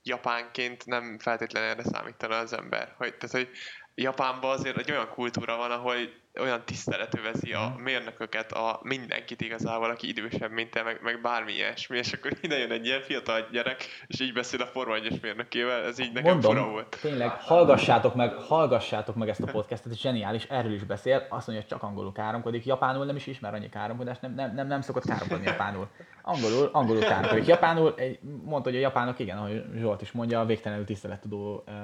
japánként 0.06 0.86
nem 0.86 1.18
feltétlenül 1.18 1.68
erre 1.68 1.82
számítana 1.82 2.36
az 2.36 2.52
ember. 2.52 2.94
Hogy, 2.96 3.16
tehát, 3.16 3.36
hogy 3.36 3.50
Japánban 3.94 4.50
azért 4.50 4.78
egy 4.78 4.90
olyan 4.90 5.08
kultúra 5.08 5.56
van, 5.56 5.70
ahol 5.70 5.94
olyan 6.40 6.62
tisztelet 6.64 7.18
övezi 7.18 7.52
a 7.52 7.74
mérnököket, 7.76 8.52
a 8.52 8.80
mindenkit 8.82 9.40
igazából, 9.40 9.90
aki 9.90 10.08
idősebb, 10.08 10.50
mint 10.50 10.70
te, 10.70 10.82
meg, 10.82 10.98
meg 11.02 11.20
bármi 11.20 11.52
ilyesmi, 11.52 11.98
és 11.98 12.12
akkor 12.12 12.32
ide 12.40 12.58
jön 12.58 12.70
egy 12.70 12.86
ilyen 12.86 13.02
fiatal 13.02 13.48
gyerek, 13.52 13.84
és 14.06 14.20
így 14.20 14.32
beszél 14.32 14.60
a 14.60 14.66
Forma 14.66 14.94
1 14.94 15.18
mérnökével, 15.22 15.84
ez 15.84 15.98
így 15.98 16.12
nekem 16.12 16.32
mondom, 16.32 16.54
fura 16.54 16.70
volt. 16.70 16.98
tényleg 17.00 17.30
hallgassátok 17.30 18.14
meg, 18.14 18.34
hallgassátok 18.34 19.14
meg 19.14 19.28
ezt 19.28 19.40
a 19.40 19.50
podcastet, 19.50 19.92
ez 19.92 19.98
zseniális, 19.98 20.44
erről 20.44 20.72
is 20.72 20.84
beszél, 20.84 21.16
azt 21.16 21.46
mondja, 21.46 21.54
hogy 21.54 21.66
csak 21.66 21.82
angolul 21.82 22.12
káromkodik, 22.12 22.64
japánul 22.64 23.04
nem 23.04 23.16
is 23.16 23.26
ismer 23.26 23.54
annyi 23.54 23.68
káromkodást, 23.68 24.20
nem, 24.20 24.34
nem, 24.34 24.54
nem, 24.54 24.66
nem 24.66 24.80
szokott 24.80 25.06
káromkodni 25.06 25.44
japánul. 25.46 25.88
Angolul, 26.22 26.68
angolul 26.72 27.02
káromkodik. 27.02 27.46
Japánul, 27.46 27.94
egy, 27.96 28.18
mondta, 28.44 28.68
hogy 28.68 28.78
a 28.78 28.80
japánok, 28.80 29.18
igen, 29.18 29.38
ahogy 29.38 29.64
Zsolt 29.76 30.02
is 30.02 30.12
mondja, 30.12 30.44
végtelenül 30.44 30.84
tisztelettudó 30.84 31.64
uh, 31.66 31.74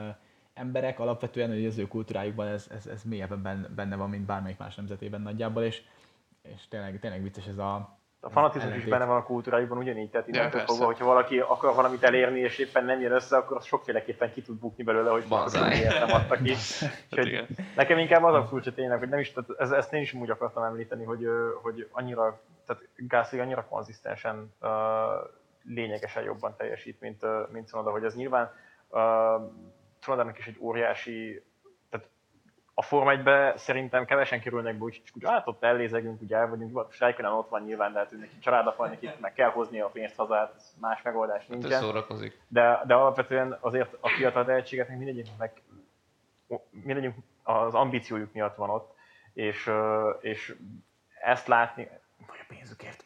emberek, 0.54 0.98
alapvetően 0.98 1.50
hogy 1.50 1.66
az 1.66 1.78
ő 1.78 1.86
kultúrájukban 1.88 2.46
ez, 2.46 2.66
ez, 2.70 2.86
ez 2.86 3.02
mélyebben 3.02 3.68
benne- 3.74 3.96
van, 3.96 4.10
mint 4.10 4.26
bármelyik 4.26 4.58
más 4.58 4.74
nemzetében 4.74 5.20
nagyjából, 5.20 5.62
és, 5.62 5.82
és 6.42 6.68
tényleg, 6.68 6.98
tényleg 7.00 7.22
vicces 7.22 7.46
ez 7.46 7.58
a 7.58 8.00
A 8.20 8.30
fanatizmus 8.30 8.76
is 8.76 8.84
benne 8.84 9.04
van 9.04 9.16
a 9.16 9.22
kultúrájukban 9.22 9.78
ugyanígy, 9.78 10.10
tehát 10.10 10.26
Ja, 10.26 10.34
innentől 10.34 10.58
persze. 10.60 10.74
fogva, 10.74 10.86
hogyha 10.86 11.04
valaki 11.04 11.38
akar 11.38 11.74
valamit 11.74 12.02
elérni, 12.02 12.40
és 12.40 12.58
éppen 12.58 12.84
nem 12.84 13.00
jön 13.00 13.12
össze, 13.12 13.36
akkor 13.36 13.56
az 13.56 13.64
sokféleképpen 13.64 14.32
ki 14.32 14.42
tud 14.42 14.58
bukni 14.58 14.84
belőle, 14.84 15.10
hogy 15.10 15.24
miért 15.68 16.06
nem 16.06 16.12
adta 16.12 16.36
ki. 16.36 16.50
Úgyhogy 17.10 17.26
igen. 17.26 17.46
nekem 17.76 17.98
inkább 17.98 18.22
az 18.22 18.34
a 18.34 18.46
furcsa 18.46 18.72
tényleg, 18.72 18.98
hogy 18.98 19.08
nem 19.08 19.18
is, 19.18 19.32
tehát 19.32 19.50
ez, 19.58 19.70
ezt 19.70 19.92
én 19.92 20.00
is 20.00 20.12
úgy 20.12 20.30
akartam 20.30 20.62
említeni, 20.62 21.04
hogy, 21.04 21.26
hogy 21.62 21.88
annyira, 21.92 22.40
tehát 22.66 22.82
Gasly 22.96 23.40
annyira 23.40 23.64
konzisztensen 23.64 24.52
uh, 24.60 24.68
lényegesen 25.64 26.22
jobban 26.22 26.54
teljesít, 26.56 27.00
mint, 27.00 27.22
uh, 27.22 27.50
mint 27.52 27.68
Sonoda, 27.68 27.90
hogy 27.90 28.04
ez 28.04 28.14
nyilván 28.14 28.52
uh, 28.88 29.00
Sonodának 30.02 30.38
is 30.38 30.46
egy 30.46 30.56
óriási, 30.60 31.42
tehát 31.90 32.08
a 32.74 32.82
Forma 32.82 33.10
1 33.50 33.56
szerintem 33.58 34.04
kevesen 34.04 34.40
kerülnek 34.40 34.78
be, 34.78 34.84
úgyhogy 34.84 35.10
úgy, 35.14 35.24
hát 35.24 35.46
ott 35.46 35.62
ellézegünk, 35.62 36.20
ugye 36.20 36.36
el 36.36 36.48
vagyunk, 36.48 36.86
Rijkönen 36.98 37.32
ott 37.32 37.48
van 37.48 37.62
nyilván, 37.62 37.92
de 37.92 37.98
hát 37.98 38.10
neki 38.10 38.38
családapa, 38.38 38.86
neki 38.86 39.10
meg 39.20 39.32
kell 39.32 39.50
hozni 39.50 39.80
a 39.80 39.88
pénzt 39.88 40.16
haza, 40.16 40.34
hát 40.34 40.62
más 40.80 41.02
megoldás 41.02 41.40
Hát 41.40 41.48
nincsen. 41.48 41.80
szórakozik. 41.80 42.40
De, 42.48 42.80
de 42.86 42.94
alapvetően 42.94 43.56
azért 43.60 43.96
a 44.00 44.08
fiatal 44.08 44.44
tehetségeknek 44.44 44.96
mindegyiknek 44.96 45.62
mindegyik 46.70 47.14
az 47.42 47.74
ambíciójuk 47.74 48.32
miatt 48.32 48.56
van 48.56 48.70
ott, 48.70 48.94
és, 49.32 49.70
és 50.20 50.54
ezt 51.20 51.46
látni, 51.46 51.88
vagy 52.26 52.38
a 52.40 52.44
pénzükért. 52.48 53.04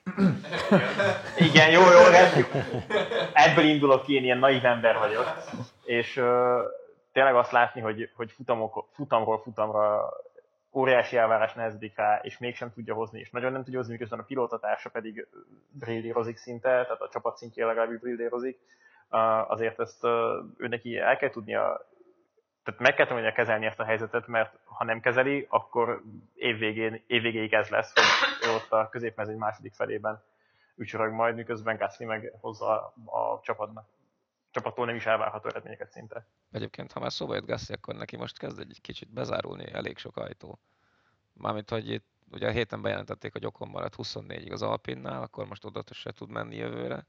igen, 1.48 1.70
jó, 1.70 1.80
jó, 1.80 2.10
rendjük. 2.10 2.48
Ebből 3.32 3.64
indulok 3.64 4.02
ki, 4.04 4.14
én 4.14 4.24
ilyen 4.24 4.38
naív 4.38 4.64
ember 4.64 4.98
vagyok. 4.98 5.24
És 5.84 6.22
tényleg 7.16 7.34
azt 7.34 7.50
látni, 7.50 7.80
hogy, 7.80 8.10
hogy 8.14 8.32
futamok, 8.32 8.88
futamról 8.92 9.38
futamra 9.38 10.12
óriási 10.72 11.16
elvárás 11.16 11.52
nehezedik 11.54 11.96
rá, 11.96 12.20
és 12.22 12.38
mégsem 12.38 12.72
tudja 12.72 12.94
hozni, 12.94 13.20
és 13.20 13.30
nagyon 13.30 13.52
nem 13.52 13.62
tudja 13.62 13.78
hozni, 13.78 13.92
miközben 13.92 14.18
a 14.18 14.22
pilótatársa 14.22 14.90
pedig 14.90 15.26
brillírozik 15.70 16.36
szinte, 16.36 16.68
tehát 16.68 17.00
a 17.00 17.08
csapat 17.08 17.36
szintjén 17.36 17.66
legalább 17.66 18.00
brillírozik. 18.00 18.58
Azért 19.48 19.80
ezt 19.80 20.04
ő 20.04 20.98
el 21.00 21.16
kell 21.16 21.30
tudnia, 21.30 21.86
tehát 22.64 22.80
meg 22.80 22.94
kell 22.94 23.06
tudnia 23.06 23.32
kezelni 23.32 23.66
ezt 23.66 23.80
a 23.80 23.84
helyzetet, 23.84 24.26
mert 24.26 24.58
ha 24.64 24.84
nem 24.84 25.00
kezeli, 25.00 25.46
akkor 25.50 26.02
évvégén, 26.34 27.04
évvégéig 27.06 27.52
ez 27.52 27.68
lesz, 27.68 27.92
hogy 27.94 28.48
ő 28.48 28.54
ott 28.54 28.72
a 28.72 28.88
középmezőny 28.88 29.38
második 29.38 29.74
felében 29.74 30.22
ücsörög 30.74 31.12
majd, 31.12 31.34
miközben 31.34 31.76
Gasly 31.76 32.04
meg 32.04 32.32
hozza 32.40 32.92
a 33.04 33.40
csapatnak. 33.42 33.86
Csapattól 34.56 34.86
nem 34.86 34.94
is 34.94 35.06
elvárható 35.06 35.48
eredményeket 35.48 35.90
szinte. 35.90 36.26
Egyébként, 36.50 36.92
ha 36.92 37.00
már 37.00 37.12
szóba 37.12 37.34
jött 37.34 37.46
Gassi, 37.46 37.72
akkor 37.72 37.94
neki 37.94 38.16
most 38.16 38.38
kezd 38.38 38.58
egy 38.58 38.78
kicsit 38.80 39.12
bezárulni 39.12 39.72
elég 39.72 39.98
sok 39.98 40.16
ajtó. 40.16 40.58
Mármint, 41.32 41.70
hogy 41.70 41.90
itt 41.90 42.06
ugye 42.30 42.48
a 42.48 42.50
héten 42.50 42.82
bejelentették, 42.82 43.32
hogy 43.32 43.46
Okon 43.46 43.68
maradt 43.68 43.94
24-ig 43.98 44.52
az 44.52 44.62
Alpinnál, 44.62 45.22
akkor 45.22 45.46
most 45.46 45.64
oda 45.64 45.82
se 45.90 46.12
tud 46.12 46.30
menni 46.30 46.56
jövőre. 46.56 47.06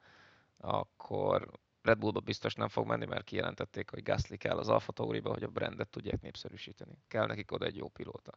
Akkor 0.58 1.48
Red 1.82 1.98
Bullba 1.98 2.20
biztos 2.20 2.54
nem 2.54 2.68
fog 2.68 2.88
menni, 2.88 3.06
mert 3.06 3.24
kijelentették, 3.24 3.90
hogy 3.90 4.04
Gasly 4.04 4.36
kell 4.36 4.58
az 4.58 4.70
Alfa 4.70 4.92
Tauriba, 4.92 5.30
hogy 5.30 5.44
a 5.44 5.48
brandet 5.48 5.90
tudják 5.90 6.22
népszerűsíteni. 6.22 6.98
Kell 7.08 7.26
nekik 7.26 7.52
oda 7.52 7.66
egy 7.66 7.76
jó 7.76 7.88
pilóta. 7.88 8.32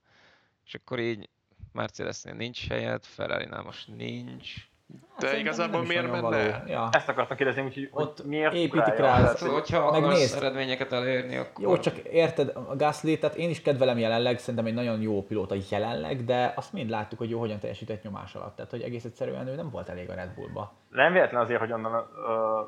És 0.64 0.74
akkor 0.74 0.98
így 0.98 1.28
Mercedesnél 1.72 2.34
nincs 2.34 2.68
helyed, 2.68 3.04
Ferrari-nál 3.04 3.62
most 3.62 3.88
nincs. 3.88 4.69
De 5.18 5.26
Szerintem 5.26 5.46
igazából 5.46 5.86
miért 5.86 6.10
menne? 6.10 6.62
Ja. 6.66 6.88
Ezt 6.92 7.08
akartam 7.08 7.36
kérdezni, 7.36 7.62
úgyhogy 7.62 7.88
hogy 7.92 8.02
Ott 8.04 8.24
miért 8.24 8.54
építik 8.54 8.84
rá 8.84 8.94
Tehát, 8.94 9.22
ezt. 9.32 9.38
hogy- 9.42 9.50
Hogyha 9.50 9.90
Megnézd. 9.90 10.36
eredményeket 10.36 10.92
elérni, 10.92 11.36
akkor... 11.36 11.64
Jó, 11.64 11.76
csak 11.78 11.98
érted, 11.98 12.48
a 12.68 12.76
Gasly, 12.76 13.14
tehát 13.18 13.36
én 13.36 13.50
is 13.50 13.62
kedvelem 13.62 13.98
jelenleg, 13.98 14.38
szerintem 14.38 14.66
egy 14.66 14.74
nagyon 14.74 15.00
jó 15.00 15.22
pilóta 15.22 15.54
jelenleg, 15.70 16.24
de 16.24 16.52
azt 16.56 16.72
mind 16.72 16.90
láttuk, 16.90 17.18
hogy 17.18 17.30
jó 17.30 17.38
hogyan 17.38 17.58
teljesített 17.58 18.02
nyomás 18.02 18.34
alatt. 18.34 18.56
Tehát, 18.56 18.70
hogy 18.70 18.82
egész 18.82 19.04
egyszerűen 19.04 19.46
ő 19.48 19.54
nem 19.54 19.70
volt 19.70 19.88
elég 19.88 20.10
a 20.10 20.14
Red 20.14 20.34
Bullba. 20.34 20.72
Nem 20.90 21.12
véletlen 21.12 21.40
azért, 21.40 21.60
hogy 21.60 21.72
onnan 21.72 21.92
ö, 22.26 22.60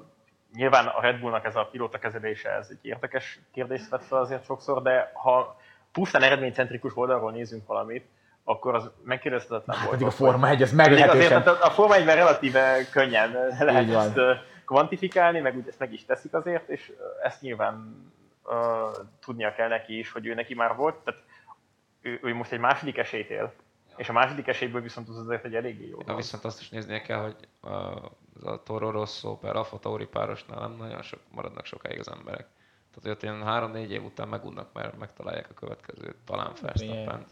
nyilván 0.55 0.87
a 0.87 1.01
Red 1.01 1.21
Bullnak 1.21 1.45
ez 1.45 1.57
a 1.57 1.69
pilóta 1.71 1.99
kezelése, 1.99 2.51
ez 2.51 2.69
egy 2.71 2.79
érdekes 2.83 3.41
kérdést 3.53 3.89
vett 3.89 4.05
fel 4.05 4.19
azért 4.19 4.45
sokszor, 4.45 4.83
de 4.83 5.11
ha 5.15 5.57
pusztán 5.93 6.23
eredménycentrikus 6.23 6.97
oldalról 6.97 7.31
nézünk 7.33 7.67
valamit, 7.67 8.05
akkor 8.45 8.75
az 8.75 8.91
megkérdezhetetlen 9.05 9.77
volt. 9.79 9.91
Pedig 9.91 10.07
a 10.07 10.11
Forma 10.11 10.49
1 10.49 10.63
az 10.63 10.71
pedig 10.77 10.93
azért 10.93 10.99
meglehetősen... 10.99 11.43
hát 11.43 11.63
a, 11.63 11.71
Forma 11.71 11.95
1 11.95 12.05
relatíve 12.05 12.89
könnyen 12.91 13.33
lehet 13.59 13.83
Így 13.83 13.93
ezt 13.93 14.19
kvantifikálni, 14.65 15.41
meg 15.41 15.57
úgy 15.57 15.69
ezt 15.69 15.79
meg 15.79 15.93
is 15.93 16.05
teszik 16.05 16.35
azért, 16.35 16.69
és 16.69 16.93
ezt 17.23 17.41
nyilván 17.41 18.05
uh, 18.45 18.55
tudnia 19.25 19.55
kell 19.55 19.69
neki 19.69 19.99
is, 19.99 20.13
hogy 20.13 20.27
ő 20.27 20.35
neki 20.35 20.55
már 20.55 20.77
volt, 20.77 20.95
tehát 20.95 21.21
ő, 22.01 22.21
ő 22.23 22.35
most 22.35 22.53
egy 22.53 22.59
második 22.59 22.99
esélyt 22.99 23.31
él, 23.31 23.53
és 23.97 24.09
a 24.09 24.13
második 24.13 24.47
esélyből 24.47 24.81
viszont 24.81 25.09
az 25.09 25.19
azért 25.19 25.45
egy 25.45 25.55
eléggé 25.55 25.89
jó. 25.89 25.99
Ja, 26.07 26.15
viszont 26.15 26.45
azt 26.45 26.61
is 26.61 26.69
néznie 26.69 27.03
kell, 27.03 27.21
hogy 27.21 27.37
a, 27.61 27.77
a 28.43 28.63
Toro 28.65 28.91
Rosso 28.91 29.37
per 29.37 29.57
Alfa 29.57 29.79
Tauri 29.79 30.07
párosnál 30.07 30.61
nem 30.61 30.77
nagyon 30.79 31.03
sok, 31.03 31.21
maradnak 31.31 31.65
sokáig 31.65 31.99
az 31.99 32.11
emberek. 32.11 32.47
Tehát, 32.89 33.03
hogy 33.03 33.11
ott 33.11 33.23
ilyen 33.23 33.43
három-négy 33.43 33.91
év 33.91 34.05
után 34.05 34.29
megunnak, 34.29 34.73
mert 34.73 34.99
megtalálják 34.99 35.51
a 35.51 35.55
következőt, 35.55 36.17
talán 36.25 36.53
Verstappen. 36.63 37.27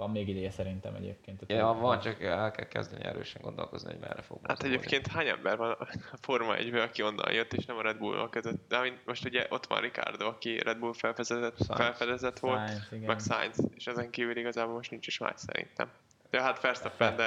Van 0.00 0.10
még 0.10 0.28
ideje 0.28 0.50
szerintem 0.50 0.94
egyébként. 0.94 1.42
Ja, 1.46 1.76
van, 1.80 2.00
csak 2.00 2.22
el 2.22 2.50
kell 2.50 2.66
kezdeni 2.66 3.04
erősen 3.04 3.42
gondolkozni, 3.42 3.90
hogy 3.90 4.00
merre 4.00 4.22
fog 4.22 4.38
Hát 4.42 4.62
egyébként 4.62 5.06
hány 5.06 5.28
ember 5.28 5.56
van 5.56 5.70
a 5.70 5.86
Forma 6.20 6.56
1 6.56 6.74
aki 6.74 7.02
onnan 7.02 7.32
jött, 7.32 7.52
és 7.52 7.64
nem 7.64 7.76
a 7.76 7.82
Red 7.82 7.96
Bull 7.96 8.28
között. 8.30 8.68
De 8.68 8.76
amint 8.76 9.06
most 9.06 9.24
ugye 9.24 9.46
ott 9.48 9.66
van 9.66 9.80
Ricardo, 9.80 10.26
aki 10.26 10.58
Red 10.58 10.78
Bull 10.78 10.92
felfedezett, 10.92 11.56
Sainz. 11.56 11.80
felfedezett 11.80 12.38
volt, 12.38 12.68
Sainz, 12.68 12.86
igen. 12.90 13.06
meg 13.06 13.20
Sainz, 13.20 13.58
és 13.74 13.86
ezen 13.86 14.10
kívül 14.10 14.36
igazából 14.36 14.74
most 14.74 14.90
nincs 14.90 15.06
is 15.06 15.18
más 15.18 15.34
szerintem. 15.36 15.90
Ja, 16.30 16.42
hát 16.42 16.60
Verstappen, 16.60 17.16
de... 17.16 17.24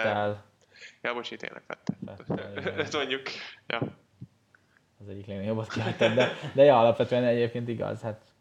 Ja, 1.02 1.14
bocsi, 1.14 1.36
tényleg 1.36 1.62
Fettel. 1.68 2.74
Ezt 2.84 2.94
mondjuk, 2.94 3.22
ja. 3.68 3.80
az 5.00 5.10
egyik 5.10 5.26
legnagyobbot 5.26 5.68
kihagytad, 5.68 6.14
de, 6.14 6.32
de 6.54 6.64
ja, 6.64 6.80
alapvetően 6.80 7.24
egyébként 7.24 7.68
igaz, 7.68 8.02
hát 8.02 8.33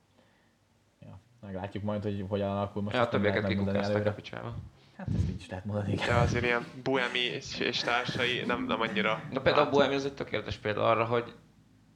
meglátjuk 1.43 1.83
majd, 1.83 2.03
hogy 2.03 2.25
hogyan 2.29 2.51
alakul 2.51 2.83
most. 2.83 2.97
Ja, 2.97 3.03
a 3.03 3.09
többieket 3.09 3.47
kikukázták 3.47 4.07
a 4.07 4.13
picsába. 4.13 4.55
Hát 4.97 5.09
ezt 5.15 5.29
így 5.29 5.41
is 5.41 5.49
lehet 5.49 5.65
mondani, 5.65 5.93
igen. 5.93 6.07
De 6.07 6.15
azért 6.15 6.45
ilyen 6.45 6.67
Buemi 6.83 7.19
és, 7.19 7.59
és 7.59 7.79
társai 7.79 8.43
nem, 8.47 8.65
nem 8.65 8.81
annyira... 8.81 9.23
Na 9.31 9.41
például 9.41 9.67
a 9.67 9.71
Bohemi 9.71 9.95
az 9.95 10.05
egy 10.05 10.15
tökéletes 10.15 10.57
példa 10.57 10.89
arra, 10.91 11.05
hogy 11.05 11.35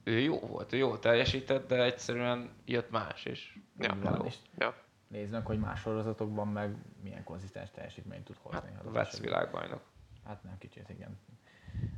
ő 0.05 0.19
jó 0.19 0.39
volt, 0.39 0.73
ő 0.73 0.77
jól 0.77 0.99
teljesített, 0.99 1.69
de 1.69 1.83
egyszerűen 1.83 2.51
jött 2.65 2.91
más, 2.91 3.25
és 3.25 3.59
Ja. 3.79 4.23
És 4.25 4.35
Ja. 4.59 4.75
nézd 5.09 5.33
meg, 5.33 5.47
hogy 5.47 5.59
más 5.59 5.81
sorozatokban 5.81 6.49
meg 6.49 6.75
milyen 7.03 7.25
konzisztens 7.25 7.71
teljesítményt 7.71 8.25
tud 8.25 8.37
hozni. 8.43 8.59
Hát, 8.59 8.97
esetben. 8.97 9.31
világbajnok. 9.31 9.81
Hát 10.25 10.43
nem 10.43 10.59
kicsit, 10.59 10.91
igen. 10.91 11.19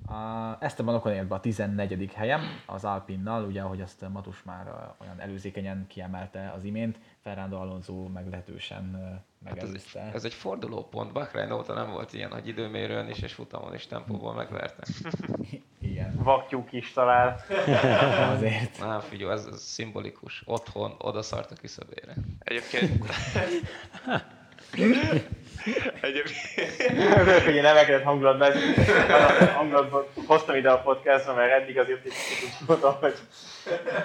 A 0.07 0.57
Esteban 0.61 0.95
Ocon 0.95 1.13
ért 1.13 1.27
be 1.27 1.35
a 1.35 1.41
14. 1.41 2.13
helyen 2.15 2.41
az 2.67 2.85
Alpinnal, 2.85 3.45
ugye 3.45 3.61
ahogy 3.61 3.81
azt 3.81 4.09
Matus 4.09 4.43
már 4.43 4.95
olyan 5.01 5.21
előzékenyen 5.21 5.87
kiemelte 5.89 6.53
az 6.57 6.65
imént, 6.65 6.99
Fernando 7.23 7.57
Alonso 7.57 7.93
meglehetősen 7.95 8.95
ö, 8.95 9.15
Hát 9.45 9.57
ez, 9.57 9.63
megelőzte. 9.63 10.11
ez 10.15 10.25
egy 10.25 10.35
fordulópont. 10.35 11.13
Bahrain 11.13 11.51
óta 11.53 11.75
nem 11.75 11.91
volt 11.91 12.13
ilyen, 12.13 12.31
hogy 12.31 12.49
időmérőn 12.49 13.09
is 13.09 13.19
és 13.19 13.33
futamon 13.33 13.75
is 13.75 13.87
tempóból 13.87 14.35
megverte. 14.35 14.83
Igen, 15.81 16.15
Vaktyúk 16.23 16.73
is 16.73 16.93
talál. 16.93 17.41
azért. 18.35 18.79
Nem, 18.79 19.01
figyelj, 19.01 19.33
ez, 19.33 19.45
ez 19.45 19.63
szimbolikus. 19.63 20.43
Otthon 20.47 20.95
oda 20.99 21.23
szart 21.23 21.51
a 21.51 21.55
küszöbére. 21.55 22.15
Egyébként... 22.39 23.05
Egyébként... 26.01 27.19
Örülök, 27.21 27.45
hogy 27.45 27.55
én 27.55 27.65
emelkedett 27.65 28.03
hangulatban, 28.03 28.53
hangulatban 29.55 30.05
hoztam 30.27 30.57
ide 30.57 30.71
a 30.71 30.79
podcastra, 30.79 31.35
mert 31.35 31.63
eddig 31.63 31.79
azért 31.79 32.05
egy 32.05 32.13
kicsit 32.29 32.69
mondtam, 32.69 32.97
hogy 33.01 33.15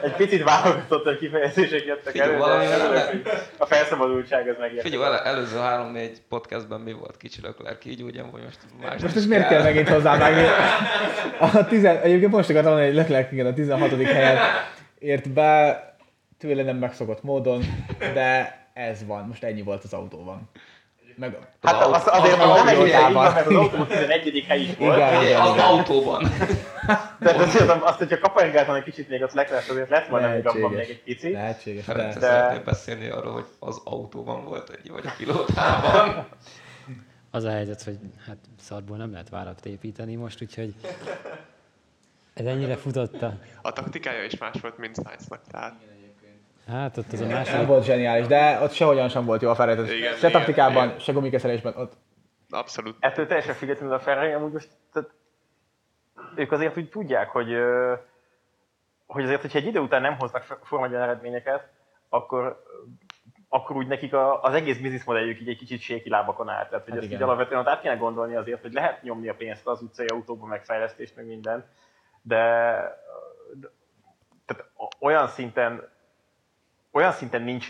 egy 0.03 0.16
picit 0.16 0.43
válogatott 0.43 1.18
kifejezések 1.18 1.86
jöttek 1.86 2.18
elő, 2.18 2.32
de 2.32 2.38
valami 2.38 2.66
örülök, 2.66 2.89
vele- 2.89 3.09
hogy 3.09 3.22
a 3.57 3.66
felszabadultság 3.66 4.47
az 4.47 4.55
megérte. 4.59 4.89
Figyelj, 4.89 5.03
el, 5.03 5.20
előző 5.20 5.57
három-négy 5.57 6.22
podcastben 6.30 6.80
mi 6.80 6.91
volt 6.91 7.18
kicsi 7.18 7.41
Leclerc, 7.41 7.86
így 7.86 8.01
úgy, 8.01 8.22
hogy 8.32 8.41
most 8.43 8.59
más 8.82 9.01
Most 9.01 9.16
ez 9.16 9.26
miért 9.26 9.47
kell 9.47 9.64
megint 9.64 9.89
hozzávágni? 9.89 10.45
A 11.39 11.66
tizen, 11.66 12.01
egyébként 12.01 12.32
most 12.32 12.49
akartam 12.49 12.72
mondani, 12.72 12.93
hogy 12.93 13.01
Leclerc 13.01 13.32
igen, 13.32 13.45
a 13.45 13.53
16. 13.53 14.03
helyen 14.03 14.38
ért 14.99 15.30
be, 15.30 15.82
tőle 16.39 16.64
nem 16.64 16.78
megszokott 16.78 17.24
módon, 17.24 17.64
de 18.14 18.61
ez 18.74 19.05
van, 19.05 19.26
most 19.28 19.43
ennyi 19.43 19.61
volt 19.61 19.84
az 19.84 19.93
autóban. 19.93 20.49
Meg, 21.16 21.38
Hát 21.61 21.82
Az 21.82 21.91
az, 21.91 22.03
azért 22.05 22.34
az 22.41 22.47
mondom, 22.47 22.66
nem 22.66 22.82
egy 22.82 23.14
van, 23.14 23.34
mert 23.34 23.47
az 23.47 23.55
autó 23.55 23.84
11. 23.84 24.45
hely 24.47 24.59
is 24.61 24.76
volt. 24.78 24.97
Igen. 24.97 25.18
Ugye, 25.20 25.38
az 25.38 25.57
autóban. 25.57 26.32
Tehát 27.20 27.38
azért 27.39 27.70
azt, 27.70 27.97
hogyha 27.97 28.20
kapargáltan 28.20 28.76
egy 28.76 28.84
kicsit 28.84 29.09
még 29.09 29.22
ott 29.22 29.34
Leclerc, 29.34 29.70
azért 29.70 29.89
lett 29.89 30.07
volna 30.07 30.28
még 30.30 30.47
abban 30.47 30.72
még 30.72 30.89
egy 30.89 31.01
pici. 31.03 31.32
lehetséges, 31.32 31.84
Ferenc, 31.86 32.14
de... 32.18 32.28
De- 32.28 32.61
beszélni 32.66 33.09
arról, 33.09 33.34
hogy 33.34 33.45
az 33.59 33.82
autóban 33.84 34.45
volt 34.45 34.70
egy, 34.70 34.91
vagy 34.91 35.05
a 35.05 35.14
pilótában. 35.18 36.16
Az 37.32 37.43
a 37.43 37.49
helyzet, 37.49 37.84
hogy 37.84 37.97
hát 38.28 38.38
szarból 38.59 38.97
nem 38.97 39.11
lehet 39.11 39.30
várat 39.30 39.66
építeni 39.66 40.16
most, 40.16 40.41
úgyhogy 40.41 40.74
ez 42.34 42.45
ennyire 42.45 42.76
futotta. 42.76 43.34
A 43.61 43.72
taktikája 43.74 44.24
is 44.24 44.38
más 44.38 44.55
volt, 44.61 44.78
mint 44.78 44.95
Sainznak, 45.03 45.41
tehát... 45.51 45.74
Hát 46.68 46.97
ott 46.97 47.11
az 47.11 47.20
a 47.22 47.26
Nem 47.26 47.34
második, 47.34 47.68
volt 47.68 47.84
zseniális, 47.84 48.28
de 48.28 48.59
ott 48.61 48.72
sehogyan 48.72 49.09
sem 49.09 49.26
volt 49.26 49.41
jó 49.41 49.49
a 49.49 49.55
felejtés. 49.55 49.97
Igen, 49.97 50.11
Se 50.14 50.28
igen, 50.28 50.32
taktikában, 50.32 50.88
igen. 50.88 50.99
se 50.99 51.11
gumikeszerésben, 51.11 51.74
ott 51.76 51.93
Abszolút. 52.53 52.95
Ettől 52.99 53.28
teljesen 53.28 53.53
függetlenül 53.53 53.95
a 53.95 53.99
Ferrari 53.99 54.32
amúgy 54.32 54.51
most, 54.51 54.70
tehát 54.93 55.09
ők 56.36 56.51
azért 56.51 56.78
úgy 56.78 56.89
tudják, 56.89 57.30
hogy, 57.30 57.55
hogy 59.05 59.24
azért, 59.24 59.41
hogyha 59.41 59.57
egy 59.57 59.66
idő 59.66 59.80
után 59.80 60.01
nem 60.01 60.18
hoznak 60.18 60.43
Forma 60.64 60.86
1 60.86 60.93
eredményeket, 60.93 61.70
akkor, 62.09 62.64
akkor 63.49 63.76
úgy 63.76 63.88
nekik 63.88 64.14
a, 64.14 64.41
az 64.41 64.53
egész 64.53 64.78
bizniszmodelljük 64.78 65.39
így 65.39 65.49
egy 65.49 65.57
kicsit 65.57 65.82
séki 65.82 66.09
lábakon 66.09 66.49
áll. 66.49 66.68
Tehát, 66.68 66.84
hogy 66.84 66.93
Hát 66.93 66.97
ezt 66.97 67.07
így 67.07 67.14
igen. 67.14 67.28
alapvetően 67.28 67.59
ott 67.61 67.68
át 67.68 67.82
kéne 67.82 67.95
gondolni 67.95 68.36
azért, 68.36 68.61
hogy 68.61 68.74
lehet 68.74 69.03
nyomni 69.03 69.30
a 69.30 69.36
pénzt 69.36 69.68
az 69.68 69.82
utcai 69.82 70.05
autóba, 70.05 70.45
meg 70.45 70.66
fejlesztést, 70.66 71.16
meg 71.16 71.26
minden, 71.26 71.66
de, 72.22 72.38
de 73.53 73.68
tehát 74.45 74.72
olyan 74.99 75.28
szinten 75.28 75.91
olyan 76.94 77.12
szinten 77.12 77.41
nincs, 77.41 77.68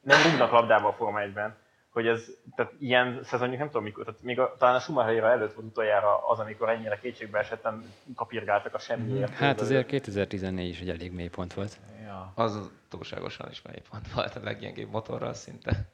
nem 0.00 0.22
rúgnak 0.22 0.50
labdába 0.50 0.88
a 0.88 0.92
Forma 0.92 1.20
1-ben, 1.22 1.56
hogy 1.90 2.06
ez, 2.06 2.26
tehát 2.56 2.72
ilyen 2.78 3.20
szezonjuk 3.22 3.58
nem 3.58 3.66
tudom 3.66 3.82
mikor, 3.82 4.04
tehát 4.04 4.22
még 4.22 4.38
a, 4.38 4.54
talán 4.58 4.74
a 4.74 4.78
Schumacher 4.78 5.24
előtt 5.24 5.54
volt 5.54 5.66
utoljára 5.66 6.28
az, 6.28 6.38
amikor 6.38 6.68
ennyire 6.68 6.98
kétségbe 6.98 7.38
esetten 7.38 7.92
kapirgáltak 8.14 8.74
a 8.74 8.78
semmiért. 8.78 9.34
hát 9.34 9.60
azért 9.60 9.86
2014 9.86 10.68
is 10.68 10.80
egy 10.80 10.88
elég 10.88 11.12
mély 11.12 11.28
pont 11.28 11.54
volt. 11.54 11.78
ja. 12.04 12.32
Az 12.34 12.70
túlságosan 12.88 13.50
is 13.50 13.62
mely 13.62 13.82
pont 13.90 14.12
volt 14.12 14.34
a 14.34 14.40
leggyengébb 14.42 14.90
motorral 14.90 15.34
szinte. 15.34 15.88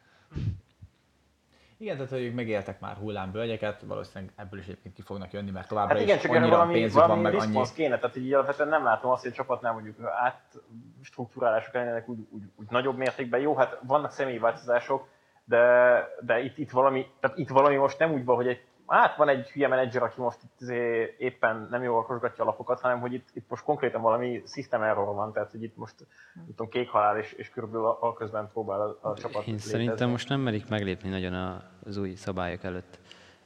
Igen, 1.79 1.97
tehát 1.97 2.11
hogy 2.11 2.23
ők 2.23 2.35
megéltek 2.35 2.81
már 2.81 2.97
hullámvölgyeket, 2.97 3.83
valószínűleg 3.83 4.33
ebből 4.37 4.59
is 4.59 4.65
egyébként 4.65 4.95
ki 4.95 5.03
fognak 5.03 5.33
jönni, 5.33 5.51
mert 5.51 5.69
továbbra 5.69 5.95
Hát 5.95 6.03
igen, 6.03 6.17
is 6.17 6.23
csak 6.23 6.31
annyira 6.33 6.51
valami, 6.51 6.73
pénzük 6.73 6.99
van, 6.99 7.09
valami 7.09 7.23
meg 7.23 7.35
annyi... 7.35 7.63
kéne, 7.75 7.99
tehát 7.99 8.17
így 8.17 8.33
alapvetően 8.33 8.69
nem 8.69 8.85
látom 8.85 9.11
azt, 9.11 9.23
hogy 9.23 9.31
a 9.31 9.35
csapatnál 9.35 9.73
mondjuk 9.73 9.97
átstruktúrálások 10.05 11.75
lennének 11.75 12.09
úgy, 12.09 12.19
úgy, 12.31 12.43
úgy, 12.57 12.67
nagyobb 12.71 12.97
mértékben. 12.97 13.41
Jó, 13.41 13.57
hát 13.57 13.79
vannak 13.83 14.11
személyi 14.11 14.39
változások, 14.39 15.09
de, 15.45 16.05
de 16.21 16.41
itt, 16.41 16.59
itt, 16.59 16.71
valami, 16.71 17.07
tehát 17.21 17.39
itt 17.39 17.49
valami 17.49 17.77
most 17.77 17.99
nem 17.99 18.13
úgy 18.13 18.25
van, 18.25 18.37
hogy 18.37 18.49
egy, 18.49 18.65
hát 18.87 19.17
van 19.17 19.29
egy 19.29 19.51
hülye 19.51 19.69
menedzser, 19.69 20.03
aki 20.03 20.21
most 20.21 20.39
itt 20.43 20.61
izé 20.61 21.15
éppen 21.19 21.67
nem 21.71 21.83
jól 21.83 21.99
okosgatja 21.99 22.45
a 22.45 22.47
lapokat, 22.47 22.81
hanem 22.81 23.01
hogy 23.01 23.13
itt, 23.13 23.29
itt 23.33 23.49
most 23.49 23.65
konkrétan 23.65 24.03
valami 24.03 24.43
system 24.47 24.83
error 24.83 25.15
van, 25.15 25.33
tehát 25.33 25.51
hogy 25.51 25.63
itt 25.63 25.77
most 25.77 25.95
nem 26.35 26.47
tudom, 26.47 26.69
kék 26.69 26.89
halál, 26.89 27.19
és, 27.19 27.33
és 27.33 27.51
körülbelül 27.51 27.87
a, 27.87 27.99
a 28.01 28.13
közben 28.13 28.51
próbál 28.53 28.81
a, 28.81 29.09
a 29.09 29.15
csapat 29.15 29.47
Én 29.47 29.53
létezni. 29.53 29.71
szerintem 29.71 30.11
most 30.11 30.29
nem 30.29 30.41
merik 30.41 30.69
meglépni 30.69 31.09
nagyon 31.09 31.63
az 31.85 31.97
új 31.97 32.15
szabályok 32.15 32.65
előtt. 32.65 32.99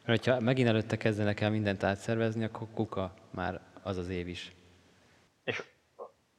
Mert 0.06 0.24
ha 0.24 0.40
megint 0.40 0.68
előtte 0.68 0.96
kezdenek 0.96 1.40
el 1.40 1.50
mindent 1.50 1.82
átszervezni, 1.82 2.44
akkor 2.44 2.66
kuka 2.74 3.12
már 3.30 3.60
az 3.82 3.96
az 3.96 4.08
év 4.08 4.28
is. 4.28 4.54
És 5.44 5.64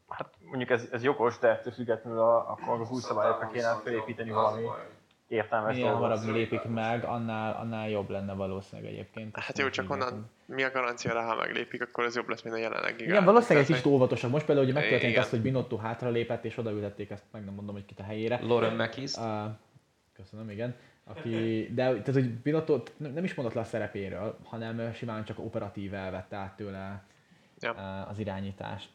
hát 0.08 0.30
mondjuk 0.46 0.70
ez, 0.70 0.90
ez 0.92 1.04
jogos, 1.04 1.40
de 1.40 1.50
ettől 1.50 1.74
függetlenül 1.74 2.20
a, 2.20 2.52
akkor 2.52 2.82
az 2.82 2.92
új 2.92 3.02
szabályokra 3.02 3.48
kéne 3.48 3.76
felépíteni 3.84 4.30
valami 4.30 4.66
értelmes 5.32 5.76
Minél 5.76 5.92
hamarabb 5.92 6.24
lépik 6.24 6.64
meg, 6.64 7.04
annál, 7.04 7.56
annál 7.56 7.90
jobb 7.90 8.10
lenne 8.10 8.34
valószínűleg 8.34 8.92
egyébként. 8.92 9.38
Hát 9.38 9.58
jó, 9.58 9.70
csak 9.70 9.90
onnan 9.90 10.30
mi 10.46 10.64
a 10.64 10.72
garancia 10.72 11.14
rá, 11.14 11.26
ha 11.26 11.36
meglépik, 11.36 11.82
akkor 11.82 12.04
az 12.04 12.16
jobb 12.16 12.30
lesz, 12.30 12.42
mint 12.42 12.56
a 12.56 12.60
jelenlegi. 12.60 13.04
Igen, 13.04 13.24
valószínűleg 13.24 13.64
egy 13.64 13.76
kicsit 13.76 13.92
óvatosabb. 13.92 14.32
Most 14.32 14.46
például, 14.46 14.66
hogy 14.66 14.76
megtörtént 14.76 15.12
Igen. 15.12 15.24
az, 15.24 15.30
hogy 15.30 15.42
Binotto 15.42 15.78
hátra 15.78 16.10
lépett, 16.10 16.46
és 16.46 16.58
odaültették 16.58 17.10
ezt, 17.10 17.24
meg 17.32 17.46
nem 17.46 17.54
mondom, 17.54 17.76
hogy 17.76 17.86
kit 17.86 18.00
a 18.00 18.04
helyére. 18.04 18.40
Lauren 18.42 18.76
Mekis. 18.76 19.16
Uh, 19.16 19.26
köszönöm, 20.14 20.50
igen. 20.50 20.76
Aki, 21.04 21.70
de 21.74 21.84
tehát, 21.84 22.14
hogy 22.14 22.30
Binotto 22.30 22.84
nem 22.98 23.24
is 23.24 23.34
mondott 23.34 23.56
le 23.56 23.62
a 23.62 23.66
szerepéről, 23.66 24.38
hanem 24.44 24.94
simán 24.94 25.24
csak 25.24 25.40
operatív 25.40 25.94
elvette 25.94 26.36
át 26.36 26.56
tőle 26.56 27.04
Ja. 27.60 27.72
uh, 27.72 28.10
az 28.10 28.20
irányítást 28.20 28.90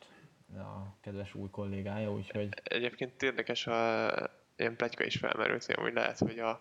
a 0.55 0.97
kedves 1.01 1.34
új 1.34 1.49
kollégája, 1.51 2.12
úgyhogy 2.12 2.49
Egyébként 2.64 3.22
érdekes, 3.22 3.66
a 3.66 4.11
ilyen 4.57 4.77
pletyka 4.77 5.05
is 5.05 5.17
felmerült, 5.17 5.65
hogy 5.65 5.75
amúgy 5.79 5.93
lehet, 5.95 6.19
hogy 6.19 6.39
a 6.39 6.61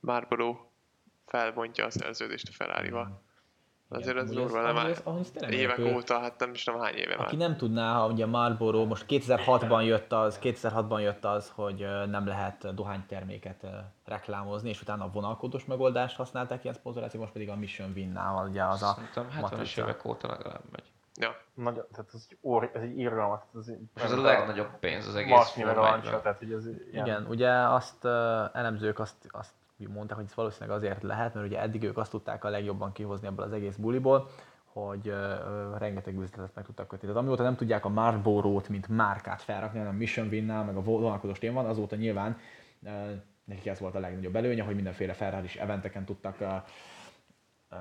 Marlboro 0.00 0.56
felbontja 1.26 1.84
a 1.84 1.90
szerződést 1.90 2.48
a 2.48 2.52
ferrari 2.52 2.90
-val. 2.90 3.24
Azért 3.88 4.16
ez 4.16 4.22
amúgy 4.30 4.34
durva, 4.36 4.60
nem 4.62 4.76
ez- 4.76 5.00
ahhoz 5.04 5.32
Évek 5.50 5.78
örülök. 5.78 5.96
óta, 5.96 6.18
hát 6.20 6.38
nem 6.38 6.50
is 6.54 6.64
tudom 6.64 6.80
hány 6.80 6.94
éve 6.94 7.16
már. 7.16 7.26
Aki 7.26 7.36
nem 7.36 7.56
tudná, 7.56 7.92
ha 7.94 8.06
ugye 8.06 8.26
Marlboro 8.26 8.84
most 8.84 9.04
2006-ban 9.08 9.84
jött 9.84 10.12
az, 10.12 10.38
2006-ban 10.42 11.00
jött 11.00 11.24
az, 11.24 11.52
hogy 11.54 11.86
nem 12.08 12.26
lehet 12.26 12.74
dohányterméket 12.74 13.66
reklámozni, 14.04 14.68
és 14.68 14.80
utána 14.82 15.04
a 15.04 15.10
vonalkódos 15.10 15.64
megoldást 15.64 16.16
használták 16.16 16.62
ilyen 16.62 16.74
szponzoráció, 16.76 17.20
most 17.20 17.32
pedig 17.32 17.48
a 17.48 17.56
Mission 17.56 17.92
Win-nál, 17.94 18.48
ugye 18.48 18.64
az 18.64 18.82
a 18.82 18.92
Szerintem 18.94 19.28
70-es 19.30 19.40
matrica. 19.40 19.82
évek 19.82 20.04
óta 20.04 20.28
legalább 20.28 20.62
megy. 20.72 20.84
Ja, 21.20 21.36
Nagy, 21.54 21.74
tehát 21.74 22.10
ez 22.14 22.26
egy, 22.30 22.38
óri, 22.42 22.68
ez 22.72 22.82
egy 22.82 22.98
irgalmat. 22.98 23.44
Ez, 23.58 23.68
egy, 23.68 23.80
ez 23.94 24.12
a 24.12 24.20
legnagyobb 24.20 24.78
pénz 24.78 25.06
az 25.06 25.14
egész 25.14 25.56
a 25.56 25.60
1-ben. 25.60 26.22
tehát 26.22 26.38
hogy 26.38 26.52
ez 26.52 26.66
ilyen, 26.66 27.06
Igen, 27.06 27.26
ugye 27.28 27.50
azt 27.50 28.04
uh, 28.04 28.10
elemzők 28.52 28.98
azt, 28.98 29.16
azt 29.30 29.52
mondták, 29.76 30.16
hogy 30.16 30.26
ez 30.26 30.34
valószínűleg 30.34 30.76
azért 30.76 31.02
lehet, 31.02 31.34
mert 31.34 31.46
ugye 31.46 31.60
eddig 31.60 31.82
ők 31.82 31.96
azt 31.96 32.10
tudták 32.10 32.44
a 32.44 32.48
legjobban 32.48 32.92
kihozni 32.92 33.26
ebből 33.26 33.44
az 33.44 33.52
egész 33.52 33.76
buliból, 33.76 34.28
hogy 34.64 35.08
uh, 35.08 35.78
rengeteg 35.78 36.14
üzletet 36.14 36.54
meg 36.54 36.64
tudtak 36.64 36.88
kötni. 36.88 37.06
Tehát 37.06 37.22
amióta 37.22 37.42
nem 37.42 37.56
tudják 37.56 37.84
a 37.84 37.88
Marlboro-t, 37.88 38.68
mint 38.68 38.88
márkát 38.88 39.42
felrakni, 39.42 39.78
hanem 39.78 39.94
Mission 39.94 40.28
Win-nál, 40.28 40.64
meg 40.64 40.76
a 40.76 40.82
vonalkozós 40.82 41.38
téma 41.38 41.62
van, 41.62 41.70
azóta 41.70 41.96
nyilván 41.96 42.38
uh, 42.80 42.90
nekik 43.44 43.66
ez 43.66 43.80
volt 43.80 43.94
a 43.94 44.00
legnagyobb 44.00 44.36
előnye, 44.36 44.62
hogy 44.62 44.74
mindenféle 44.74 45.12
ferrari 45.12 45.48
eventeken 45.58 46.04
tudtak 46.04 46.36
uh, 46.40 46.48
uh, 47.70 47.78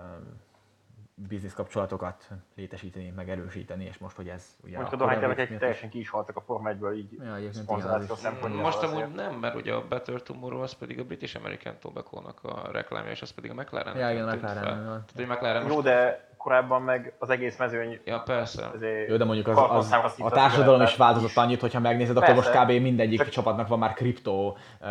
biznisz 1.16 1.53
kapcsolatokat 1.53 2.28
létesíteni, 2.55 3.13
meg 3.16 3.30
erősíteni, 3.30 3.86
és 3.86 3.97
most, 3.97 4.16
hogy 4.16 4.28
ez 4.28 4.57
ugye 4.63 4.78
Mondjuk 4.78 5.01
a 5.01 5.03
a 5.03 5.05
dohánytermékek 5.05 5.57
teljesen 5.57 5.89
ki 5.89 5.99
is 5.99 6.09
haltak 6.09 6.36
a 6.36 6.41
Forma 6.41 6.70
1-ből 6.72 6.95
így 6.95 7.09
Ja, 7.20 7.53
szponzoráció 7.53 8.16
szempontjából. 8.16 8.61
Most 8.61 8.82
azért. 8.82 9.01
amúgy 9.01 9.16
nem, 9.16 9.34
mert 9.34 9.55
ugye 9.55 9.74
a 9.74 9.88
Better 9.88 10.22
Tomorrow 10.22 10.61
az 10.61 10.74
pedig 10.74 10.99
a 10.99 11.03
British 11.03 11.38
American 11.38 11.74
Tobacco-nak 11.80 12.43
a 12.43 12.70
reklámja, 12.72 13.11
és 13.11 13.22
az 13.22 13.30
pedig 13.30 13.51
a 13.51 13.53
McLaren. 13.53 13.97
Ja, 13.97 14.11
igen, 14.11 14.28
a 14.28 14.36
McLaren. 14.36 14.63
Tehát, 14.63 15.11
hogy 15.16 15.28
McLaren 15.28 15.68
Jó, 15.68 15.74
most... 15.74 15.86
de 15.86 16.30
korábban 16.38 16.82
meg 16.82 17.13
az 17.20 17.30
egész 17.30 17.57
mezőny 17.57 17.99
Ja, 18.05 18.20
persze. 18.20 18.72
Jó, 19.07 19.18
de 19.18 19.26
mondjuk 19.26 19.47
az, 19.47 19.57
az, 19.70 20.16
a 20.20 20.30
társadalom 20.30 20.82
is 20.82 20.95
változott 20.95 21.36
annyit, 21.36 21.61
hogyha 21.61 21.80
megnézed, 21.80 22.18
akkor 22.18 22.36
most 22.36 22.51
Persze. 22.51 22.74
kb. 22.74 22.82
mindegyik 22.82 23.20
Csak- 23.20 23.30
csapatnak 23.30 23.68
van 23.68 23.80
már 23.80 23.93
kriptó 23.93 24.57
uh, 24.82 24.89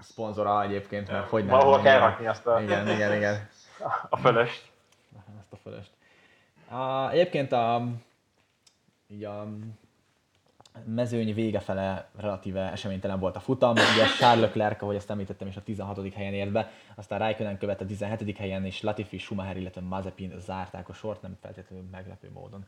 szponzora 0.00 0.62
egyébként, 0.62 1.10
mert 1.10 1.28
hogy 1.28 1.44
nem. 1.44 1.58
Valahol 1.58 1.80
kell 1.80 1.98
rakni 1.98 2.26
azt 2.26 2.46
a, 2.46 2.60
Igen, 2.60 2.88
igen, 2.88 3.14
igen. 3.14 3.48
a 4.10 4.16
fölöst. 4.16 4.72
A 5.54 5.56
fölöst. 5.56 5.90
A, 6.68 7.10
egyébként 7.10 7.52
a, 7.52 7.88
így 9.06 9.24
a 9.24 9.48
mezőny 10.86 11.34
vége 11.34 11.60
fele 11.60 12.10
relatíve 12.16 12.70
eseménytelen 12.70 13.18
volt 13.18 13.36
a 13.36 13.40
futam. 13.40 13.70
Ugye 13.70 14.06
Charles 14.18 14.44
Leclerc, 14.44 14.82
ahogy 14.82 14.96
ezt 14.96 15.10
említettem, 15.10 15.48
is 15.48 15.56
a 15.56 15.62
16. 15.62 16.14
helyen 16.14 16.34
ért 16.34 16.52
be, 16.52 16.70
aztán 16.94 17.18
Raikkonen 17.18 17.58
követte 17.58 17.84
a 17.84 17.86
17. 17.86 18.36
helyen, 18.36 18.64
és 18.64 18.80
Latifi, 18.80 19.18
Schumacher, 19.18 19.56
illetve 19.56 19.80
Mazepin 19.80 20.40
zárták 20.40 20.88
a 20.88 20.92
sort, 20.92 21.22
nem 21.22 21.36
feltétlenül 21.40 21.84
meglepő 21.90 22.30
módon. 22.30 22.66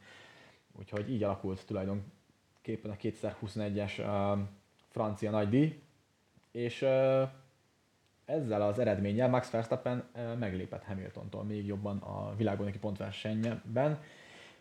Úgyhogy 0.79 1.11
így 1.11 1.23
alakult 1.23 1.67
tulajdonképpen 1.67 2.91
a 2.91 2.97
2021-es 3.03 3.99
uh, 3.99 4.39
francia 4.89 5.31
nagydíj, 5.31 5.81
és 6.53 6.83
uh, 6.83 7.29
ezzel 8.27 8.63
az 8.63 8.79
eredménnyel 8.79 9.29
Max 9.29 9.51
Verstappen 9.51 10.05
meglépett 10.39 10.85
Hamiltontól 10.85 11.45
még 11.45 11.67
jobban 11.67 11.99
a 11.99 12.35
világbajnoki 12.37 12.79
pontversenyben, 12.79 14.01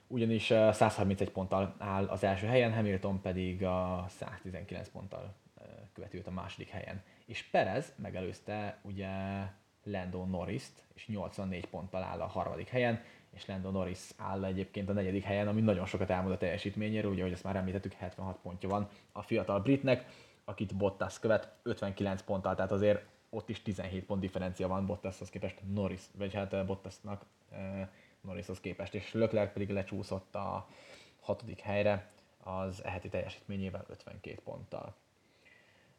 ugyanis 0.07 0.49
uh, 0.49 0.72
131 0.72 1.32
ponttal 1.32 1.76
áll 1.78 2.05
az 2.05 2.24
első 2.24 2.47
helyen, 2.47 2.74
Hamilton 2.74 3.22
pedig 3.22 3.63
a 3.63 4.05
119 4.09 4.89
ponttal 4.89 5.36
követi 5.95 6.22
a 6.26 6.32
második 6.32 6.70
helyen. 6.70 7.01
És 7.26 7.43
Perez 7.43 7.93
megelőzte 7.95 8.78
ugye 8.82 9.09
Lando 9.84 10.26
Norris-t, 10.26 10.84
és 10.93 11.07
84 11.07 11.66
ponttal 11.66 12.03
áll 12.03 12.20
a 12.20 12.26
harmadik 12.26 12.68
helyen, 12.68 13.01
és 13.30 13.45
Lando 13.45 13.70
Norris 13.70 13.99
áll 14.18 14.45
egyébként 14.45 14.89
a 14.89 14.93
negyedik 14.93 15.24
helyen, 15.24 15.47
ami 15.47 15.61
nagyon 15.61 15.86
sokat 15.86 16.09
elmond 16.09 16.34
a 16.34 16.38
teljesítményéről, 16.38 17.11
ugye, 17.11 17.24
hogy 17.24 17.32
ezt 17.32 17.43
már 17.43 17.55
említettük, 17.55 17.93
76 17.93 18.38
pontja 18.41 18.70
van 18.70 18.88
a 19.11 19.22
fiatal 19.22 19.59
britnek, 19.59 20.05
akit 20.45 20.76
Bottas 20.76 21.20
követ 21.20 21.51
59 21.63 22.22
ponttal, 22.22 22.55
tehát 22.55 22.72
azért 22.72 23.05
ott 23.30 23.49
is 23.49 23.61
17 23.61 24.05
pont 24.05 24.21
differencia 24.21 24.67
van 24.67 24.86
Bottashoz 24.86 25.30
képest 25.30 25.55
Norris, 25.73 26.01
vagy 26.17 26.34
hát 26.34 26.53
eh, 26.53 26.65
Bottasnak 26.65 27.26
eh, 27.51 27.88
Norrishoz 28.21 28.59
képest, 28.59 28.93
és 28.93 29.13
Leclerc 29.13 29.53
pedig 29.53 29.69
lecsúszott 29.69 30.36
a 30.36 30.67
hatodik 31.21 31.59
helyre 31.59 32.09
az 32.43 32.84
eheti 32.84 33.09
teljesítményével 33.09 33.86
52 33.89 34.39
ponttal. 34.43 34.95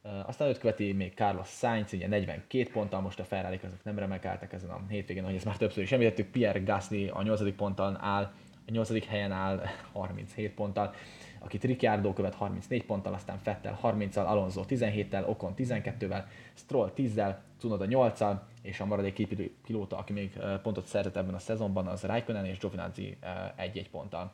Uh, 0.03 0.29
aztán 0.29 0.49
őt 0.49 0.59
követi 0.59 0.93
még 0.93 1.15
Carlos 1.15 1.49
Sainz, 1.49 1.93
ugye 1.93 2.07
42 2.07 2.71
ponttal, 2.71 3.01
most 3.01 3.21
a 3.21 3.25
ferrari 3.25 3.61
azok 3.63 3.85
nem 3.85 3.99
remelkeltek 3.99 4.53
ezen 4.53 4.71
a 4.71 4.81
hétvégén, 4.89 5.23
ahogy 5.23 5.35
ezt 5.35 5.45
már 5.45 5.57
többször 5.57 5.83
is 5.83 5.93
említettük, 5.93 6.31
Pierre 6.31 6.59
Gasly 6.59 7.09
a 7.09 7.23
8. 7.23 7.55
ponton 7.57 7.97
áll, 8.01 8.33
a 8.67 8.71
8. 8.71 9.07
helyen 9.07 9.33
áll 9.33 9.63
37 9.93 10.55
ponttal, 10.55 10.95
akit 11.47 11.65
Ricciardo 11.65 12.13
követ 12.13 12.35
34 12.35 12.85
ponttal, 12.85 13.15
aztán 13.15 13.41
Vettel 13.45 13.79
30-al, 13.83 14.27
Alonso 14.27 14.65
17-tel, 14.69 15.27
Ocon 15.27 15.55
12-vel, 15.57 16.25
Stroll 16.55 16.93
10-zel, 16.97 17.37
Tsunoda 17.59 17.87
8-al, 17.89 18.39
és 18.63 18.81
a 18.81 18.87
maradék 18.87 19.13
két 19.13 19.51
pilóta, 19.67 19.97
aki 19.97 20.13
még 20.13 20.39
pontot 20.63 20.87
szerzett 20.87 21.17
ebben 21.17 21.35
a 21.35 21.39
szezonban, 21.39 21.87
az 21.87 22.03
Raikkonen 22.03 22.45
és 22.45 22.59
Giovinazzi 22.59 23.17
uh, 23.23 23.67
1-1 23.73 23.85
ponttal. 23.91 24.33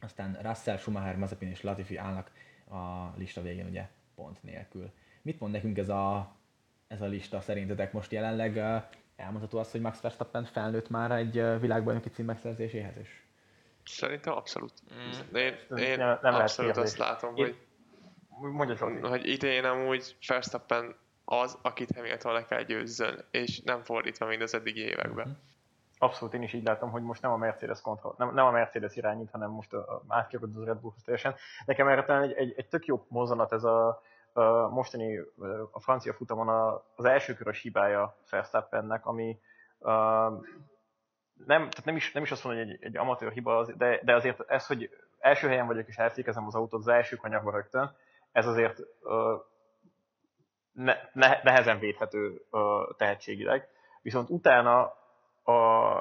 Aztán 0.00 0.38
Russell, 0.42 0.76
Schumacher, 0.76 1.16
Mazepin 1.16 1.48
és 1.48 1.62
Latifi 1.62 1.96
állnak 1.96 2.30
a 2.70 3.14
lista 3.16 3.42
végén 3.42 3.66
ugye 3.66 3.88
pont 4.14 4.42
nélkül. 4.42 4.90
Mit 5.22 5.40
mond 5.40 5.52
nekünk 5.52 5.78
ez 5.78 5.88
a, 5.88 6.32
ez 6.88 7.00
a 7.00 7.06
lista 7.06 7.40
szerintetek 7.40 7.92
most 7.92 8.12
jelenleg? 8.12 8.58
Elmondható 9.16 9.58
az, 9.58 9.70
hogy 9.70 9.80
Max 9.80 10.00
Verstappen 10.00 10.44
felnőtt 10.44 10.88
már 10.88 11.10
egy 11.10 11.60
világbajnoki 11.60 12.08
cím 12.08 12.24
megszerzéséhez 12.24 12.96
is? 12.96 13.29
Szerintem 13.90 14.32
abszolút. 14.34 14.72
Mm. 14.94 15.34
Én, 15.36 15.56
én 15.76 15.98
Nem- 15.98 16.18
nem 16.22 16.34
abszolút 16.34 16.76
azt 16.76 16.96
látom, 16.98 17.36
Én- 17.36 17.44
hogy, 17.44 17.56
Mondja 18.52 18.76
Zsolti. 18.76 19.08
hogy 19.08 19.28
idén 19.28 19.64
amúgy 19.64 20.16
Verstappen 20.26 20.96
az, 21.24 21.58
akit 21.62 21.94
Hamilton 21.94 22.32
le 22.32 22.44
kell 22.44 22.62
győzzön, 22.62 23.24
és 23.30 23.60
nem 23.60 23.82
fordítva, 23.82 24.26
mint 24.26 24.42
az 24.42 24.54
eddigi 24.54 24.80
években. 24.80 25.38
Abszolút 25.98 26.34
én 26.34 26.42
is 26.42 26.52
így 26.52 26.64
látom, 26.64 26.90
hogy 26.90 27.02
most 27.02 27.22
nem 27.22 27.30
a 27.32 27.36
Mercedes 27.36 27.80
kontroll, 27.80 28.14
nem, 28.18 28.34
nem 28.34 28.46
a 28.46 28.50
Mercedes 28.50 28.96
irányít, 28.96 29.30
hanem 29.30 29.50
most 29.50 29.72
a, 29.72 29.78
a 29.78 30.02
átkerült 30.08 30.56
az 30.56 30.64
Red 30.64 30.78
Bullhoz 30.78 31.02
teljesen. 31.02 31.34
Nekem 31.66 31.88
erre 31.88 32.04
talán 32.04 32.22
egy, 32.22 32.32
egy, 32.32 32.54
egy 32.56 32.66
tök 32.68 32.86
jó 32.86 33.04
mozzanat 33.08 33.52
ez 33.52 33.64
a, 33.64 34.02
a 34.32 34.68
mostani 34.68 35.18
a 35.70 35.80
francia 35.80 36.12
futamon 36.12 36.48
a, 36.48 36.84
az 36.96 37.04
első 37.04 37.34
körös 37.34 37.60
hibája 37.62 38.16
Verstappennek, 38.30 39.06
ami 39.06 39.38
nem, 41.46 41.60
tehát 41.70 41.84
nem 41.84 41.96
is, 41.96 42.12
nem 42.12 42.22
is 42.22 42.30
azt 42.30 42.44
mondom, 42.44 42.64
hogy 42.64 42.72
egy, 42.72 42.84
egy 42.84 42.96
amatőr 42.96 43.32
hiba, 43.32 43.56
az, 43.56 43.72
de, 43.76 44.00
de 44.02 44.14
azért 44.14 44.40
ez, 44.46 44.66
hogy 44.66 44.90
első 45.18 45.48
helyen 45.48 45.66
vagyok 45.66 45.88
és 45.88 45.96
elfékezem 45.96 46.46
az 46.46 46.54
autót 46.54 46.80
az 46.80 46.88
első 46.88 47.16
kanyarba 47.16 47.50
rögtön, 47.50 47.96
ez 48.32 48.46
azért 48.46 48.80
ö, 49.02 49.36
ne, 50.72 50.96
ne, 51.12 51.40
nehezen 51.42 51.78
védhető 51.78 52.44
ö, 52.50 52.82
tehetségileg. 52.96 53.68
Viszont 54.02 54.30
utána 54.30 54.80
a, 55.42 55.98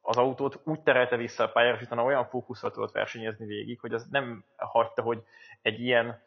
az 0.00 0.16
autót 0.16 0.60
úgy 0.64 0.80
terelte 0.80 1.16
vissza 1.16 1.44
a 1.44 1.48
pályára, 1.48 1.76
és 1.76 1.82
utána 1.82 2.04
olyan 2.04 2.26
fókuszra 2.26 2.70
tudott 2.70 2.92
versenyezni 2.92 3.46
végig, 3.46 3.80
hogy 3.80 3.92
az 3.92 4.06
nem 4.10 4.44
hagyta, 4.56 5.02
hogy 5.02 5.22
egy 5.62 5.80
ilyen 5.80 6.22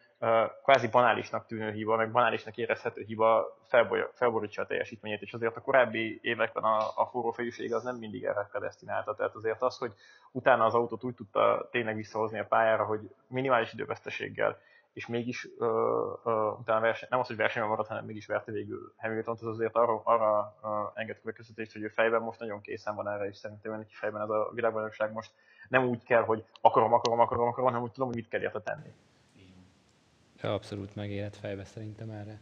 kvázi 0.63 0.87
banálisnak 0.87 1.45
tűnő 1.45 1.71
hiba, 1.71 1.95
meg 1.95 2.11
banálisnak 2.11 2.57
érezhető 2.57 3.03
hiba 3.03 3.57
felboly- 3.67 4.09
felborítsa 4.13 4.61
a 4.61 4.65
teljesítményét, 4.65 5.21
és 5.21 5.33
azért 5.33 5.55
a 5.55 5.61
korábbi 5.61 6.19
években 6.21 6.63
a, 6.63 6.77
a 6.95 7.05
forró 7.11 7.31
fejűség 7.31 7.73
az 7.73 7.83
nem 7.83 7.95
mindig 7.95 8.23
erre 8.23 8.47
predestinálta. 8.51 9.15
Tehát 9.15 9.35
azért 9.35 9.61
az, 9.61 9.77
hogy 9.77 9.91
utána 10.31 10.65
az 10.65 10.73
autót 10.73 11.03
úgy 11.03 11.15
tudta 11.15 11.67
tényleg 11.71 11.95
visszahozni 11.95 12.39
a 12.39 12.45
pályára, 12.45 12.85
hogy 12.85 13.09
minimális 13.27 13.73
időveszteséggel, 13.73 14.57
és 14.93 15.07
mégis 15.07 15.47
uh, 15.57 15.67
uh, 16.23 16.59
utána 16.59 16.79
verseny, 16.79 17.07
nem 17.11 17.19
az, 17.19 17.27
hogy 17.27 17.35
versenyben 17.35 17.69
maradt, 17.69 17.87
hanem 17.87 18.05
mégis 18.05 18.25
verte 18.25 18.51
végül 18.51 18.93
hamilton 18.97 19.35
az 19.39 19.45
azért 19.45 19.75
arra, 19.75 20.01
arra 20.03 20.91
enged 20.95 21.19
következtetést, 21.19 21.73
hogy 21.73 21.81
ő 21.81 21.87
fejben 21.87 22.21
most 22.21 22.39
nagyon 22.39 22.61
készen 22.61 22.95
van 22.95 23.09
erre, 23.09 23.27
és 23.27 23.37
szerintem 23.37 23.77
neki 23.77 23.93
fejben 23.93 24.21
ez 24.21 24.29
a 24.29 24.51
világbajnokság 24.53 25.11
most 25.11 25.31
nem 25.69 25.85
úgy 25.85 26.03
kell, 26.03 26.23
hogy 26.23 26.45
akarom, 26.61 26.93
akarom, 26.93 27.19
akarom, 27.19 27.47
akarom, 27.47 27.67
hanem 27.67 27.81
úgy 27.81 27.91
tudom, 27.91 28.07
hogy 28.07 28.17
mit 28.17 28.27
kell 28.27 28.41
érte 28.41 28.61
tenni. 28.61 28.93
Ja, 30.41 30.53
abszolút 30.53 30.95
megérett 30.95 31.35
fejbe 31.35 31.63
szerintem 31.63 32.09
erre. 32.09 32.39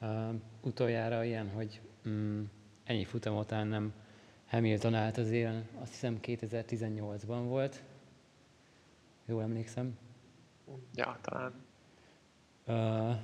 Uh, 0.00 0.34
utoljára 0.60 1.24
ilyen, 1.24 1.50
hogy 1.50 1.80
mm, 2.08 2.42
ennyi 2.84 3.04
futam 3.04 3.36
után 3.36 3.66
nem 3.66 3.92
Hamilton 4.46 4.94
állt 4.94 5.16
az 5.16 5.30
élen, 5.30 5.68
azt 5.80 5.90
hiszem 5.90 6.18
2018-ban 6.22 7.42
volt. 7.44 7.82
Jól 9.26 9.42
emlékszem. 9.42 9.98
Ja, 10.94 11.18
talán. 11.20 11.52
Uh, 12.66 13.16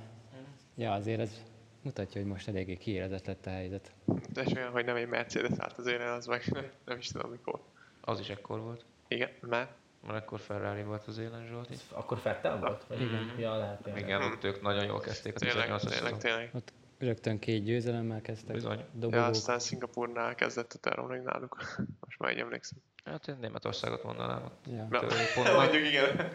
ja, 0.75 0.91
azért 0.91 1.19
ez 1.19 1.43
mutatja, 1.81 2.21
hogy 2.21 2.29
most 2.29 2.47
eléggé 2.47 2.77
kiélezett 2.77 3.25
lett 3.25 3.45
a 3.45 3.49
helyzet. 3.49 3.93
De 4.33 4.41
és 4.41 4.53
olyan, 4.53 4.71
hogy 4.71 4.85
nem 4.85 4.95
egy 4.95 5.07
Mercedes 5.07 5.57
állt 5.57 5.77
az 5.77 5.87
élen, 5.87 6.11
az 6.11 6.25
meg 6.25 6.43
nem 6.85 6.97
is 6.97 7.07
tudom 7.07 7.31
mikor. 7.31 7.61
Az 8.01 8.19
is 8.19 8.29
ekkor 8.29 8.59
volt. 8.59 8.85
Igen, 9.07 9.29
mert 9.41 9.71
Mert 10.05 10.23
akkor 10.23 10.39
Ferrari 10.39 10.83
volt 10.83 11.07
az 11.07 11.17
élen 11.17 11.45
Zsolti. 11.47 11.75
Akkor 11.91 12.17
Fettel 12.17 12.59
volt? 12.59 12.85
Vagy? 12.87 13.01
Igen. 13.01 13.33
Ja, 13.37 13.57
lehet 13.57 13.81
tényleg. 13.81 14.03
Igen, 14.03 14.21
ott 14.21 14.43
ők 14.43 14.61
nagyon 14.61 14.85
jól 14.85 14.99
kezdték 14.99 15.35
a 15.35 15.39
tényleg, 15.39 15.69
18-as 15.69 15.89
tényleg, 15.89 16.17
tényleg. 16.17 16.49
Ott 16.53 16.73
rögtön 16.97 17.39
két 17.39 17.63
győzelemmel 17.63 18.21
kezdtek. 18.21 18.55
Bizony. 18.55 18.77
Ja, 18.77 18.85
Dobogók. 18.93 19.25
aztán 19.25 19.59
Szingapurnál 19.59 20.35
kezdett 20.35 20.73
a 20.73 20.77
terrornak 20.77 21.23
náluk. 21.23 21.57
Most 22.05 22.19
már 22.19 22.31
így 22.31 22.39
emlékszem. 22.39 22.79
Hát 23.05 23.27
én 23.27 23.37
Németországot 23.41 24.03
mondanám. 24.03 24.43
ott. 24.43 24.65
Ja. 24.71 24.87
Na, 24.89 24.99
Tőlük 24.99 25.33
pont 25.35 25.53
mondjuk 25.57 25.87
igen. 25.87 26.15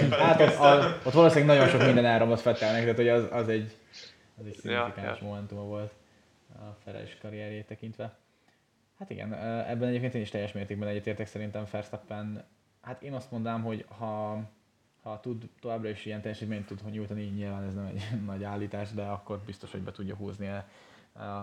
Meg 0.00 0.10
Hát 0.10 0.40
ott, 0.40 0.54
a, 0.54 1.00
ott 1.04 1.12
valószínűleg 1.12 1.56
nagyon 1.56 1.68
sok 1.72 1.84
minden 1.84 2.04
elromlott 2.04 2.40
Fettelnek, 2.40 2.80
tehát 2.80 2.96
hogy 2.96 3.08
az, 3.08 3.26
az 3.30 3.48
egy, 3.48 3.76
az 4.38 4.46
egy 4.46 4.56
szignifikáns 4.56 5.20
ja. 5.20 5.26
momentuma 5.26 5.62
volt 5.62 5.92
a 6.48 6.76
Feres 6.84 7.18
karrierjét 7.22 7.66
tekintve. 7.66 8.18
Hát 8.98 9.10
igen, 9.10 9.32
ebben 9.64 9.88
egyébként 9.88 10.14
én 10.14 10.20
is 10.20 10.30
teljes 10.30 10.52
mértékben 10.52 10.88
egyetértek 10.88 11.26
szerintem 11.26 11.64
Verstappen. 11.70 12.44
Hát 12.80 13.02
én 13.02 13.12
azt 13.12 13.30
mondanám, 13.30 13.62
hogy 13.62 13.84
ha, 13.88 14.42
ha 15.02 15.20
tud 15.20 15.48
továbbra 15.60 15.88
is 15.88 16.06
ilyen 16.06 16.20
teljesítményt 16.20 16.66
tud 16.66 16.90
nyújtani, 16.90 17.22
nyilván 17.22 17.62
ez 17.62 17.74
nem 17.74 17.84
egy 17.84 18.02
nagy 18.26 18.44
állítás, 18.44 18.90
de 18.90 19.02
akkor 19.02 19.38
biztos, 19.46 19.70
hogy 19.70 19.80
be 19.80 19.92
tudja 19.92 20.14
húzni 20.14 20.46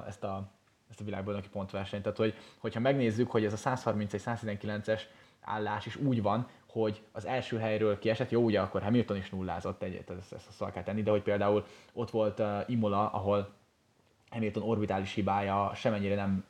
ezt 0.07 0.23
a, 0.23 0.51
ezt 0.89 1.01
a 1.01 1.03
világbajnoki 1.03 1.49
pontversenyt. 1.49 2.03
Tehát, 2.03 2.17
hogy, 2.17 2.33
hogyha 2.57 2.79
megnézzük, 2.79 3.31
hogy 3.31 3.45
ez 3.45 3.65
a 3.65 3.75
131-119-es 3.75 5.01
állás 5.41 5.85
is 5.85 5.95
úgy 5.95 6.21
van, 6.21 6.47
hogy 6.67 7.03
az 7.11 7.25
első 7.25 7.57
helyről 7.57 7.99
kiesett, 7.99 8.29
jó, 8.29 8.43
ugye 8.43 8.61
akkor 8.61 8.83
Hamilton 8.83 9.17
is 9.17 9.29
nullázott, 9.29 9.81
egyet, 9.81 10.09
ezt, 10.09 10.33
ezt 10.33 10.51
szal 10.51 10.71
kell 10.71 10.83
tenni, 10.83 11.03
de 11.03 11.11
hogy 11.11 11.21
például 11.21 11.65
ott 11.93 12.09
volt 12.09 12.39
uh, 12.39 12.63
Imola, 12.67 13.11
ahol 13.11 13.53
Hamilton 14.29 14.63
orbitális 14.63 15.13
hibája 15.13 15.71
semennyire 15.75 16.15
nem, 16.15 16.45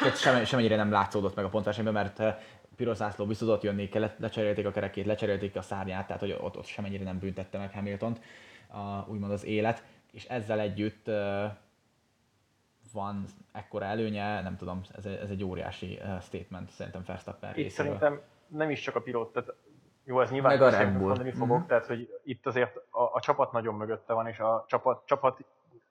tehát 0.00 0.18
sem, 0.18 0.44
semennyire 0.44 0.76
nem 0.76 0.90
látszódott 0.90 1.34
meg 1.34 1.44
a 1.44 1.48
pontversenyben, 1.48 1.92
mert 1.94 2.20
eh, 2.20 2.36
piros 2.76 2.96
zászló 2.96 3.26
vissza 3.26 3.44
tudott 3.44 3.62
jönni, 3.62 3.88
le- 3.92 4.14
lecserélték 4.18 4.66
a 4.66 4.70
kerekét, 4.70 5.06
lecserélték 5.06 5.56
a 5.56 5.62
szárnyát, 5.62 6.06
tehát 6.06 6.22
hogy 6.22 6.36
ott, 6.40 6.56
ott 6.56 6.64
semennyire 6.64 7.04
nem 7.04 7.18
büntette 7.18 7.58
meg 7.58 7.72
Hamiltont, 7.72 8.20
a, 8.68 9.08
úgymond 9.08 9.32
az 9.32 9.44
élet, 9.44 9.82
és 10.12 10.24
ezzel 10.24 10.60
együtt 10.60 11.08
eh, 11.08 11.50
van 12.92 13.24
ekkora 13.52 13.84
előnye, 13.84 14.40
nem 14.42 14.56
tudom, 14.56 14.80
ez, 14.96 15.04
egy- 15.06 15.18
ez 15.22 15.30
egy 15.30 15.44
óriási 15.44 15.98
eh, 16.00 16.20
statement 16.20 16.70
szerintem 16.70 17.02
Verstappen 17.06 17.50
Itt 17.50 17.56
részéről. 17.56 17.92
szerintem 17.98 18.20
nem 18.46 18.70
is 18.70 18.80
csak 18.80 18.96
a 18.96 19.00
pilót, 19.00 19.32
tehát 19.32 19.54
jó, 20.04 20.20
ez 20.20 20.30
nyilván 20.30 20.58
Meg 20.58 20.96
mondani 21.00 21.30
fogok, 21.32 21.58
Mhm. 21.58 21.66
tehát 21.66 21.86
hogy 21.86 22.20
itt 22.24 22.46
azért 22.46 22.76
a, 22.90 23.02
a 23.12 23.20
csapat 23.20 23.52
nagyon 23.52 23.74
mögötte 23.74 24.12
van, 24.12 24.26
és 24.26 24.38
a 24.38 24.64
csapat, 24.68 25.02
csapat 25.06 25.38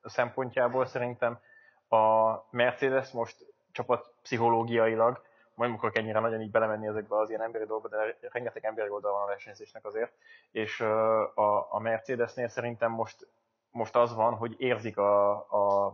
szempontjából 0.03 0.85
szerintem 0.85 1.39
a 1.89 2.33
Mercedes 2.49 3.11
most 3.11 3.52
csapat 3.73 4.13
pszichológiailag, 4.21 5.21
majd 5.55 5.73
akarok 5.73 5.97
ennyire 5.97 6.19
nagyon 6.19 6.41
így 6.41 6.51
belemenni 6.51 6.87
ezekbe 6.87 7.17
az 7.17 7.29
ilyen 7.29 7.41
emberi 7.41 7.65
dolgokba, 7.65 7.97
de 7.97 8.17
rengeteg 8.31 8.65
emberi 8.65 8.89
oldal 8.89 9.11
van 9.11 9.21
a 9.21 9.27
versenyzésnek 9.27 9.85
azért, 9.85 10.13
és 10.51 10.79
a, 10.79 11.73
a 11.73 11.79
Mercedesnél 11.79 12.47
szerintem 12.47 12.91
most, 12.91 13.27
most 13.71 13.95
az 13.95 14.15
van, 14.15 14.33
hogy 14.33 14.55
érzik 14.57 14.97
a, 14.97 15.31
a 15.35 15.93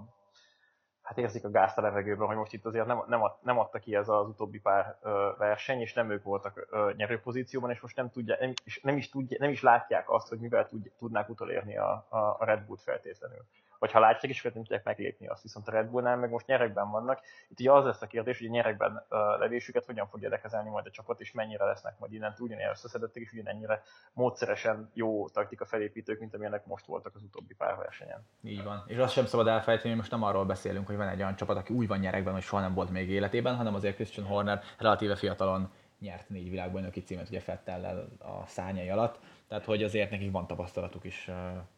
hát 1.09 1.17
érzik 1.17 1.43
a 1.43 1.51
gázt 1.51 1.77
a 1.77 1.81
levegőben, 1.81 2.27
hogy 2.27 2.35
most 2.35 2.53
itt 2.53 2.65
azért 2.65 2.85
nem, 2.85 3.03
nem, 3.07 3.23
ad, 3.23 3.37
nem 3.41 3.59
adta 3.59 3.79
ki 3.79 3.95
ez 3.95 4.09
az 4.09 4.27
utóbbi 4.27 4.59
pár 4.59 4.97
ö, 5.01 5.31
verseny, 5.37 5.79
és 5.79 5.93
nem 5.93 6.11
ők 6.11 6.23
voltak 6.23 6.67
ö, 6.69 6.91
nyerőpozícióban, 6.95 7.69
és 7.69 7.79
most 7.79 7.95
nem, 7.95 8.09
tudja, 8.09 8.37
nem, 8.39 8.53
és 8.63 8.79
nem, 8.81 8.97
is 8.97 9.09
tudja, 9.09 9.37
nem 9.39 9.49
is 9.49 9.61
látják 9.61 10.09
azt, 10.09 10.27
hogy 10.27 10.39
mivel 10.39 10.67
tud, 10.67 10.91
tudnák 10.97 11.29
utolérni 11.29 11.77
a, 11.77 12.05
a, 12.09 12.17
a 12.17 12.45
Red 12.45 12.65
Bullt 12.65 12.81
feltétlenül. 12.81 13.45
Vagy 13.79 13.91
ha 13.91 13.99
látják 13.99 14.37
akkor 14.37 14.51
nem 14.53 14.63
tudják 14.63 14.83
meglépni 14.83 15.27
azt. 15.27 15.43
Viszont 15.43 15.67
a 15.67 15.71
Red 15.71 15.87
Bullnál 15.89 16.17
meg 16.17 16.29
most 16.29 16.47
nyerekben 16.47 16.89
vannak. 16.89 17.21
Itt 17.49 17.59
ugye 17.59 17.71
az 17.71 17.85
lesz 17.85 18.01
a 18.01 18.07
kérdés, 18.07 18.37
hogy 18.37 18.47
a 18.47 18.51
nyerekben 18.51 19.05
levésüket 19.39 19.85
hogyan 19.85 20.07
fogja 20.07 20.29
lekezelni 20.29 20.69
majd 20.69 20.85
a 20.85 20.89
csapat, 20.89 21.19
és 21.19 21.31
mennyire 21.31 21.65
lesznek 21.65 21.99
majd 21.99 22.13
innentől 22.13 22.47
ugyanilyen 22.47 22.71
összeszedettek, 22.71 23.21
és 23.23 23.31
ugyanennyire 23.31 23.81
módszeresen 24.13 24.89
jó 24.93 25.29
taktika 25.29 25.65
felépítők, 25.65 26.19
mint 26.19 26.33
amilyenek 26.33 26.65
most 26.65 26.85
voltak 26.85 27.15
az 27.15 27.23
utóbbi 27.23 27.53
pár 27.53 27.75
versenyen. 27.75 28.25
Így 28.43 28.63
van. 28.63 28.83
És 28.87 28.97
azt 28.97 29.13
sem 29.13 29.25
szabad 29.25 29.47
elfelejteni, 29.47 29.89
hogy 29.89 29.99
most 29.99 30.11
nem 30.11 30.23
arról 30.23 30.45
beszélünk, 30.45 30.87
hogy 30.87 30.97
van 30.97 31.07
egy 31.07 31.19
olyan 31.19 31.35
csapat, 31.35 31.57
aki 31.57 31.73
úgy 31.73 31.87
van 31.87 31.99
nyerekben, 31.99 32.33
hogy 32.33 32.41
soha 32.41 32.61
nem 32.61 32.73
volt 32.73 32.89
még 32.89 33.09
életében, 33.09 33.55
hanem 33.55 33.73
azért 33.73 33.95
Christian 33.95 34.27
Horner 34.27 34.61
relatíve 34.77 35.15
fiatalon 35.15 35.71
nyert 35.99 36.29
négy 36.29 36.49
világbajnoki 36.49 37.03
címet 37.03 37.29
ugye 37.29 37.39
Fettellel 37.39 38.07
a 38.19 38.45
szárnyai 38.45 38.89
alatt, 38.89 39.19
tehát 39.47 39.65
hogy 39.65 39.83
azért 39.83 40.09
nekik 40.09 40.31
van 40.31 40.47
tapasztalatuk 40.47 41.03
is 41.03 41.27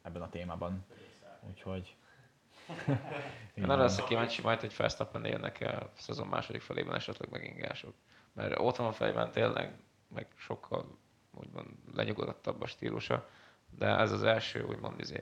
ebben 0.02 0.22
a 0.22 0.30
témában. 0.30 0.86
Úgyhogy... 1.50 1.96
Én 3.54 3.70
arra 3.70 3.82
leszek 3.82 4.06
kíváncsi 4.06 4.42
majd, 4.42 4.60
hogy 4.60 4.76
Verstappen 4.78 5.26
élnek 5.26 5.60
el 5.60 5.80
a 5.80 5.92
szezon 5.98 6.28
második 6.28 6.62
felében 6.62 6.96
esetleg 6.96 7.30
megingások. 7.30 7.94
Mert 8.34 8.60
ott 8.60 8.76
van 8.76 8.92
fejben 8.92 9.32
tényleg, 9.32 9.74
meg 10.08 10.28
sokkal 10.36 10.98
úgymond 11.34 11.68
lenyugodtabb 11.94 12.62
a 12.62 12.68
stílusa, 12.68 13.28
de 13.70 13.86
ez 13.86 14.12
az 14.12 14.24
első 14.24 14.64
úgymond 14.64 15.00
izé, 15.00 15.20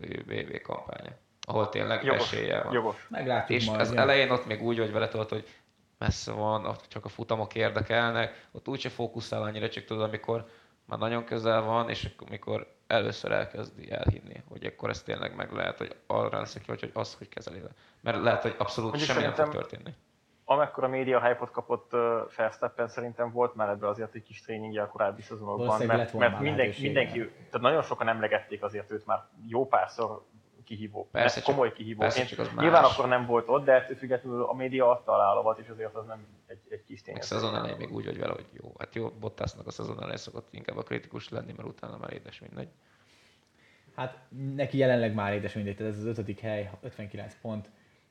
VB 0.00 0.60
kampánya, 0.60 1.16
ahol 1.40 1.68
tényleg 1.68 2.04
Jogos, 2.04 2.32
esélye 2.32 2.62
van. 2.62 2.72
jogos. 2.72 3.06
Meglátjuk 3.10 3.60
És 3.60 3.66
majd. 3.66 3.80
az 3.80 3.92
ja. 3.92 4.00
elején 4.00 4.30
ott 4.30 4.46
még 4.46 4.62
úgy 4.62 4.78
vagy 4.78 4.92
vele 4.92 5.08
tudod, 5.08 5.28
hogy 5.28 5.48
messze 5.98 6.32
van, 6.32 6.66
ott 6.66 6.84
csak 6.88 7.04
a 7.04 7.08
futamok 7.08 7.54
érdekelnek, 7.54 8.48
ott 8.52 8.68
úgyse 8.68 8.88
fókuszál 8.88 9.42
annyira, 9.42 9.68
csak 9.68 9.84
tudod, 9.84 10.02
amikor 10.02 10.48
már 10.84 10.98
nagyon 10.98 11.24
közel 11.24 11.62
van, 11.62 11.88
és 11.88 12.04
akkor, 12.04 12.28
amikor 12.28 12.77
először 12.88 13.32
elkezdi 13.32 13.90
elhinni, 13.90 14.42
hogy 14.48 14.64
akkor 14.64 14.88
ez 14.88 15.02
tényleg 15.02 15.34
meg 15.34 15.52
lehet, 15.52 15.78
hogy 15.78 15.96
arra 16.06 16.38
lesz 16.38 16.54
ki, 16.54 16.64
hogy 16.66 16.90
az, 16.94 17.14
hogy 17.14 17.28
kezeli 17.28 17.60
le. 17.60 17.68
Mert 18.00 18.22
lehet, 18.22 18.42
hogy 18.42 18.54
abszolút 18.58 18.90
Mondjuk 18.90 19.10
semmi 19.10 19.22
nem 19.26 19.34
fog 19.34 19.52
történni. 19.52 19.94
amekkora 20.44 20.88
média 20.88 21.26
hype-ot 21.26 21.50
kapott 21.50 21.92
uh, 21.92 22.00
Verstappen, 22.36 22.88
szerintem 22.88 23.30
volt 23.30 23.54
már 23.54 23.68
ebből 23.68 23.88
azért 23.88 24.14
egy 24.14 24.22
kis 24.22 24.40
tréningje 24.40 24.82
a 24.82 24.88
korábbi 24.88 25.22
szezonokban, 25.22 25.86
mert, 25.86 26.12
mert 26.12 26.40
minden, 26.40 26.74
mindenki, 26.80 27.18
tehát 27.18 27.60
nagyon 27.60 27.82
sokan 27.82 28.08
emlegették 28.08 28.62
azért 28.62 28.90
őt 28.90 29.06
már 29.06 29.26
jó 29.46 29.66
párszor 29.66 30.24
kihívó, 30.68 31.08
Persze, 31.12 31.40
csak- 31.40 31.44
komoly 31.54 31.72
kihívó. 31.72 32.00
persze, 32.00 32.20
Én- 32.20 32.26
csak 32.26 32.38
az 32.38 32.48
nyilván 32.56 32.82
más. 32.82 32.92
akkor 32.92 33.08
nem 33.08 33.26
volt 33.26 33.48
ott, 33.48 33.64
de 33.64 33.72
ettől 33.72 33.96
függetlenül 33.96 34.42
a 34.42 34.52
média 34.54 34.90
adta 34.90 35.12
alá 35.12 35.30
a 35.30 35.34
lovat, 35.34 35.58
és 35.58 35.68
azért 35.68 35.94
az 35.94 36.06
nem 36.06 36.26
egy, 36.46 36.60
egy 36.68 36.84
kis 36.84 37.02
tény. 37.02 37.14
Meg 37.14 37.22
szezon 37.22 37.54
elején 37.54 37.76
még 37.76 37.92
úgy 37.92 38.04
vagy 38.04 38.18
vele, 38.18 38.32
hogy 38.32 38.46
jó. 38.52 38.72
Hát 38.78 38.94
jó, 38.94 39.08
Bottasnak 39.10 39.66
a 39.66 39.70
szezon 39.70 39.96
elején 39.98 40.16
szokott 40.16 40.48
inkább 40.50 40.76
a 40.76 40.82
kritikus 40.82 41.28
lenni, 41.28 41.52
mert 41.56 41.68
utána 41.68 41.96
már 41.96 42.12
édes 42.12 42.40
mindegy. 42.40 42.68
Hát 43.96 44.18
neki 44.54 44.78
jelenleg 44.78 45.14
már 45.14 45.32
édes 45.32 45.52
mindegy, 45.52 45.76
tehát 45.76 45.92
ez 45.92 45.98
az 45.98 46.04
ötödik 46.04 46.40
hely, 46.40 46.70
59 46.80 47.36
pont, 47.40 47.70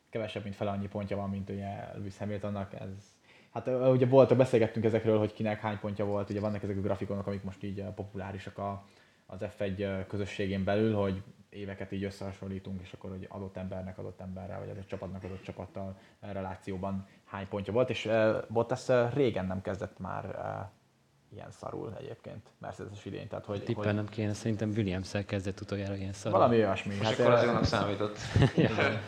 kevesebb, 0.09 0.43
mint 0.43 0.55
fel 0.55 0.67
annyi 0.67 0.87
pontja 0.87 1.17
van, 1.17 1.29
mint 1.29 1.49
ugye 1.49 1.67
Lewis 1.93 2.17
Hamiltonnak. 2.17 2.73
Ez, 2.73 3.15
hát 3.53 3.67
ugye 3.67 4.05
voltak, 4.05 4.37
beszélgettünk 4.37 4.85
ezekről, 4.85 5.17
hogy 5.17 5.33
kinek 5.33 5.59
hány 5.59 5.79
pontja 5.79 6.05
volt, 6.05 6.29
ugye 6.29 6.39
vannak 6.39 6.63
ezek 6.63 6.77
a 6.77 6.81
grafikonok, 6.81 7.27
amik 7.27 7.43
most 7.43 7.63
így 7.63 7.83
populárisak 7.95 8.57
a, 8.57 8.83
az 9.27 9.39
F1 9.41 10.05
közösségén 10.07 10.63
belül, 10.63 10.93
hogy 10.93 11.23
éveket 11.49 11.91
így 11.91 12.03
összehasonlítunk, 12.03 12.81
és 12.81 12.93
akkor 12.93 13.09
hogy 13.09 13.25
adott 13.29 13.57
embernek 13.57 13.97
adott 13.97 14.21
emberrel, 14.21 14.59
vagy 14.59 14.69
adott 14.69 14.87
csapatnak 14.87 15.23
adott 15.23 15.41
csapattal 15.41 15.97
relációban 16.19 17.07
hány 17.25 17.47
pontja 17.47 17.73
volt, 17.73 17.89
és 17.89 18.05
uh, 18.05 18.35
Bottas 18.49 18.87
régen 19.13 19.45
nem 19.45 19.61
kezdett 19.61 19.99
már 19.99 20.25
uh, 20.25 21.35
ilyen 21.35 21.51
szarul 21.51 21.95
egyébként 21.99 22.47
Mercedes 22.57 23.05
idén, 23.05 23.27
tehát 23.27 23.45
hogy, 23.45 23.57
hogy 23.57 23.65
Tippelnem 23.65 24.07
kéne, 24.07 24.33
szerintem 24.33 24.69
Williams-szel 24.69 25.25
kezdett 25.25 25.61
utoljára 25.61 25.95
ilyen 25.95 26.13
szar. 26.13 26.31
valami 26.31 26.55
olyasmi. 26.57 26.93
És 26.93 26.99
Hát, 27.01 27.19
akkor 27.19 27.31
az 27.31 27.43
jónak 27.43 27.63
számított. 27.63 28.17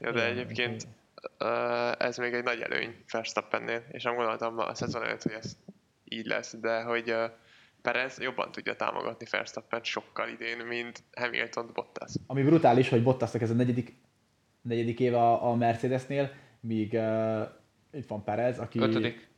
Ja, 0.00 0.12
de 0.12 0.24
egyébként 0.24 0.86
ez 1.98 2.16
még 2.16 2.34
egy 2.34 2.44
nagy 2.44 2.60
előny 2.60 3.04
Verstappennél, 3.12 3.84
és 3.90 4.02
nem 4.02 4.14
gondoltam 4.14 4.58
a 4.58 4.74
szezon 4.74 5.02
előtt, 5.02 5.22
hogy 5.22 5.32
ez 5.32 5.56
így 6.04 6.26
lesz, 6.26 6.56
de 6.60 6.82
hogy 6.82 7.10
ö, 7.10 7.24
Perez 7.82 8.18
jobban 8.20 8.52
tudja 8.52 8.76
támogatni 8.76 9.26
Verstappen 9.30 9.80
sokkal 9.82 10.28
idén, 10.28 10.58
mint 10.58 11.02
Hamilton 11.12 11.70
Bottas. 11.74 12.14
Ami 12.26 12.42
brutális, 12.42 12.88
hogy 12.88 13.02
Bottasnak 13.02 13.42
ez 13.42 13.50
a 13.50 13.54
negyedik, 13.54 13.96
negyedik 14.62 15.00
év 15.00 15.14
a, 15.14 15.48
a 15.50 15.54
Mercedesnél, 15.54 16.30
míg 16.60 16.92
uh, 16.92 17.48
itt 17.92 18.06
van 18.06 18.24
Perez, 18.24 18.58
aki... 18.58 18.78
Ötödik. 18.80 19.28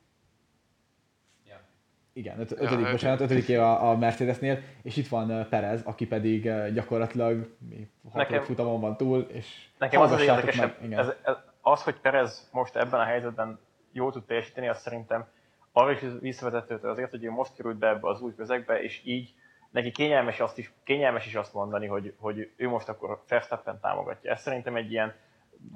Igen, 2.12 2.40
öt, 2.40 2.50
Ja, 2.50 2.56
ötödik, 2.56 2.72
ötödik. 2.72 2.90
bocsánat, 2.90 3.20
ötödik 3.20 3.48
év 3.48 3.60
a, 3.60 3.90
a 3.90 3.96
Mercedesnél, 3.96 4.62
és 4.82 4.96
itt 4.96 5.08
van 5.08 5.48
Perez, 5.48 5.82
aki 5.84 6.06
pedig 6.06 6.42
gyakorlatilag 6.72 7.56
mi, 7.68 7.90
hatodik 8.04 8.28
Nekem- 8.28 8.44
futamon 8.44 8.80
van 8.80 8.96
túl, 8.96 9.20
és 9.20 9.68
Nekem 9.78 10.00
az 10.00 10.10
az 10.12 10.20
érdekesebb, 10.20 10.76
meg, 10.80 10.86
igen. 10.86 10.98
ez, 10.98 11.12
ez, 11.22 11.36
az, 11.60 11.82
hogy 11.82 12.00
Perez 12.00 12.48
most 12.52 12.76
ebben 12.76 13.00
a 13.00 13.04
helyzetben 13.04 13.58
jól 13.92 14.12
tud 14.12 14.24
teljesíteni, 14.24 14.68
az 14.68 14.80
szerintem 14.80 15.26
arra 15.72 15.90
is 15.90 16.00
visszavezethető 16.20 16.88
azért, 16.88 17.10
hogy 17.10 17.24
ő 17.24 17.30
most 17.30 17.54
került 17.54 17.76
be 17.76 17.88
ebbe 17.88 18.08
az 18.08 18.20
új 18.20 18.34
közegbe, 18.34 18.82
és 18.82 19.00
így 19.04 19.34
neki 19.70 19.90
kényelmes, 19.90 20.40
azt 20.40 20.58
is, 20.58 20.72
kényelmes 20.84 21.26
is 21.26 21.34
azt 21.34 21.54
mondani, 21.54 21.86
hogy, 21.86 22.14
hogy 22.18 22.50
ő 22.56 22.68
most 22.68 22.88
akkor 22.88 23.22
Verstappen 23.28 23.80
támogatja. 23.80 24.30
Ez 24.30 24.40
szerintem 24.40 24.76
egy 24.76 24.90
ilyen 24.90 25.14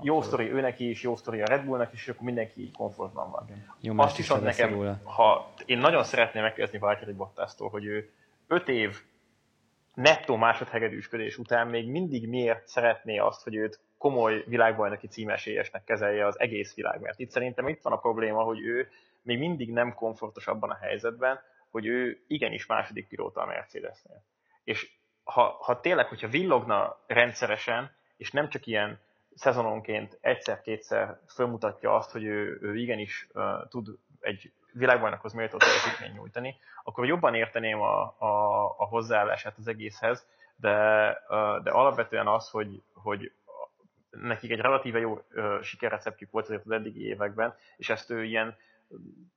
jó 0.02 0.22
sztori 0.22 0.50
ő 0.50 0.60
neki 0.60 0.88
is, 0.88 1.02
jó 1.02 1.16
sztori 1.16 1.40
a 1.40 1.46
Red 1.46 1.64
Bullnak 1.64 1.92
is, 1.92 2.02
és 2.02 2.08
akkor 2.08 2.24
mindenki 2.24 2.60
így 2.60 2.76
komfortban 2.76 3.30
van. 3.30 3.48
Nyomást 3.80 4.08
Azt 4.08 4.18
is 4.18 4.24
viszont 4.24 4.40
levesz 4.40 4.58
nekem, 4.58 4.74
róla. 4.74 5.00
ha 5.04 5.52
én 5.64 5.78
nagyon 5.78 6.04
szeretném 6.04 6.42
megkérdezni 6.42 6.78
Valtteri 6.78 7.12
Bottasztól, 7.12 7.68
hogy 7.68 7.84
ő 7.84 8.10
öt 8.46 8.68
év 8.68 9.02
nettó 9.94 10.36
másodhegedűsködés 10.36 11.38
után 11.38 11.66
még 11.66 11.88
mindig 11.88 12.28
miért 12.28 12.66
szeretné 12.66 13.18
azt, 13.18 13.42
hogy 13.42 13.54
őt 13.54 13.80
komoly 13.98 14.44
világbajnoki 14.46 15.06
címesélyesnek 15.06 15.84
kezelje 15.84 16.26
az 16.26 16.40
egész 16.40 16.74
világ. 16.74 17.00
Mert 17.00 17.18
itt 17.18 17.30
szerintem 17.30 17.68
itt 17.68 17.82
van 17.82 17.92
a 17.92 17.98
probléma, 17.98 18.42
hogy 18.42 18.60
ő 18.60 18.88
még 19.24 19.38
mindig 19.38 19.72
nem 19.72 19.94
komfortos 19.94 20.46
abban 20.46 20.70
a 20.70 20.78
helyzetben, 20.80 21.40
hogy 21.70 21.86
ő 21.86 22.24
igenis 22.26 22.66
második 22.66 23.08
pilóta 23.08 23.40
a 23.40 23.46
Mercedesnél. 23.46 24.22
És 24.64 24.92
ha, 25.24 25.58
ha 25.60 25.80
tényleg, 25.80 26.06
hogyha 26.06 26.28
villogna 26.28 26.96
rendszeresen, 27.06 27.90
és 28.16 28.30
nem 28.30 28.48
csak 28.48 28.66
ilyen 28.66 29.00
szezononként 29.34 30.18
egyszer-kétszer 30.20 31.20
felmutatja 31.26 31.94
azt, 31.94 32.10
hogy 32.10 32.24
ő, 32.24 32.58
ő 32.62 32.76
igenis 32.76 33.28
uh, 33.32 33.68
tud 33.68 33.88
egy 34.20 34.52
világbajnokhoz 34.72 35.32
méltó 35.32 35.56
teljesítményt 35.56 36.14
nyújtani, 36.14 36.56
akkor 36.82 37.06
jobban 37.06 37.34
érteném 37.34 37.80
a, 37.80 38.02
a, 38.18 38.64
a 38.78 38.84
hozzáállását 38.84 39.58
az 39.58 39.68
egészhez, 39.68 40.26
de, 40.56 41.06
uh, 41.28 41.62
de 41.62 41.70
alapvetően 41.70 42.26
az, 42.26 42.50
hogy, 42.50 42.82
hogy 42.92 43.32
nekik 44.10 44.50
egy 44.50 44.60
relatíve 44.60 44.98
jó 44.98 45.12
uh, 45.12 45.60
sikerreceptjük 45.62 46.30
volt 46.30 46.44
azért 46.44 46.64
az 46.64 46.70
eddigi 46.70 47.06
években, 47.06 47.54
és 47.76 47.90
ezt 47.90 48.10
ő 48.10 48.24
ilyen 48.24 48.56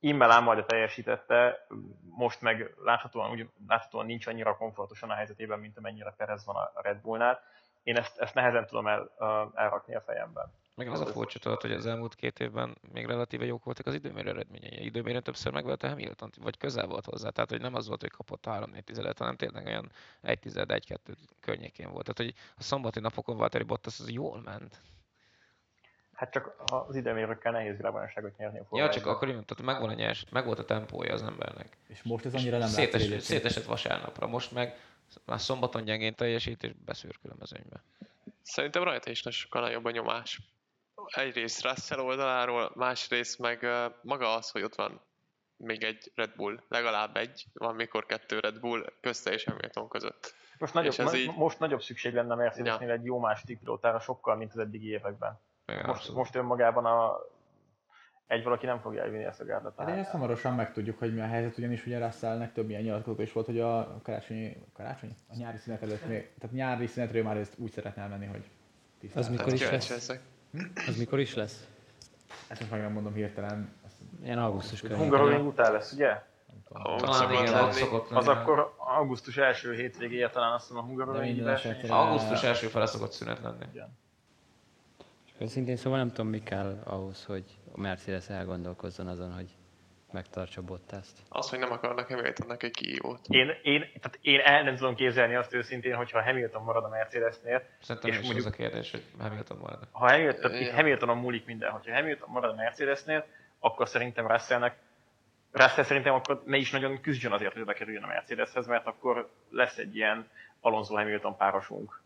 immel 0.00 0.30
ámmalja 0.30 0.64
teljesítette, 0.64 1.66
most 2.02 2.40
meg 2.40 2.74
láthatóan, 2.84 3.30
úgy, 3.30 3.48
láthatóan 3.68 4.06
nincs 4.06 4.26
annyira 4.26 4.56
komfortosan 4.56 5.10
a 5.10 5.14
helyzetében, 5.14 5.58
mint 5.58 5.78
amennyire 5.78 6.14
Perez 6.16 6.44
van 6.44 6.56
a 6.56 6.72
Red 6.74 7.00
Bullnál. 7.00 7.40
Én 7.82 7.96
ezt, 7.96 8.18
ezt 8.18 8.34
nehezen 8.34 8.66
tudom 8.66 8.86
el, 8.86 9.10
elrakni 9.54 9.94
a 9.94 10.00
fejemben. 10.00 10.52
Meg 10.74 10.88
az 10.88 11.00
a 11.00 11.06
furcsa 11.06 11.38
tudod, 11.38 11.60
hogy 11.60 11.72
az 11.72 11.86
elmúlt 11.86 12.14
két 12.14 12.40
évben 12.40 12.76
még 12.92 13.06
relatíve 13.06 13.44
jók 13.44 13.64
voltak 13.64 13.86
az 13.86 13.94
időmérő 13.94 14.28
eredményei. 14.28 14.84
Időmérőn 14.84 15.22
többször 15.22 15.52
megvelte 15.52 15.88
Hamilton, 15.88 16.30
vagy 16.40 16.56
közel 16.56 16.86
volt 16.86 17.04
hozzá. 17.04 17.28
Tehát, 17.30 17.50
hogy 17.50 17.60
nem 17.60 17.74
az 17.74 17.88
volt, 17.88 18.00
hogy 18.00 18.10
kapott 18.10 18.44
3 18.44 18.70
4 18.70 18.84
tizedet, 18.84 19.18
hanem 19.18 19.36
tényleg 19.36 19.66
olyan 19.66 19.92
1 20.20 20.38
tized, 20.38 20.70
1 20.70 20.86
2 20.86 21.14
környékén 21.40 21.90
volt. 21.90 22.04
Tehát, 22.04 22.32
hogy 22.32 22.42
a 22.56 22.62
szombati 22.62 23.00
napokon 23.00 23.36
Valtteri 23.36 23.64
Bottas 23.64 24.00
az 24.00 24.10
jól 24.10 24.40
ment. 24.44 24.80
Hát 26.18 26.30
csak 26.30 26.54
az 26.66 26.96
időmérőkkel 26.96 27.52
nehéz 27.52 27.76
világbajnokságot 27.76 28.36
nyerni 28.36 28.58
a 28.58 28.76
Ja, 28.76 28.88
csak 28.88 29.06
akkor 29.06 29.28
így 29.28 29.44
tehát 29.44 29.62
megvan 29.62 29.88
a 29.88 29.94
nyers, 29.94 30.24
meg 30.30 30.44
volt 30.44 30.58
a 30.58 30.64
tempója 30.64 31.12
az 31.12 31.22
embernek. 31.22 31.76
És 31.88 32.02
most 32.02 32.24
ez 32.24 32.34
annyira 32.34 32.58
nem 32.58 32.68
Szétes, 32.68 33.00
látszik 33.00 33.20
szétesett 33.20 33.64
vasárnapra, 33.64 34.26
most 34.26 34.52
meg 34.52 34.76
már 35.24 35.40
szombaton 35.40 35.84
gyengén 35.84 36.14
teljesít 36.14 36.62
és 36.62 36.72
beszűrkül 36.84 37.30
a 37.30 37.34
mezőnybe. 37.38 37.82
Szerintem 38.42 38.82
rajta 38.82 39.10
is 39.10 39.22
sokkal 39.30 39.62
nagyobb 39.62 39.84
a 39.84 39.90
nyomás. 39.90 40.40
Egyrészt 41.06 41.62
Russell 41.62 41.98
oldaláról, 41.98 42.72
másrészt 42.74 43.38
meg 43.38 43.66
maga 44.02 44.34
az, 44.34 44.50
hogy 44.50 44.62
ott 44.62 44.74
van 44.74 45.00
még 45.56 45.82
egy 45.82 46.12
Red 46.14 46.32
Bull, 46.36 46.60
legalább 46.68 47.16
egy, 47.16 47.46
van 47.52 47.74
mikor 47.74 48.06
kettő 48.06 48.38
Red 48.38 48.60
Bull 48.60 48.92
közte 49.00 49.32
és 49.32 49.44
Hamilton 49.44 49.88
között. 49.88 50.34
Most 50.58 50.74
nagyobb, 50.74 51.14
így... 51.14 51.34
most 51.36 51.58
nagyobb 51.58 51.82
szükség 51.82 52.14
lenne 52.14 52.34
Mercedesnél 52.34 52.88
ja. 52.88 52.94
egy 52.94 53.04
jó 53.04 53.18
második 53.18 53.58
pilótára 53.58 54.00
sokkal, 54.00 54.36
mint 54.36 54.52
az 54.52 54.58
eddigi 54.58 54.88
években. 54.88 55.40
Most, 55.86 56.12
most 56.14 56.34
önmagában 56.34 56.84
a 56.84 57.20
egy 58.26 58.44
valaki 58.44 58.66
nem 58.66 58.78
fogja 58.78 59.02
elvinni 59.02 59.24
ezt 59.24 59.40
a 59.40 59.44
gárdát. 59.44 59.84
De 59.84 59.92
ezt 59.92 60.10
hamarosan 60.10 60.54
megtudjuk, 60.54 60.98
hogy 60.98 61.14
mi 61.14 61.20
a 61.20 61.26
helyzet, 61.26 61.58
ugyanis 61.58 61.86
ugye 61.86 61.98
Russellnek 61.98 62.52
több 62.52 62.68
ilyen 62.68 62.82
nyilatkozó 62.82 63.22
is 63.22 63.32
volt, 63.32 63.46
hogy 63.46 63.60
a 63.60 64.00
karácsonyi, 64.02 64.56
karácsonyi? 64.72 65.14
A 65.28 65.36
nyári 65.36 65.56
szünet 65.56 65.82
előtt 65.82 66.06
még, 66.06 66.30
tehát 66.38 66.56
nyári 66.56 66.86
szünetről 66.86 67.22
már 67.22 67.36
ezt 67.36 67.54
úgy 67.58 67.70
szeretne 67.70 68.02
elmenni, 68.02 68.26
hogy 68.26 68.50
tisztán. 69.00 69.22
Az 69.22 69.28
mikor 69.28 69.52
is 69.52 69.70
lesz? 69.70 70.08
Hm? 70.52 70.60
Az 70.88 70.96
mikor 70.96 71.18
is 71.18 71.34
lesz? 71.34 71.66
Ezt 72.48 72.60
most 72.60 72.72
meg 72.72 72.80
nem 72.80 72.92
mondom 72.92 73.12
hirtelen. 73.12 73.72
Ilyen 74.22 74.38
augusztus 74.38 74.80
körül. 74.80 74.96
Hungaroring 74.96 75.46
után 75.46 75.72
lesz, 75.72 75.92
ugye? 75.92 76.22
Talán 76.68 77.32
igen, 77.32 77.72
szokott 77.72 78.10
Az 78.10 78.28
akkor 78.28 78.74
augusztus 78.76 79.36
első 79.36 79.74
hétvégéje 79.74 80.30
talán 80.30 80.52
azt 80.52 80.70
mondom 80.70 80.86
a 80.86 80.88
Hungaroring 80.88 81.46
Augusztus 81.88 82.42
első 82.42 82.66
fele 82.66 82.86
szokott 82.86 83.12
szünet 83.12 83.40
lenni. 83.40 83.64
Igen. 83.72 83.98
Őszintén 85.38 85.76
szóval 85.76 85.98
nem 85.98 86.08
tudom, 86.08 86.26
mi 86.26 86.42
kell 86.42 86.78
ahhoz, 86.84 87.24
hogy 87.24 87.44
a 87.74 87.80
Mercedes 87.80 88.28
elgondolkozzon 88.28 89.06
azon, 89.06 89.32
hogy 89.32 89.50
megtartsa 90.12 90.62
Bottaszt. 90.62 91.18
Az, 91.28 91.50
hogy 91.50 91.58
nem 91.58 91.72
akarnak 91.72 92.06
Hamiltonnak 92.06 92.62
egy 92.62 92.70
kiívót. 92.70 93.20
Én, 93.28 93.50
én, 93.62 93.80
tehát 93.80 94.18
én 94.20 94.40
el 94.40 94.62
nem 94.62 94.76
tudom 94.76 94.94
képzelni 94.94 95.34
azt 95.34 95.54
őszintén, 95.54 95.94
hogyha 95.94 96.22
Hamilton 96.22 96.62
marad 96.62 96.84
a 96.84 96.88
Mercedesnél. 96.88 97.62
Szerintem 97.80 98.10
és 98.10 98.16
mondjuk, 98.16 98.46
az 98.46 98.52
a 98.52 98.56
kérdés, 98.56 98.90
hogy 98.90 99.02
Hamilton 99.18 99.58
marad. 99.58 99.88
Ha 99.92 100.10
Hamilton, 100.10 100.54
itt 100.54 100.70
Hamiltonon 100.70 101.16
múlik 101.16 101.46
minden. 101.46 101.70
Hogyha 101.70 101.94
Hamilton 101.94 102.28
marad 102.30 102.50
a 102.50 102.54
Mercedesnél, 102.54 103.26
akkor 103.58 103.88
szerintem 103.88 104.26
Russellnek 104.26 104.76
Russell 105.52 105.84
szerintem 105.84 106.14
akkor 106.14 106.42
ne 106.44 106.56
is 106.56 106.70
nagyon 106.70 107.00
küzdjön 107.00 107.32
azért, 107.32 107.52
hogy 107.52 107.64
bekerüljön 107.64 108.02
a 108.02 108.06
Mercedeshez, 108.06 108.66
mert 108.66 108.86
akkor 108.86 109.30
lesz 109.50 109.78
egy 109.78 109.96
ilyen 109.96 110.28
Alonso 110.60 110.94
Hamilton 110.94 111.36
párosunk, 111.36 112.02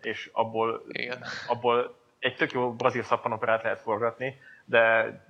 és 0.00 0.30
abból, 0.32 0.82
Igen. 0.88 1.24
abból 1.48 1.96
egy 2.24 2.36
tök 2.36 2.52
jó 2.52 2.72
brazil 2.72 3.02
szappanoperát 3.02 3.62
lehet 3.62 3.80
forgatni, 3.80 4.34
de 4.64 4.80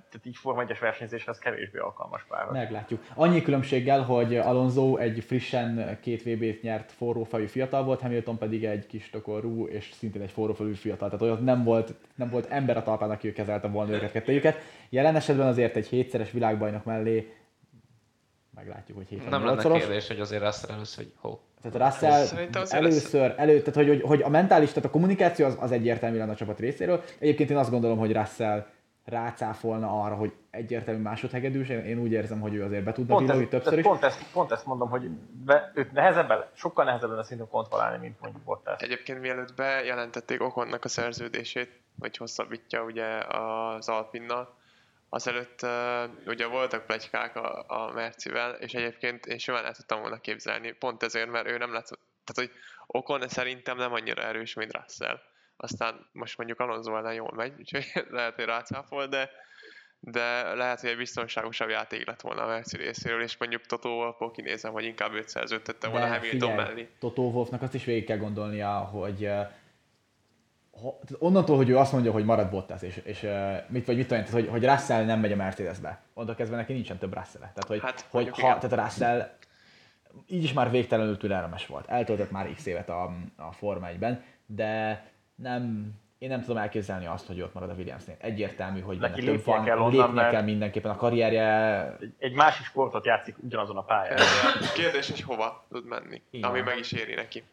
tehát 0.09 0.25
így 0.25 0.35
Forma 0.35 0.63
1-es 0.67 0.77
versenyzéshez 0.79 1.39
kevésbé 1.39 1.79
alkalmas 1.79 2.25
pár. 2.29 2.45
Meglátjuk. 2.51 3.01
Annyi 3.13 3.41
különbséggel, 3.41 4.01
hogy 4.01 4.37
Alonso 4.37 4.97
egy 4.97 5.23
frissen 5.23 5.97
két 6.01 6.23
VB-t 6.23 6.61
nyert 6.61 6.91
forrófejű 6.91 7.45
fiatal 7.45 7.83
volt, 7.83 8.01
Hamilton 8.01 8.37
pedig 8.37 8.65
egy 8.65 8.87
kis 8.87 9.09
tokorú 9.09 9.67
és 9.67 9.91
szintén 9.91 10.21
egy 10.21 10.31
forrófejű 10.31 10.73
fiatal. 10.73 11.09
Tehát 11.09 11.23
olyan 11.23 11.43
nem 11.43 11.63
volt, 11.63 11.93
nem 12.15 12.29
volt 12.29 12.45
ember 12.49 12.77
a 12.77 12.83
talpán, 12.83 13.09
aki 13.09 13.33
kezelte 13.33 13.67
volna 13.67 13.93
őket 13.93 14.11
kettőjüket. 14.11 14.57
Jelen 14.89 15.15
esetben 15.15 15.47
azért 15.47 15.75
egy 15.75 15.87
hétszeres 15.87 16.31
világbajnok 16.31 16.83
mellé 16.83 17.33
meglátjuk, 18.55 18.97
hogy 18.97 19.07
héten 19.07 19.29
Nem 19.29 19.45
lenne 19.45 19.79
kérdés, 19.79 20.07
hogy 20.07 20.19
azért 20.19 20.43
Russell 20.43 20.75
először, 20.75 21.03
hogy 21.03 21.13
ho. 21.17 21.37
Tehát 21.61 22.01
Russell 22.01 22.47
először, 22.69 23.33
elő, 23.37 23.59
tehát 23.59 23.75
hogy, 23.75 23.87
hogy, 23.87 24.01
hogy, 24.01 24.21
a 24.21 24.29
mentális, 24.29 24.69
tehát 24.69 24.85
a 24.85 24.89
kommunikáció 24.89 25.45
az, 25.45 25.57
az 25.59 25.71
egyértelmű 25.71 26.17
lenne 26.17 26.31
a 26.31 26.35
csapat 26.35 26.59
részéről. 26.59 27.03
Egyébként 27.19 27.49
én 27.49 27.57
azt 27.57 27.69
gondolom, 27.69 27.97
hogy 27.97 28.13
Russell 28.13 28.65
rácáfolna 29.05 30.03
arra, 30.03 30.15
hogy 30.15 30.33
egyértelmű 30.49 31.01
másodhegedűs, 31.01 31.69
én, 31.69 31.79
én 31.79 31.99
úgy 31.99 32.11
érzem, 32.11 32.39
hogy 32.39 32.53
ő 32.53 32.63
azért 32.63 32.83
be 32.83 32.91
tudna 32.91 33.15
pont 33.15 33.49
többször 33.49 33.77
is. 33.77 33.83
Pont 33.83 34.03
ezt, 34.03 34.31
pont 34.31 34.51
ezt 34.51 34.65
mondom, 34.65 34.89
hogy 34.89 35.09
be, 35.45 35.71
őt 35.75 35.91
nehezebben, 35.91 36.45
sokkal 36.53 36.85
nehezebben 36.85 37.17
a 37.17 37.23
szintén 37.23 37.47
kontrollálni, 37.47 37.97
mint 37.97 38.19
mondjuk 38.19 38.43
Bottas. 38.43 38.81
Egyébként 38.81 39.21
mielőtt 39.21 39.55
bejelentették 39.55 40.41
Okonnak 40.41 40.83
a 40.83 40.87
szerződését, 40.87 41.69
hogy 41.99 42.17
hosszabbítja 42.17 42.83
ugye 42.83 43.05
az 43.17 43.89
Alpinnal, 43.89 44.55
azelőtt 45.15 45.61
uh, 45.61 46.27
ugye 46.27 46.45
voltak 46.45 46.85
plegykák 46.85 47.35
a, 47.35 47.65
a 47.67 47.91
Mercivel, 47.91 48.53
és 48.53 48.73
egyébként 48.73 49.25
én 49.25 49.37
simán 49.37 49.65
el 49.65 49.73
tudtam 49.73 49.99
volna 49.99 50.19
képzelni, 50.19 50.71
pont 50.71 51.03
ezért, 51.03 51.29
mert 51.29 51.47
ő 51.47 51.57
nem 51.57 51.73
lett, 51.73 51.99
tehát 52.23 52.51
hogy 52.51 52.51
Okon 52.87 53.27
szerintem 53.27 53.77
nem 53.77 53.93
annyira 53.93 54.21
erős, 54.21 54.53
mint 54.53 54.77
Russell. 54.77 55.19
Aztán 55.57 56.07
most 56.11 56.37
mondjuk 56.37 56.59
Alonso 56.59 56.97
ellen 56.97 57.13
jól 57.13 57.31
megy, 57.35 57.53
úgyhogy 57.59 57.85
lehet, 58.17 58.35
hogy 58.35 58.45
rácáfol, 58.45 59.07
de, 59.07 59.29
de 59.99 60.53
lehet, 60.53 60.79
hogy 60.79 60.89
egy 60.89 60.97
biztonságosabb 60.97 61.69
játék 61.69 62.05
lett 62.05 62.21
volna 62.21 62.43
a 62.43 62.47
Merci 62.47 62.77
részéről, 62.77 63.21
és 63.21 63.37
mondjuk 63.37 63.65
Toto 63.65 63.89
Wolffból 63.89 64.31
kinézem, 64.31 64.71
hogy 64.71 64.83
inkább 64.83 65.13
őt 65.13 65.29
szerződtette 65.29 65.87
volna 65.87 66.07
Hamilton 66.07 66.55
mellé. 66.55 66.89
Toto 66.99 67.21
Wolffnak 67.21 67.61
azt 67.61 67.73
is 67.73 67.83
végig 67.85 68.05
kell 68.05 68.17
gondolnia, 68.17 68.77
hogy 68.77 69.29
onnantól, 71.19 71.55
hogy 71.55 71.69
ő 71.69 71.77
azt 71.77 71.91
mondja, 71.91 72.11
hogy 72.11 72.25
marad 72.25 72.49
Bottas, 72.49 72.81
és, 72.81 73.01
és 73.03 73.27
mit 73.67 73.85
vagy 73.85 73.95
mit 73.95 74.07
tudom, 74.07 74.23
hogy, 74.31 74.47
hogy 74.47 74.65
Russell 74.65 75.05
nem 75.05 75.19
megy 75.19 75.31
a 75.31 75.35
Mercedesbe, 75.35 75.99
onnantól 76.13 76.35
kezdve 76.35 76.57
neki 76.57 76.73
nincsen 76.73 76.97
több 76.97 77.13
russell 77.13 77.41
-e. 77.41 77.51
Tehát, 77.53 77.67
hogy, 77.67 77.81
hát, 77.81 78.05
hogy 78.09 78.29
ha, 78.29 78.57
tehát 78.57 78.71
a 78.71 78.83
Russell 78.83 79.29
így 80.27 80.43
is 80.43 80.53
már 80.53 80.71
végtelenül 80.71 81.17
türelmes 81.17 81.67
volt. 81.67 81.87
Eltöltött 81.87 82.31
már 82.31 82.53
x 82.55 82.65
évet 82.65 82.89
a, 82.89 83.03
a 83.35 83.51
Forma 83.51 83.87
1-ben, 83.87 84.23
de 84.45 85.03
nem, 85.35 85.93
én 86.17 86.29
nem 86.29 86.41
tudom 86.41 86.57
elképzelni 86.57 87.05
azt, 87.05 87.27
hogy 87.27 87.41
ott 87.41 87.53
marad 87.53 87.69
a 87.69 87.73
Williamsnél. 87.73 88.15
Egyértelmű, 88.19 88.79
hogy 88.79 88.97
Neki 88.97 89.23
több 89.23 89.43
van, 89.43 89.63
kell 89.63 89.77
onnan, 89.77 90.05
lépnie 90.05 90.29
kell 90.29 90.41
mindenképpen 90.41 90.91
a 90.91 90.95
karrierje. 90.95 91.97
Egy, 91.99 92.13
egy 92.19 92.33
másik 92.33 92.65
sportot 92.65 93.05
játszik 93.05 93.35
ugyanazon 93.43 93.77
a 93.77 93.83
pályán. 93.83 94.17
Kérdés, 94.75 95.09
hogy 95.09 95.21
hova 95.21 95.65
tud 95.69 95.85
menni, 95.85 96.21
Igen. 96.29 96.49
ami 96.49 96.61
meg 96.61 96.77
is 96.77 96.91
éri 96.91 97.13
neki. 97.13 97.43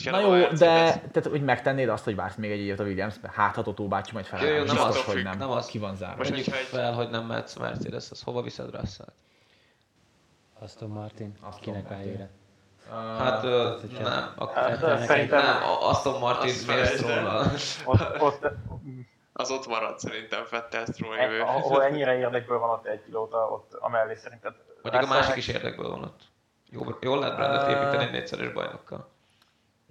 Tehát, 0.00 0.20
Na 0.20 0.36
jó, 0.36 0.46
de 0.46 0.56
tehát, 0.56 1.26
hogy 1.30 1.42
megtennéd 1.42 1.88
azt, 1.88 2.04
hogy 2.04 2.14
vársz 2.14 2.36
még 2.36 2.50
egy 2.50 2.58
évet 2.58 2.80
a 2.80 2.84
Williamsbe? 2.84 3.30
Hát, 3.34 3.54
ha 3.54 3.62
Totó 3.62 3.88
bácsi 3.88 4.12
majd 4.12 4.24
feláll. 4.24 4.46
Jó, 4.46 4.64
nem 4.64 4.78
az, 4.78 5.04
hogy 5.04 5.22
nem. 5.22 5.38
nem 5.38 5.50
az. 5.50 5.66
Ki 5.66 5.78
van 5.78 5.96
zárva. 5.96 6.16
Most 6.16 6.32
egy... 6.32 6.48
fel, 6.48 6.92
hogy 6.92 7.10
nem 7.10 7.26
mehetsz 7.26 7.56
Mercedes, 7.56 8.10
az 8.10 8.22
hova 8.22 8.42
viszed 8.42 8.74
russell 8.74 9.12
Aston 10.60 10.88
Martin, 10.88 11.34
Aston 11.40 11.60
kinek 11.60 11.90
a 11.90 11.94
helyére? 11.94 12.30
Uh, 12.90 12.94
hát, 13.18 13.42
nem, 14.02 14.32
akkor 14.36 14.54
hát, 14.54 15.06
szerintem 15.06 15.42
nem, 15.42 15.62
Aston 15.80 16.20
Martin 16.20 16.54
miért 16.66 17.04
az 19.32 19.50
ott 19.50 19.66
marad 19.66 19.98
szerintem 19.98 20.44
Fettel 20.44 20.84
Stroll 20.84 21.16
jövő. 21.16 21.40
Ahol 21.40 21.82
ennyire 21.82 22.18
érdekből 22.18 22.58
van 22.58 22.70
ott 22.70 22.86
egy 22.86 23.00
pilóta, 23.00 23.48
ott 23.50 23.74
amellé 23.74 24.14
szerintem. 24.14 24.54
Mondjuk 24.82 25.04
a 25.04 25.14
másik 25.14 25.36
is 25.36 25.48
érdekből 25.48 25.90
van 25.90 26.02
ott. 26.02 26.20
Jól, 26.70 26.98
jól 27.00 27.18
lehet 27.18 27.36
Brandet 27.36 27.68
építeni 27.68 28.04
egy 28.04 28.10
négyszeres 28.10 28.52
bajnokkal. 28.52 29.11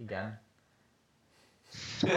Igen. 0.02 0.42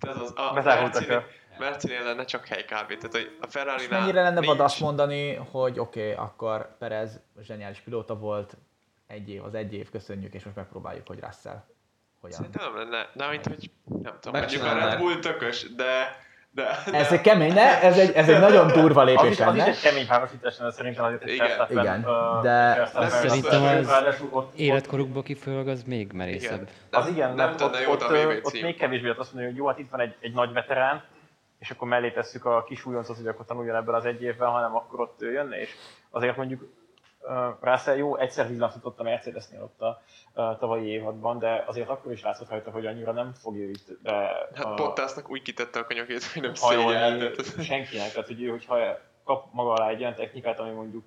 ez 0.00 0.16
az, 0.16 0.32
a 0.36 0.52
Mercinél, 0.52 1.26
Mercinél 1.58 2.02
lenne 2.02 2.24
csak 2.24 2.46
hely 2.46 2.62
kb. 2.62 2.70
Tehát, 2.70 3.10
hogy 3.10 3.36
a 3.40 3.46
ferrari 3.46 3.86
mennyire 3.86 4.22
lenne 4.22 4.40
vad 4.40 4.60
azt 4.60 4.80
mondani, 4.80 5.34
hogy 5.34 5.78
oké, 5.78 6.12
okay, 6.12 6.24
akkor 6.24 6.76
Perez 6.78 7.20
zseniális 7.42 7.78
pilóta 7.78 8.18
volt, 8.18 8.56
egy 9.06 9.28
év, 9.28 9.44
az 9.44 9.54
egy 9.54 9.74
év, 9.74 9.90
köszönjük, 9.90 10.34
és 10.34 10.44
most 10.44 10.56
megpróbáljuk, 10.56 11.06
hogy 11.06 11.20
Russell 11.20 11.64
hogyan. 12.20 12.36
Szerintem 12.36 12.72
nem 12.72 12.76
lenne, 12.76 13.10
nem, 13.12 13.30
mint 13.30 13.46
hogy 13.46 13.70
nem 13.84 14.18
tudom, 14.20 14.40
mondjuk 14.40 14.62
a 14.62 14.74
Red 14.74 14.98
Bull 14.98 15.18
tökös, 15.18 15.74
de 15.74 16.16
De, 16.52 16.82
Ez 16.92 17.12
egy 17.12 17.20
kemény, 17.20 17.52
ne? 17.52 17.82
Ez 17.82 17.98
egy, 17.98 18.12
ez 18.14 18.28
egy 18.28 18.40
nagyon 18.40 18.66
durva 18.66 19.00
Az 19.00 19.06
lépés 19.06 19.30
is, 19.30 19.40
az 19.40 19.54
is 19.54 19.62
egy 19.62 19.80
kemény 19.80 20.06
párosítás, 20.06 20.56
de 20.56 20.70
szerintem 20.70 21.04
azért 21.04 21.22
egy 21.22 21.34
Igen. 21.34 21.66
Igen, 21.68 22.06
de- 22.42 22.90
Szerintem 23.08 23.62
az 23.62 24.20
ott- 24.20 24.32
ott- 24.32 24.58
Életkorukból 24.58 25.22
kifolyólag 25.22 25.68
az 25.68 25.82
még 25.82 26.12
merészebb. 26.12 26.52
igen. 26.60 26.68
Az 26.90 27.08
igen, 27.08 27.34
nem 27.34 27.54
ott, 27.62 27.78
jót 27.84 28.02
ott, 28.02 28.10
ott 28.44 28.52
cím. 28.52 28.64
még 28.64 28.76
kevésbé 28.76 29.08
azt 29.08 29.18
mondani, 29.18 29.44
hogy 29.46 29.56
jó, 29.56 29.66
hát 29.66 29.78
itt 29.78 29.90
van 29.90 30.00
egy, 30.00 30.14
egy 30.20 30.32
nagy 30.32 30.52
veterán, 30.52 31.02
és 31.58 31.70
akkor 31.70 31.88
mellé 31.88 32.10
tesszük 32.10 32.44
a 32.44 32.64
kis 32.64 32.86
újoncot, 32.86 33.16
hogy 33.16 33.26
akkor 33.26 33.44
tanuljon 33.44 33.76
ebből 33.76 33.94
az 33.94 34.04
egy 34.04 34.22
évben, 34.22 34.48
hanem 34.48 34.76
akkor 34.76 35.00
ott 35.00 35.22
ő 35.22 35.32
jönne, 35.32 35.60
és 35.60 35.70
azért 36.10 36.36
mondjuk 36.36 36.72
Russell 37.60 37.96
jó, 37.96 38.16
egyszer 38.16 38.48
villantott 38.48 38.98
a 38.98 39.02
Mercedesnél 39.02 39.62
ott 39.62 39.80
a 39.80 40.02
tavalyi 40.58 40.86
évadban, 40.86 41.38
de 41.38 41.64
azért 41.66 41.88
akkor 41.88 42.12
is 42.12 42.22
látszott 42.22 42.48
rajta, 42.48 42.70
hogy 42.70 42.86
annyira 42.86 43.12
nem 43.12 43.32
fogja 43.32 43.68
itt 43.68 44.02
be 44.02 44.48
Hát 44.54 44.76
Bottasnak 44.76 45.30
úgy 45.30 45.42
kitette 45.42 45.78
a 45.78 45.84
kanyagét, 45.84 46.24
hogy 46.24 46.42
nem 46.42 46.54
szégyelt. 46.54 47.62
senkinek. 47.62 48.10
Tehát, 48.10 48.26
hogy 48.26 48.42
ő, 48.42 48.48
hogyha 48.48 48.98
kap 49.24 49.52
maga 49.52 49.72
alá 49.72 49.88
egy 49.88 50.00
olyan 50.00 50.14
technikát, 50.14 50.58
ami 50.60 50.70
mondjuk 50.70 51.04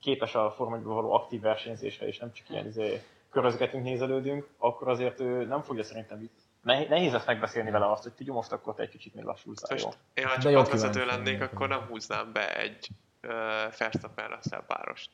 képes 0.00 0.34
a 0.34 0.50
formányban 0.50 0.94
való 0.94 1.12
aktív 1.12 1.40
versenyzésre, 1.40 2.06
és 2.06 2.18
nem 2.18 2.32
csak 2.32 2.50
ilyen 2.50 2.66
izé, 2.66 3.02
körözgetünk, 3.30 3.84
nézelődünk, 3.84 4.48
akkor 4.58 4.88
azért 4.88 5.20
ő 5.20 5.44
nem 5.44 5.62
fogja 5.62 5.82
szerintem 5.82 6.22
itt. 6.22 6.38
Nehéz, 6.62 7.12
lesz 7.12 7.26
megbeszélni 7.26 7.70
vele 7.70 7.90
azt, 7.90 8.02
hogy 8.02 8.12
tudjuk 8.12 8.36
most 8.36 8.52
akkor 8.52 8.74
te 8.74 8.82
egy 8.82 8.88
kicsit 8.88 9.14
még 9.14 9.24
lassultál, 9.24 9.78
jó? 9.78 9.84
Most 9.84 9.98
én 10.14 10.26
ha 10.26 10.38
csapatvezető 10.38 11.04
lennék, 11.06 11.42
akkor 11.42 11.68
nem 11.68 11.80
húznám 11.80 12.32
be 12.32 12.56
egy 12.56 12.88
uh, 13.22 13.30
Verstappen 13.78 14.28
Russell 14.28 14.64
párost. 14.66 15.10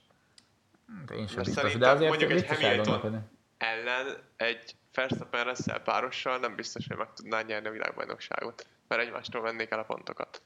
Én 1.17 1.27
sem 1.27 1.43
biztos, 1.43 1.77
de 1.77 1.89
azért 1.89 2.09
mondjuk 2.09 2.31
egy 2.31 2.47
Hamilton-. 2.47 3.15
Ellen 3.59 4.07
egy 4.37 4.77
Verstappen 4.95 5.45
Russell 5.45 5.83
párossal 5.83 6.39
nem 6.39 6.55
biztos, 6.55 6.87
hogy 6.87 6.97
meg 6.97 7.13
tudná 7.13 7.43
nyerni 7.43 7.69
a 7.69 7.71
világbajnokságot, 7.71 8.67
mert 8.89 9.03
egymástól 9.03 9.43
vennék 9.43 9.71
el 9.71 9.79
a 9.79 9.83
pontokat. 9.85 10.43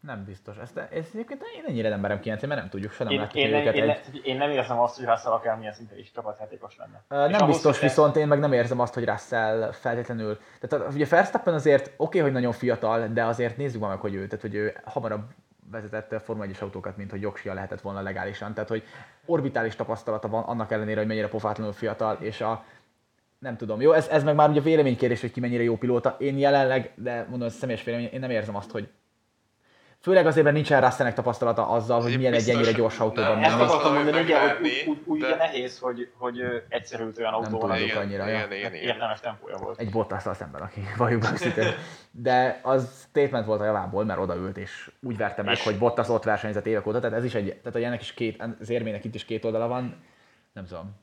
Nem 0.00 0.24
biztos. 0.24 0.56
Ezt, 0.56 0.76
ezt 0.76 1.14
egyébként 1.14 1.42
én 1.56 1.64
ennyire 1.66 1.88
nem 1.88 2.00
merem 2.00 2.20
kijelenteni, 2.20 2.52
mert 2.52 2.62
nem 2.62 2.70
tudjuk, 2.70 2.92
se 2.92 3.04
nem 3.04 3.12
Én, 3.12 3.18
láttuk 3.18 3.34
én, 3.34 3.54
őket 3.54 3.74
én, 3.74 3.90
egy... 3.90 4.20
én, 4.24 4.36
nem 4.36 4.50
érzem 4.50 4.80
azt, 4.80 4.96
hogy 4.96 5.04
Russell 5.04 5.32
akármilyen 5.32 5.72
szinten 5.72 5.98
is 5.98 6.10
csapatjátékos 6.10 6.76
lenne. 6.76 7.26
És 7.26 7.32
Nem 7.32 7.42
ahhoz, 7.42 7.54
biztos, 7.54 7.78
hogy- 7.78 7.88
viszont 7.88 8.16
én 8.16 8.26
meg 8.26 8.38
nem 8.38 8.52
érzem 8.52 8.80
azt, 8.80 8.94
hogy 8.94 9.04
Russell 9.04 9.72
feltétlenül... 9.72 10.38
Tehát 10.60 10.86
a- 10.86 10.92
ugye 10.94 11.06
Verstappen 11.06 11.54
azért 11.54 11.86
oké, 11.86 11.94
okay, 11.96 12.20
hogy 12.20 12.32
nagyon 12.32 12.52
fiatal, 12.52 13.08
de 13.08 13.24
azért 13.24 13.56
nézzük 13.56 13.80
meg, 13.80 13.98
hogy 13.98 14.14
ő, 14.14 14.26
tehát 14.26 14.40
hogy 14.40 14.54
ő 14.54 14.80
hamarabb 14.84 15.22
vezetett 15.72 16.22
Forma 16.22 16.44
1 16.44 16.56
autókat, 16.60 16.96
mint 16.96 17.10
hogy 17.10 17.20
jogsia 17.20 17.54
lehetett 17.54 17.80
volna 17.80 18.00
legálisan. 18.00 18.54
Tehát, 18.54 18.68
hogy 18.68 18.82
orbitális 19.24 19.76
tapasztalata 19.76 20.28
van, 20.28 20.42
annak 20.42 20.72
ellenére, 20.72 20.98
hogy 20.98 21.08
mennyire 21.08 21.28
pofátlanul 21.28 21.72
fiatal, 21.72 22.16
és 22.20 22.40
a 22.40 22.64
nem 23.38 23.56
tudom, 23.56 23.80
jó, 23.80 23.92
ez, 23.92 24.08
ez 24.08 24.24
meg 24.24 24.34
már 24.34 24.50
ugye 24.50 24.60
véleménykérés, 24.60 25.20
hogy 25.20 25.32
ki 25.32 25.40
mennyire 25.40 25.62
jó 25.62 25.76
pilóta. 25.76 26.16
Én 26.18 26.38
jelenleg, 26.38 26.92
de 26.94 27.26
mondom, 27.28 27.48
ez 27.48 27.54
személyes 27.54 27.84
vélemény, 27.84 28.08
én 28.12 28.20
nem 28.20 28.30
érzem 28.30 28.56
azt, 28.56 28.70
hogy 28.70 28.88
Főleg 30.02 30.26
azért, 30.26 30.44
mert 30.44 30.56
nincsen 30.56 30.80
Russellnek 30.80 31.14
tapasztalata 31.14 31.68
azzal, 31.68 32.00
hogy 32.02 32.10
Egy 32.10 32.16
milyen 32.16 32.32
egy 32.32 32.38
biztos, 32.38 32.54
ennyire 32.56 32.72
gyors 32.72 32.98
autóban 32.98 33.38
nem. 33.38 33.42
Ezt 33.42 33.54
akartam 33.54 33.76
Azt 33.76 34.04
mondani, 34.04 34.16
hogy 34.32 34.32
úgy, 34.86 34.98
úgy 35.04 35.20
de- 35.20 35.26
ugye 35.26 35.36
nehéz, 35.36 35.78
hogy, 35.78 36.08
hogy 36.18 36.40
ö, 36.40 36.56
egyszerült 36.68 37.18
olyan 37.18 37.32
autóval, 37.32 37.60
tudod. 37.70 37.78
igen, 37.84 37.96
annyira, 37.96 38.26
ja. 38.26 38.34
igen, 38.36 38.52
igen, 38.52 38.74
igen. 38.74 38.86
értelmes 38.88 39.20
tempója 39.20 39.56
volt. 39.56 39.80
egy 39.80 39.90
Bottasszal 39.90 40.34
szemben, 40.34 40.60
aki 40.60 40.80
valljuk 40.96 41.32
őszintén. 41.32 41.64
De 42.10 42.60
az 42.62 43.06
statement 43.08 43.46
volt 43.46 43.60
a 43.60 43.64
javából, 43.64 44.04
mert 44.04 44.18
odaült 44.20 44.56
és 44.56 44.90
úgy 45.02 45.16
verte 45.16 45.42
meg, 45.42 45.54
És- 45.54 45.64
hogy 45.64 45.78
Bottas 45.78 46.08
ott 46.08 46.24
versenyzett 46.24 46.66
évek 46.66 46.86
óta, 46.86 47.00
tehát 47.00 47.16
ez 47.16 47.24
is 47.24 47.34
egy, 47.34 47.46
tehát 47.46 47.72
hogy 47.72 47.82
ennek 47.82 48.00
is 48.00 48.14
két, 48.14 48.44
az 48.60 48.70
érmének 48.70 49.04
itt 49.04 49.14
is 49.14 49.24
két 49.24 49.44
oldala 49.44 49.68
van, 49.68 50.04
nem 50.52 50.64
tudom. 50.66 51.00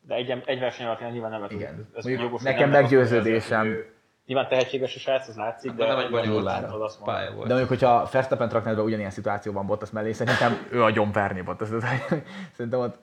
De 0.00 0.14
egy, 0.14 0.42
egy 0.44 0.58
verseny 0.58 0.86
alatt 0.86 1.10
nyilván 1.12 1.30
nem 1.30 1.44
Igen. 1.44 1.58
lehet. 1.60 1.78
Ez 1.96 2.04
Mondjuk 2.04 2.40
nekem 2.42 2.70
nem 2.70 2.80
meggyőződésem- 2.80 3.96
Nyilván 4.28 4.48
tehetséges 4.48 4.96
a 4.96 4.98
srác, 4.98 5.28
az 5.28 5.36
látszik, 5.36 5.70
de 5.72 5.84
De 5.84 5.90
nem 5.92 5.98
egy 6.04 6.10
bonyolult 6.10 6.44
pálya 7.04 7.30
volt. 7.30 7.46
De 7.46 7.54
mondjuk, 7.54 7.68
hogyha 7.68 8.08
Verstappen 8.12 8.48
raknád 8.48 8.76
be 8.76 8.82
ugyanilyen 8.82 9.10
szituációban 9.10 9.66
Bottas 9.66 9.90
mellé, 9.90 10.12
szerintem 10.12 10.66
ő 10.70 10.82
a 10.82 10.90
gyomperni 10.90 11.40
Bottas. 11.40 11.68
Szerintem 12.56 12.80
ott, 12.80 12.96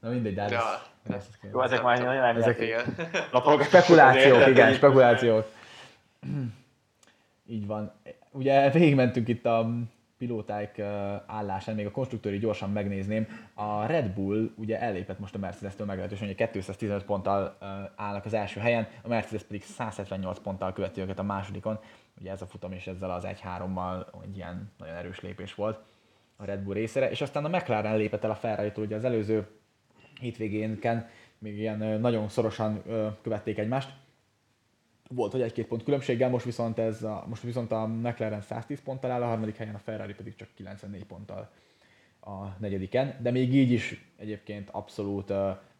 na 0.00 0.08
mindegy, 0.10 0.34
de 0.34 0.46
Ja. 0.50 0.82
ez, 1.16 1.24
Jó, 1.52 1.62
ezek 1.62 1.82
már 1.82 1.98
nagyon 1.98 2.22
nem 2.22 2.36
Ezek- 2.36 2.60
Igen. 2.68 2.96
Spekulációk, 3.62 4.46
igen, 4.46 4.72
spekulációk. 4.82 5.46
Így 7.46 7.66
van. 7.66 7.92
Ugye 8.30 8.70
végigmentünk 8.70 9.28
itt 9.28 9.46
a 9.46 9.68
pilótáik 10.18 10.78
ö, 10.78 11.14
állásán, 11.26 11.74
még 11.74 11.86
a 11.86 11.90
konstruktőri 11.90 12.38
gyorsan 12.38 12.70
megnézném. 12.70 13.26
A 13.54 13.86
Red 13.86 14.10
Bull 14.10 14.50
ugye 14.56 14.80
ellépett 14.80 15.18
most 15.18 15.34
a 15.34 15.38
Mercedes-től 15.38 15.86
meglehetősen, 15.86 16.26
hogy 16.26 16.36
215 16.36 17.04
ponttal 17.04 17.56
állnak 17.96 18.24
az 18.24 18.34
első 18.34 18.60
helyen, 18.60 18.88
a 19.02 19.08
Mercedes 19.08 19.42
pedig 19.42 19.62
178 19.62 20.38
ponttal 20.38 20.72
követi 20.72 21.00
őket 21.00 21.18
a 21.18 21.22
másodikon. 21.22 21.78
Ugye 22.20 22.30
ez 22.30 22.42
a 22.42 22.46
futam 22.46 22.72
és 22.72 22.86
ezzel 22.86 23.10
az 23.10 23.26
1-3-mal 23.26 24.06
egy 24.24 24.36
ilyen 24.36 24.72
nagyon 24.78 24.94
erős 24.94 25.20
lépés 25.20 25.54
volt 25.54 25.78
a 26.36 26.44
Red 26.44 26.60
Bull 26.60 26.74
részére, 26.74 27.10
és 27.10 27.20
aztán 27.20 27.44
a 27.44 27.48
McLaren 27.48 27.96
lépett 27.96 28.24
el 28.24 28.30
a 28.30 28.34
ferrari 28.34 28.72
ugye 28.76 28.96
az 28.96 29.04
előző 29.04 29.46
hétvégénken 30.20 31.08
még 31.38 31.58
ilyen 31.58 32.00
nagyon 32.00 32.28
szorosan 32.28 32.82
követték 33.22 33.58
egymást. 33.58 33.90
Volt, 35.10 35.32
hogy 35.32 35.42
egy-két 35.42 35.66
pont 35.66 35.82
különbséggel, 35.82 36.30
most 36.30 36.44
viszont, 36.44 36.78
ez 36.78 37.02
a, 37.02 37.24
most 37.28 37.42
viszont 37.42 37.72
a 37.72 37.86
McLaren 37.86 38.40
110 38.40 38.82
ponttal 38.82 39.10
áll, 39.10 39.22
a 39.22 39.26
harmadik 39.26 39.56
helyen 39.56 39.74
a 39.74 39.78
Ferrari 39.78 40.14
pedig 40.14 40.34
csak 40.34 40.48
94 40.54 41.04
ponttal 41.04 41.50
a 42.20 42.44
negyediken, 42.58 43.16
de 43.20 43.30
még 43.30 43.54
így 43.54 43.70
is 43.70 44.12
egyébként 44.16 44.68
abszolút, 44.70 45.32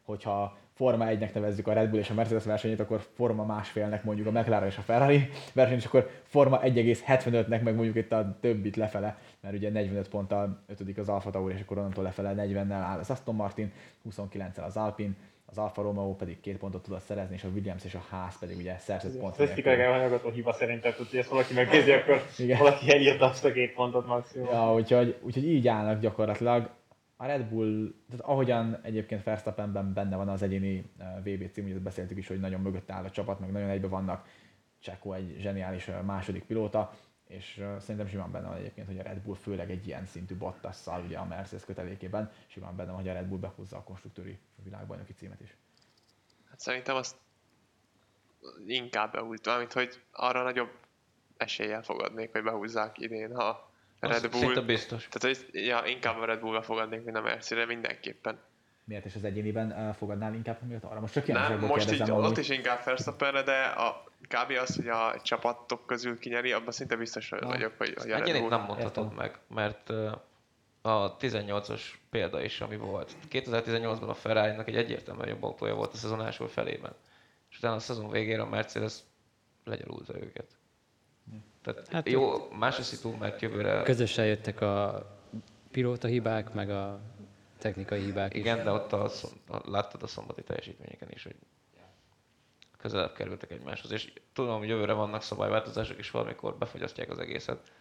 hogyha 0.03 0.59
Forma 0.75 1.05
1-nek 1.09 1.35
nevezzük 1.35 1.67
a 1.67 1.73
Red 1.73 1.91
Bull 1.91 1.99
és 1.99 2.11
a 2.11 2.15
Mercedes 2.15 2.45
versenyét, 2.45 2.81
akkor 2.81 3.07
Forma 3.15 3.45
másfélnek 3.45 4.05
mondjuk 4.05 4.27
a 4.27 4.31
McLaren 4.31 4.69
és 4.69 4.79
a 4.79 4.83
Ferrari 4.83 5.29
versenyt, 5.53 5.81
és 5.81 5.87
akkor 5.87 6.11
Forma 6.23 6.61
1,75-nek 6.61 7.63
meg 7.63 7.75
mondjuk 7.75 7.97
itt 7.97 8.13
a 8.13 8.37
többit 8.41 8.77
lefele, 8.77 9.19
mert 9.41 9.55
ugye 9.55 9.71
45 9.71 10.09
ponttal 10.09 10.63
ötödik 10.67 10.99
az 10.99 11.09
Alfa 11.09 11.31
Tauri, 11.31 11.55
és 11.55 11.61
akkor 11.61 11.79
onnantól 11.79 12.05
lefele 12.05 12.35
40-nel 12.37 12.73
áll 12.73 12.99
az 12.99 13.11
Aston 13.11 13.35
Martin, 13.35 13.73
29-el 14.11 14.65
az 14.65 14.77
Alpine, 14.77 15.13
az 15.47 15.59
Alfa 15.59 15.83
Romeo 15.83 16.15
pedig 16.15 16.41
két 16.41 16.59
pontot 16.59 16.83
tudott 16.83 17.03
szerezni, 17.03 17.35
és 17.35 17.45
a 17.45 17.49
Williams 17.49 17.85
és 17.85 17.95
a 17.95 18.03
Haas 18.11 18.37
pedig 18.37 18.57
ugye 18.57 18.79
szerzett 18.79 19.19
pont. 19.19 19.35
Statisztikai 19.35 19.81
elhanyagolható 19.81 20.31
hiba 20.31 20.53
szerintem, 20.53 20.93
hogy 20.97 21.19
ezt 21.19 21.29
valaki 21.29 21.55
megnézi, 21.55 21.91
akkor 21.93 22.23
Igen. 22.39 22.59
valaki 22.59 22.93
elírta 22.93 23.29
azt 23.29 23.45
a 23.45 23.53
két 23.53 23.75
pontot 23.75 24.07
maximum. 24.07 24.49
Ja, 24.49 24.75
úgyhogy, 24.75 25.19
úgyhogy 25.23 25.47
így 25.47 25.69
állnak 25.69 26.01
gyakorlatilag. 26.01 26.71
A 27.17 27.27
Red 27.27 27.45
Bull, 27.45 27.95
tehát 28.11 28.25
ahogyan 28.25 28.79
egyébként 28.83 29.23
Verstappenben 29.23 29.93
benne 29.93 30.17
van 30.17 30.29
az 30.29 30.43
egyéni 30.43 30.91
eh, 30.99 31.07
VB 31.25 31.51
cím, 31.51 31.65
ugye 31.65 31.79
beszéltük 31.79 32.19
is, 32.19 32.29
hogy 32.29 32.41
nagyon 32.41 32.61
mögött 32.61 32.91
áll 32.91 33.05
a 33.05 33.11
csapat, 33.11 33.41
meg 33.41 33.53
nagyon 33.53 33.69
egybe 33.69 33.87
vannak. 33.87 34.27
Csekó 34.81 35.13
egy 35.13 35.37
zseniális 35.39 35.89
eh, 35.89 36.03
második 36.03 36.45
pilóta, 36.45 36.93
és 37.29 37.65
szerintem 37.79 38.09
simán 38.09 38.31
benne 38.31 38.49
van 38.49 38.57
egyébként, 38.57 38.87
hogy 38.87 38.99
a 38.99 39.03
Red 39.03 39.19
Bull 39.19 39.37
főleg 39.37 39.71
egy 39.71 39.87
ilyen 39.87 40.07
szintű 40.07 40.37
Bottasszal, 40.37 41.05
ugye 41.05 41.19
a 41.19 41.25
Mercedes 41.25 41.65
kötelékében, 41.65 42.33
simán 42.47 42.77
benne 42.77 42.91
van, 42.91 43.01
hogy 43.01 43.09
a 43.09 43.13
Red 43.13 43.27
Bull 43.27 43.39
behúzza 43.39 43.77
a 43.77 43.83
konstruktőri 43.83 44.39
világbajnoki 44.63 45.13
címet 45.13 45.41
is. 45.41 45.57
Hát 46.51 46.61
szerintem 46.61 46.97
azt 46.97 47.17
inkább 48.67 49.13
behúzt, 49.13 49.47
mármint 49.47 49.73
hogy 49.73 50.03
arra 50.13 50.43
nagyobb 50.43 50.71
eséllyel 51.37 51.83
fogadnék, 51.83 52.33
hogy 52.33 52.43
behúzzák 52.43 52.99
idén, 52.99 53.35
ha 53.35 53.49
a 54.01 54.07
Red 54.07 54.31
Bull... 54.31 54.41
Szinte 54.41 54.61
biztos. 54.61 55.09
Tehát, 55.11 55.37
hogy 55.37 55.65
ja, 55.65 55.83
inkább 55.87 56.21
a 56.21 56.25
Red 56.25 56.41
Bullra 56.41 56.63
fogadnék, 56.63 57.05
mint 57.05 57.17
a 57.17 57.21
Mercedes, 57.21 57.67
mindenképpen. 57.67 58.39
Miért 58.85 59.05
és 59.05 59.15
az 59.15 59.25
egyéniben 59.25 59.71
uh, 59.71 59.95
fogadnál 59.95 60.35
inkább, 60.35 60.63
miatt 60.63 60.85
arra? 60.85 61.01
Most 61.01 61.13
csak 61.13 61.27
Nem, 61.27 61.59
most 61.59 61.83
így 61.83 61.89
kérdezem 61.89 62.17
ott 62.17 62.25
amúgy. 62.25 62.39
is 62.39 62.49
inkább 62.49 62.85
Verstappenre, 62.85 63.43
de 63.43 63.63
a, 63.63 64.05
kb. 64.21 64.53
az, 64.61 64.77
hogy 64.77 64.89
a 64.89 65.21
csapatok 65.23 65.87
közül 65.87 66.19
kinyeri, 66.19 66.53
abban 66.53 66.73
szinte 66.73 66.97
biztos 66.97 67.29
vagyok, 67.29 67.75
hogy, 67.79 67.95
a 67.97 68.03
Red 68.03 68.21
Egyénit 68.21 68.49
nem 68.49 68.61
mondhatod 68.61 69.05
Értem. 69.05 69.17
meg, 69.17 69.39
mert 69.49 69.91
ö, 69.91 70.11
a 70.83 71.17
18-as 71.17 71.81
példa 72.11 72.43
is, 72.43 72.61
ami 72.61 72.77
volt. 72.77 73.17
2018-ban 73.31 74.09
a 74.09 74.15
ferrari 74.15 74.63
egy 74.67 74.77
egyértelműen 74.77 75.29
jobb 75.29 75.43
autója 75.43 75.75
volt 75.75 75.93
a 75.93 75.97
szezon 75.97 76.23
első 76.23 76.47
felében. 76.47 76.93
És 77.51 77.59
utána 77.59 77.75
a 77.75 77.79
szezon 77.79 78.11
végére 78.11 78.43
a 78.43 78.47
Mercedes 78.47 78.95
legyalulta 79.65 80.17
őket. 80.17 80.47
Tehát 81.63 81.79
Hát 81.79 81.93
hát 81.93 82.09
jó, 82.09 82.49
más 82.59 82.79
a 82.79 82.83
szitu, 82.83 83.17
mert 83.17 83.41
jövőre... 83.41 83.83
Közösen 83.83 84.27
jöttek 84.27 84.61
a 84.61 85.07
pilóta 85.71 86.09
hibák, 86.09 86.53
meg 86.53 86.71
a 86.71 87.01
technikai 87.65 88.01
hibák 88.01 88.35
Igen, 88.35 88.59
is. 88.59 88.65
de 88.65 88.71
ott 88.71 88.93
a, 88.93 89.11
a, 89.49 89.71
láttad 89.71 90.03
a 90.03 90.07
szombati 90.07 90.43
teljesítményeken 90.43 91.11
is, 91.11 91.23
hogy 91.23 91.37
közelebb 92.79 93.13
kerültek 93.13 93.51
egymáshoz. 93.51 93.91
És 93.91 94.13
tudom, 94.33 94.59
hogy 94.59 94.69
jövőre 94.69 94.93
vannak 94.93 95.23
szabályváltozások, 95.23 95.99
és 95.99 96.11
valamikor 96.11 96.57
befogyasztják 96.57 97.11
az 97.11 97.19
egészet. 97.19 97.73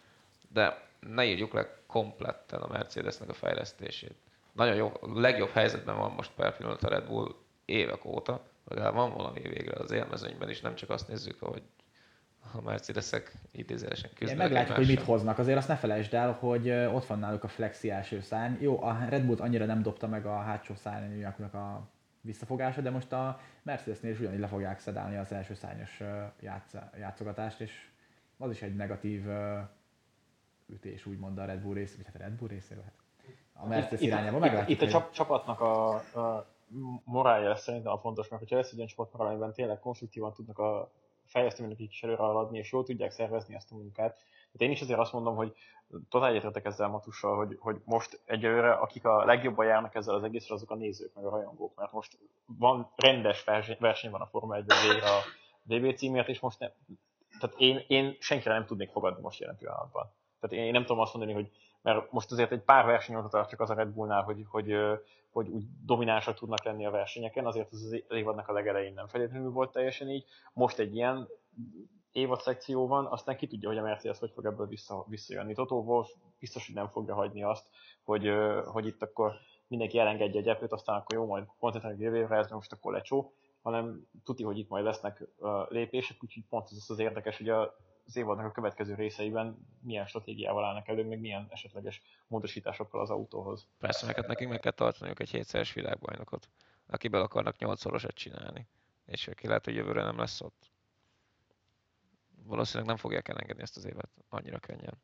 De 0.52 0.88
ne 1.00 1.24
írjuk 1.24 1.52
le 1.52 1.78
kompletten 1.86 2.60
a 2.60 2.66
Mercedesnek 2.66 3.28
a 3.28 3.32
fejlesztését. 3.32 4.14
Nagyon 4.52 4.74
jó, 4.74 4.92
a 5.00 5.20
legjobb 5.20 5.50
helyzetben 5.50 5.96
van 5.96 6.12
most 6.12 6.30
per 6.36 6.56
pillanat 6.56 6.82
a 6.82 6.88
Red 6.88 7.06
Bull 7.06 7.34
évek 7.64 8.04
óta, 8.04 8.40
legalább 8.68 8.94
van 8.94 9.14
valami 9.14 9.40
végre 9.40 9.80
az 9.80 9.90
élmezőnyben 9.90 10.50
is, 10.50 10.60
nem 10.60 10.74
csak 10.74 10.90
azt 10.90 11.08
nézzük, 11.08 11.40
hogy 11.40 11.62
a 12.52 12.60
Mercedesek 12.60 13.32
idézőesen 13.52 14.10
küzdenek 14.14 14.42
meglátjuk, 14.42 14.76
hogy 14.76 14.86
mit 14.86 14.90
egymással. 14.94 15.14
hoznak. 15.14 15.38
Azért 15.38 15.56
azt 15.58 15.68
ne 15.68 15.76
felejtsd 15.76 16.14
el, 16.14 16.32
hogy 16.32 16.70
ott 16.70 17.06
van 17.06 17.18
náluk 17.18 17.44
a 17.44 17.48
flexi 17.48 17.90
első 17.90 18.20
szárny. 18.20 18.54
Jó, 18.62 18.82
a 18.82 18.98
Red 19.08 19.24
Bullt 19.24 19.40
annyira 19.40 19.64
nem 19.64 19.82
dobta 19.82 20.06
meg 20.08 20.26
a 20.26 20.36
hátsó 20.38 20.74
szárnyaknak 20.74 21.54
a 21.54 21.88
visszafogása, 22.20 22.80
de 22.80 22.90
most 22.90 23.12
a 23.12 23.40
Mercedesnél 23.62 24.10
is 24.12 24.18
ugyanígy 24.18 24.38
le 24.40 24.46
fogják 24.46 24.78
szedálni 24.80 25.16
az 25.16 25.32
első 25.32 25.54
szárnyas 25.54 26.02
játsz, 26.40 26.74
játszogatást, 26.98 27.60
és 27.60 27.88
az 28.38 28.50
is 28.50 28.62
egy 28.62 28.76
negatív 28.76 29.24
ütés, 30.66 31.06
úgymond 31.06 31.38
a 31.38 31.44
Red 31.44 31.60
Bull 31.60 31.74
rész, 31.74 31.96
vagy 31.96 32.06
hát 32.06 32.14
a 32.14 32.18
Red 32.18 32.32
Bull 32.32 32.48
részéről. 32.48 32.82
Hát. 32.84 32.94
A 33.52 33.66
Mercedes 33.66 34.00
Itt- 34.00 34.06
irányába 34.06 34.36
itt, 34.36 34.42
meglátjuk. 34.42 34.68
itt 34.70 34.76
a 34.80 34.84
hogy- 34.84 34.92
csap, 34.92 35.12
csapatnak 35.12 35.60
a, 35.60 35.94
a 35.94 36.46
morálja 37.04 37.56
szerintem 37.56 37.92
a 37.92 37.98
fontos, 37.98 38.28
mert 38.28 38.42
hogyha 38.42 38.56
lesz 38.56 38.70
egy 38.70 38.76
olyan 38.76 38.88
csapatmoral, 38.88 39.30
amiben 39.30 39.52
tényleg 39.52 39.78
konstruktívan 39.78 40.32
tudnak 40.32 40.58
a 40.58 40.90
fejlesztőnek 41.26 41.78
is 41.78 42.02
előre 42.02 42.22
haladni, 42.22 42.58
és 42.58 42.72
jól 42.72 42.84
tudják 42.84 43.10
szervezni 43.10 43.54
ezt 43.54 43.72
a 43.72 43.74
munkát. 43.74 44.14
Tehát 44.14 44.58
én 44.58 44.70
is 44.70 44.80
azért 44.80 44.98
azt 44.98 45.12
mondom, 45.12 45.36
hogy 45.36 45.54
totál 46.08 46.30
egyetértek 46.30 46.64
ezzel 46.64 46.88
Matussal, 46.88 47.36
hogy, 47.36 47.56
hogy 47.60 47.76
most 47.84 48.20
egyelőre 48.24 48.72
akik 48.72 49.04
a 49.04 49.24
legjobban 49.24 49.66
járnak 49.66 49.94
ezzel 49.94 50.14
az 50.14 50.22
egészre, 50.22 50.54
azok 50.54 50.70
a 50.70 50.74
nézők, 50.74 51.14
meg 51.14 51.24
a 51.24 51.30
rajongók, 51.30 51.74
mert 51.76 51.92
most 51.92 52.18
van 52.46 52.92
rendes 52.96 53.44
verseny, 53.78 54.10
van 54.10 54.20
a 54.20 54.26
Forma 54.26 54.56
1 54.56 54.64
végre 54.88 55.10
a 55.10 55.20
VB 55.62 55.96
címért, 55.96 56.28
és 56.28 56.40
most 56.40 56.58
nem, 56.58 56.70
tehát 57.40 57.56
én, 57.58 57.84
én 57.88 58.16
senkire 58.20 58.54
nem 58.54 58.66
tudnék 58.66 58.90
fogadni 58.90 59.22
most 59.22 59.40
jelen 59.40 59.56
pillanatban. 59.56 60.12
Tehát 60.40 60.66
én 60.66 60.72
nem 60.72 60.82
tudom 60.82 61.00
azt 61.00 61.14
mondani, 61.14 61.34
hogy 61.34 61.50
mert 61.82 62.12
most 62.12 62.32
azért 62.32 62.52
egy 62.52 62.62
pár 62.62 62.84
versenyóta 62.84 63.28
tart 63.28 63.48
csak 63.48 63.60
az 63.60 63.70
a 63.70 63.74
Red 63.74 63.88
Bullnál, 63.88 64.22
hogy, 64.22 64.44
hogy, 64.48 64.76
hogy 65.34 65.48
úgy 65.48 65.64
dominánsak 65.84 66.34
tudnak 66.34 66.64
lenni 66.64 66.86
a 66.86 66.90
versenyeken, 66.90 67.46
azért 67.46 67.72
az 67.72 67.82
az 67.82 68.02
évadnak 68.08 68.48
a 68.48 68.52
legelején 68.52 68.94
nem 68.94 69.06
feltétlenül 69.06 69.50
volt 69.50 69.72
teljesen 69.72 70.08
így. 70.08 70.24
Most 70.52 70.78
egy 70.78 70.94
ilyen 70.94 71.28
évad 72.12 72.40
szekció 72.40 72.86
van, 72.86 73.06
aztán 73.06 73.36
ki 73.36 73.46
tudja, 73.46 73.68
hogy 73.68 73.78
a 73.78 73.82
Mercedes 73.82 74.18
hogy 74.18 74.30
fog 74.30 74.44
ebből 74.44 74.66
vissza, 74.66 75.04
visszajönni. 75.08 75.54
Toto 75.54 75.76
Wolff 75.76 76.08
biztos, 76.38 76.66
hogy 76.66 76.74
nem 76.74 76.88
fogja 76.88 77.14
hagyni 77.14 77.42
azt, 77.42 77.66
hogy, 78.02 78.30
hogy 78.64 78.86
itt 78.86 79.02
akkor 79.02 79.32
mindenki 79.66 79.98
elengedje 79.98 80.40
a 80.40 80.42
gyepőt, 80.42 80.72
aztán 80.72 80.96
akkor 80.96 81.16
jó, 81.16 81.26
majd 81.26 81.44
koncentráljuk 81.58 82.00
jövő 82.02 82.16
évre, 82.16 82.36
ez 82.36 82.50
most 82.50 82.72
akkor 82.72 82.92
lecsó, 82.92 83.32
hanem 83.62 84.08
tuti, 84.24 84.42
hogy 84.42 84.58
itt 84.58 84.68
majd 84.68 84.84
lesznek 84.84 85.28
lépések, 85.68 86.16
úgyhogy 86.22 86.44
pont 86.48 86.68
ez 86.70 86.84
az 86.88 86.98
érdekes, 86.98 87.36
hogy 87.36 87.48
a, 87.48 87.76
az 88.06 88.16
évadnak 88.16 88.46
a 88.46 88.50
következő 88.50 88.94
részeiben 88.94 89.66
milyen 89.80 90.06
stratégiával 90.06 90.64
állnak 90.64 90.88
elő, 90.88 91.04
meg 91.04 91.20
milyen 91.20 91.46
esetleges 91.50 92.02
módosításokkal 92.26 93.00
az 93.00 93.10
autóhoz. 93.10 93.66
Persze, 93.78 94.06
neked 94.06 94.26
nekünk 94.26 94.50
meg 94.50 94.60
kell 94.60 94.72
tartaniuk 94.72 95.20
egy 95.20 95.30
hétszeres 95.30 95.72
világbajnokot, 95.72 96.48
akiből 96.86 97.20
akarnak 97.20 97.58
nyolcszorosat 97.58 98.14
csinálni. 98.14 98.68
És 99.06 99.28
aki 99.28 99.46
lehet, 99.46 99.64
hogy 99.64 99.74
jövőre 99.74 100.02
nem 100.02 100.18
lesz 100.18 100.40
ott. 100.40 100.70
Valószínűleg 102.42 102.88
nem 102.88 102.96
fogják 102.96 103.28
elengedni 103.28 103.62
ezt 103.62 103.76
az 103.76 103.84
évet 103.84 104.10
annyira 104.28 104.58
könnyen. 104.58 105.02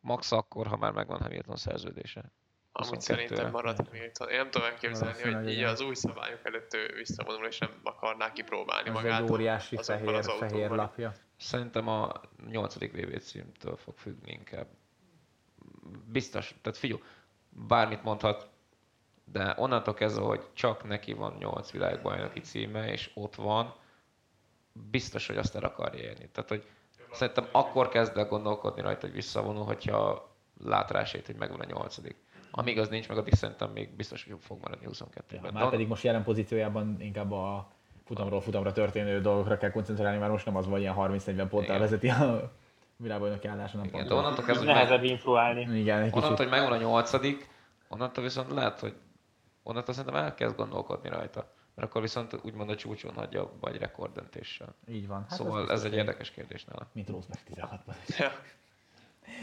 Max 0.00 0.32
akkor, 0.32 0.66
ha 0.66 0.76
már 0.76 0.92
megvan 0.92 1.20
Hamilton 1.20 1.56
szerződése. 1.56 2.32
Amúgy 2.76 2.96
22-re. 2.98 3.00
szerintem 3.00 3.50
marad 3.50 3.76
Hamilton. 3.76 4.28
Én 4.28 4.36
nem 4.36 4.50
tudom 4.50 4.68
elképzelni, 4.68 5.22
hogy 5.22 5.48
így 5.48 5.56
igen. 5.56 5.68
az 5.68 5.80
új 5.80 5.94
szabályok 5.94 6.40
előtt 6.42 6.74
ő 6.74 6.92
visszavonul, 6.96 7.46
és 7.46 7.58
nem 7.58 7.70
akarná 7.82 8.32
kipróbálni 8.32 8.88
Ez 8.88 8.94
magát. 8.94 9.22
egy 9.22 9.30
óriási 9.30 9.76
fehér, 9.76 10.08
az 10.08 10.26
fehér 10.26 10.52
autókban. 10.54 10.76
lapja. 10.76 11.12
Szerintem 11.36 11.88
a 11.88 12.12
8. 12.50 12.74
VB 12.78 13.18
címtől 13.18 13.76
fog 13.76 13.94
függni 13.96 14.32
inkább. 14.32 14.66
Biztos, 16.06 16.54
tehát 16.62 16.78
figyelj, 16.78 17.00
bármit 17.48 18.02
mondhat, 18.02 18.48
de 19.24 19.54
onnantól 19.56 19.94
kezdve, 19.94 20.24
hogy 20.24 20.44
csak 20.52 20.84
neki 20.84 21.12
van 21.12 21.36
8 21.38 21.70
világbajnoki 21.70 22.40
címe, 22.40 22.90
és 22.92 23.10
ott 23.14 23.34
van, 23.34 23.74
biztos, 24.90 25.26
hogy 25.26 25.36
azt 25.36 25.54
el 25.56 25.64
akarja 25.64 26.02
érni. 26.02 26.28
Tehát, 26.28 26.48
hogy 26.48 26.66
szerintem 27.12 27.48
akkor 27.52 27.88
kezd 27.88 28.16
el 28.16 28.26
gondolkodni 28.26 28.80
rajta, 28.82 29.06
hogy 29.06 29.14
visszavonul, 29.14 29.64
hogyha 29.64 30.32
lát 30.64 30.90
rá 30.90 31.04
hogy 31.26 31.36
megvan 31.36 31.60
a 31.60 31.64
nyolcadik. 31.64 32.16
Amíg 32.56 32.78
az 32.78 32.88
nincs 32.88 33.08
meg, 33.08 33.18
addig 33.18 33.34
szerintem 33.34 33.70
még 33.70 33.96
biztos, 33.96 34.24
hogy 34.24 34.36
fog 34.40 34.58
maradni 34.60 34.86
22-ben. 34.90 35.52
Már 35.52 35.70
pedig 35.70 35.88
most 35.88 36.02
jelen 36.02 36.22
pozíciójában 36.22 36.96
inkább 37.00 37.32
a 37.32 37.68
futamról 38.04 38.40
futamra 38.40 38.72
történő 38.72 39.20
dolgokra 39.20 39.56
kell 39.56 39.70
koncentrálni, 39.70 40.18
mert 40.18 40.30
most 40.30 40.44
nem 40.44 40.56
az, 40.56 40.66
hogy 40.66 40.80
ilyen 40.80 40.94
30-40 40.98 41.46
ponttal 41.48 41.78
vezeti 41.78 42.08
a 42.08 42.52
világbajnoki 42.96 43.48
álláson, 43.48 43.80
nem 43.80 43.88
Igen, 43.88 44.06
de 44.06 44.14
onnantól 44.14 44.44
kezdve, 44.44 44.54
hogy 44.54 44.66
meg, 44.66 44.74
Nehezebb 44.74 45.04
influálni. 45.04 45.78
Igen, 45.78 46.02
egy 46.02 46.12
onnantól, 46.14 46.36
hogy 46.36 46.48
megvan 46.48 46.72
a 46.72 46.76
nyolcadik, 46.76 47.48
onnantól 47.88 48.24
viszont 48.24 48.50
lehet, 48.50 48.80
hogy 48.80 48.94
onnantól 49.62 49.94
szerintem 49.94 50.22
elkezd 50.22 50.56
gondolkodni 50.56 51.08
rajta. 51.08 51.52
Mert 51.74 51.88
akkor 51.88 52.00
viszont 52.00 52.40
úgymond 52.42 52.70
a 52.70 52.76
csúcson 52.76 53.14
hagyja, 53.14 53.50
vagy 53.60 53.76
rekorddöntéssel. 53.76 54.74
Így 54.88 55.06
van. 55.06 55.20
Hát 55.28 55.38
szóval 55.38 55.62
az 55.62 55.70
ez 55.70 55.84
egy 55.84 55.94
érdekes 55.94 56.30
kérdés 56.30 56.64
nála. 56.64 56.86
Mint 56.92 57.08
Rosberg 57.08 57.40
16-ban. 57.54 57.94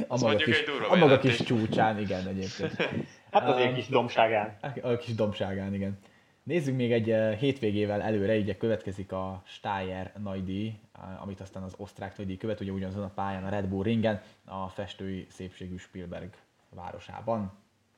A 0.08 0.18
maga, 0.18 0.36
kis, 0.36 0.64
a 0.90 0.96
maga 0.96 1.20
kis 1.20 1.38
csúcsán, 1.38 2.00
igen, 2.00 2.28
egyébként. 2.28 2.76
Hát 3.32 3.48
az 3.48 3.56
Um, 3.56 3.62
egy 3.62 3.74
kis 3.74 3.88
domságán. 3.88 4.58
A 4.82 4.98
kis 4.98 5.16
domságán, 5.16 5.74
igen. 5.74 6.00
Nézzük 6.44 6.76
még 6.76 6.92
egy 6.92 7.10
eh, 7.10 7.38
hétvégével 7.38 8.02
előre, 8.02 8.36
így 8.36 8.58
következik 8.58 9.12
a 9.12 9.42
Steyer 9.46 10.12
nagydíj, 10.18 10.80
eh, 10.94 11.22
amit 11.22 11.40
aztán 11.40 11.64
az 11.64 11.74
osztrák 11.78 12.18
nagydíj 12.18 12.38
követ, 12.38 12.60
ugye 12.60 12.72
ugyanazon 12.72 13.04
a 13.04 13.12
pályán 13.16 13.44
a 13.44 13.50
Red 13.50 13.66
Bull 13.66 13.84
ringen, 13.84 14.22
a 14.46 14.68
festői 14.68 15.26
szépségű 15.30 15.78
Spielberg 15.78 16.34
városában, 16.70 17.52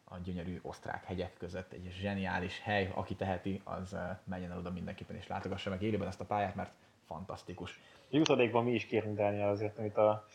a 0.04 0.16
gyönyörű 0.24 0.60
osztrák 0.62 1.04
hegyek 1.06 1.34
között 1.38 1.72
egy 1.74 1.94
zseniális 2.02 2.62
hely, 2.64 2.92
aki 2.94 3.16
teheti, 3.16 3.62
az 3.64 3.94
eh, 3.94 4.18
menjen 4.24 4.52
el 4.52 4.58
oda 4.58 4.72
mindenképpen 4.72 5.16
és 5.16 5.28
látogassa 5.28 5.70
meg 5.70 5.82
élőben 5.82 6.08
ezt 6.08 6.22
a 6.22 6.26
pályát, 6.26 6.56
mert 6.56 6.74
fantasztikus. 7.06 7.80
Jutadékban 8.18 8.64
mi 8.64 8.72
is 8.72 8.86
kérünk 8.86 9.18
Dániel 9.18 9.49
azért, 9.49 9.80
amit 9.80 9.97
a 9.97 10.26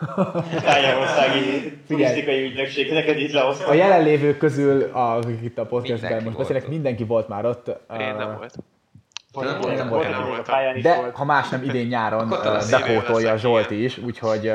Tájárországi 0.64 1.72
turisztikai 1.86 2.44
ügynökség 2.44 2.92
neked 2.92 3.18
itt 3.18 3.32
A 3.32 3.34
lehozta. 3.34 3.74
jelenlévők 3.74 4.38
közül, 4.38 4.82
a, 4.82 5.16
akik 5.16 5.42
itt 5.42 5.58
a 5.58 5.66
podcastben 5.66 6.22
most 6.22 6.24
volt 6.24 6.36
beszélek, 6.36 6.68
mindenki 6.68 7.04
volt 7.04 7.28
már 7.28 7.46
ott. 7.46 7.68
Én 7.68 7.74
eh, 8.00 8.38
nem 9.40 9.60
volt. 9.60 9.64
Volt, 9.64 9.76
nem 9.76 9.88
volt, 9.88 10.46
nem 10.46 10.72
Nem 10.72 10.80
De 10.80 11.10
ha 11.12 11.24
más 11.24 11.48
nem 11.48 11.62
idén 11.62 11.86
nyáron 11.86 12.28
bepótolja 12.70 13.36
Zsolti 13.36 13.84
is, 13.84 13.98
úgyhogy, 13.98 14.52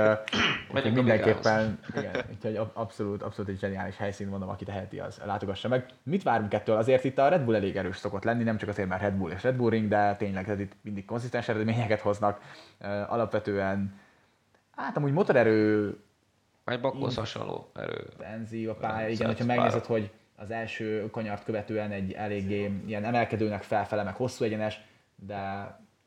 úgyhogy 0.73 0.93
mindenképpen 0.93 1.79
igen, 1.95 2.15
úgyhogy 2.31 2.55
ab- 2.55 2.75
abszolút, 2.77 3.21
abszolút 3.23 3.51
egy 3.51 3.59
zseniális 3.59 3.97
helyszín, 3.97 4.27
mondom, 4.27 4.49
aki 4.49 4.65
teheti, 4.65 4.99
az 4.99 5.21
látogassa 5.25 5.67
meg. 5.67 5.85
Mit 6.03 6.23
várunk 6.23 6.53
ettől? 6.53 6.75
Azért 6.77 7.03
itt 7.03 7.17
a 7.17 7.27
Red 7.27 7.41
Bull 7.41 7.55
elég 7.55 7.75
erős 7.75 7.97
szokott 7.97 8.23
lenni, 8.23 8.43
nem 8.43 8.57
csak 8.57 8.69
azért, 8.69 8.87
mert 8.87 9.01
Red 9.01 9.13
Bull 9.13 9.31
és 9.31 9.43
Red 9.43 9.55
Bull 9.55 9.69
Ring, 9.69 9.87
de 9.87 10.15
tényleg 10.15 10.43
tehát 10.45 10.59
itt 10.59 10.71
mindig 10.81 11.05
konzisztens 11.05 11.47
eredményeket 11.47 11.99
hoznak. 12.01 12.41
Alapvetően, 13.07 13.99
hát 14.75 14.97
amúgy 14.97 15.11
motorerő 15.11 15.97
Egy 16.65 16.81
bakhoz 16.81 17.15
hasonló 17.15 17.71
erő. 17.75 18.05
benzí 18.17 18.65
a 18.65 18.75
pálya, 18.75 19.07
igen, 19.07 19.27
hogyha 19.27 19.45
megnézed, 19.45 19.85
hogy 19.85 20.11
az 20.39 20.51
első 20.51 21.09
kanyart 21.11 21.43
követően 21.43 21.91
egy 21.91 22.11
eléggé 22.13 22.71
ilyen 22.85 23.03
emelkedőnek 23.03 23.63
felfele, 23.63 24.03
meg 24.03 24.15
hosszú 24.15 24.43
egyenes, 24.43 24.79
de 25.15 25.39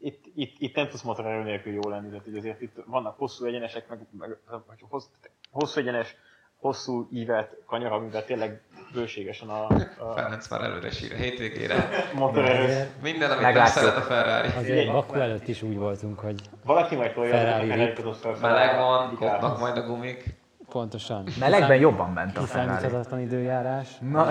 Itt, 0.02 0.24
itt, 0.34 0.54
itt 0.58 0.74
nem 0.74 0.88
tudsz 0.88 1.02
motorerő 1.02 1.42
nélkül 1.42 1.72
jó 1.72 1.88
lenni, 1.88 2.08
tehát 2.08 2.26
azért 2.36 2.60
itt 2.60 2.76
vannak 2.86 3.18
hosszú 3.18 3.44
egyenesek, 3.44 3.88
meg, 3.88 3.98
meg 4.18 4.30
vagy 4.66 4.84
hossz, 4.88 5.06
hosszú 5.50 5.80
egyenes, 5.80 6.16
hosszú 6.56 7.08
ívet 7.12 7.56
kanyar, 7.66 7.92
amivel 7.92 8.24
tényleg 8.24 8.62
bőségesen 8.92 9.48
a, 9.48 9.66
a 9.98 10.12
Ferenc 10.14 10.48
már 10.48 10.60
előre 10.60 10.90
sír 10.90 11.12
a 11.12 11.16
hétvégére. 11.16 11.88
motorerő. 12.14 12.88
Minden, 13.02 13.30
amit 13.30 13.42
nem 13.42 13.52
Meglátjuk. 13.52 13.76
szeret 13.84 13.96
a 13.96 14.00
Ferrari. 14.00 14.48
Azért 14.56 14.92
Baku 14.92 15.14
előtt 15.14 15.48
is 15.48 15.62
úgy 15.62 15.76
voltunk, 15.76 16.18
hogy 16.18 16.40
Valaki 16.64 16.94
majd 16.94 17.12
tolja, 17.12 17.30
Ferrari 17.30 17.64
akár 17.64 17.78
rip. 17.78 17.86
eljutott 17.88 18.16
fel 18.16 18.36
Meleg 18.40 18.76
van, 18.76 19.04
Indikához. 19.10 19.40
kopnak 19.40 19.58
majd 19.58 19.76
a 19.76 19.86
gumik. 19.86 20.24
Pontosan 20.70 21.28
melegben 21.38 21.78
jobban 21.78 22.12
ment 22.12 22.36
a 22.36 22.42
Ferrari. 22.42 23.22
időjárás. 23.22 23.88
Na, 24.10 24.28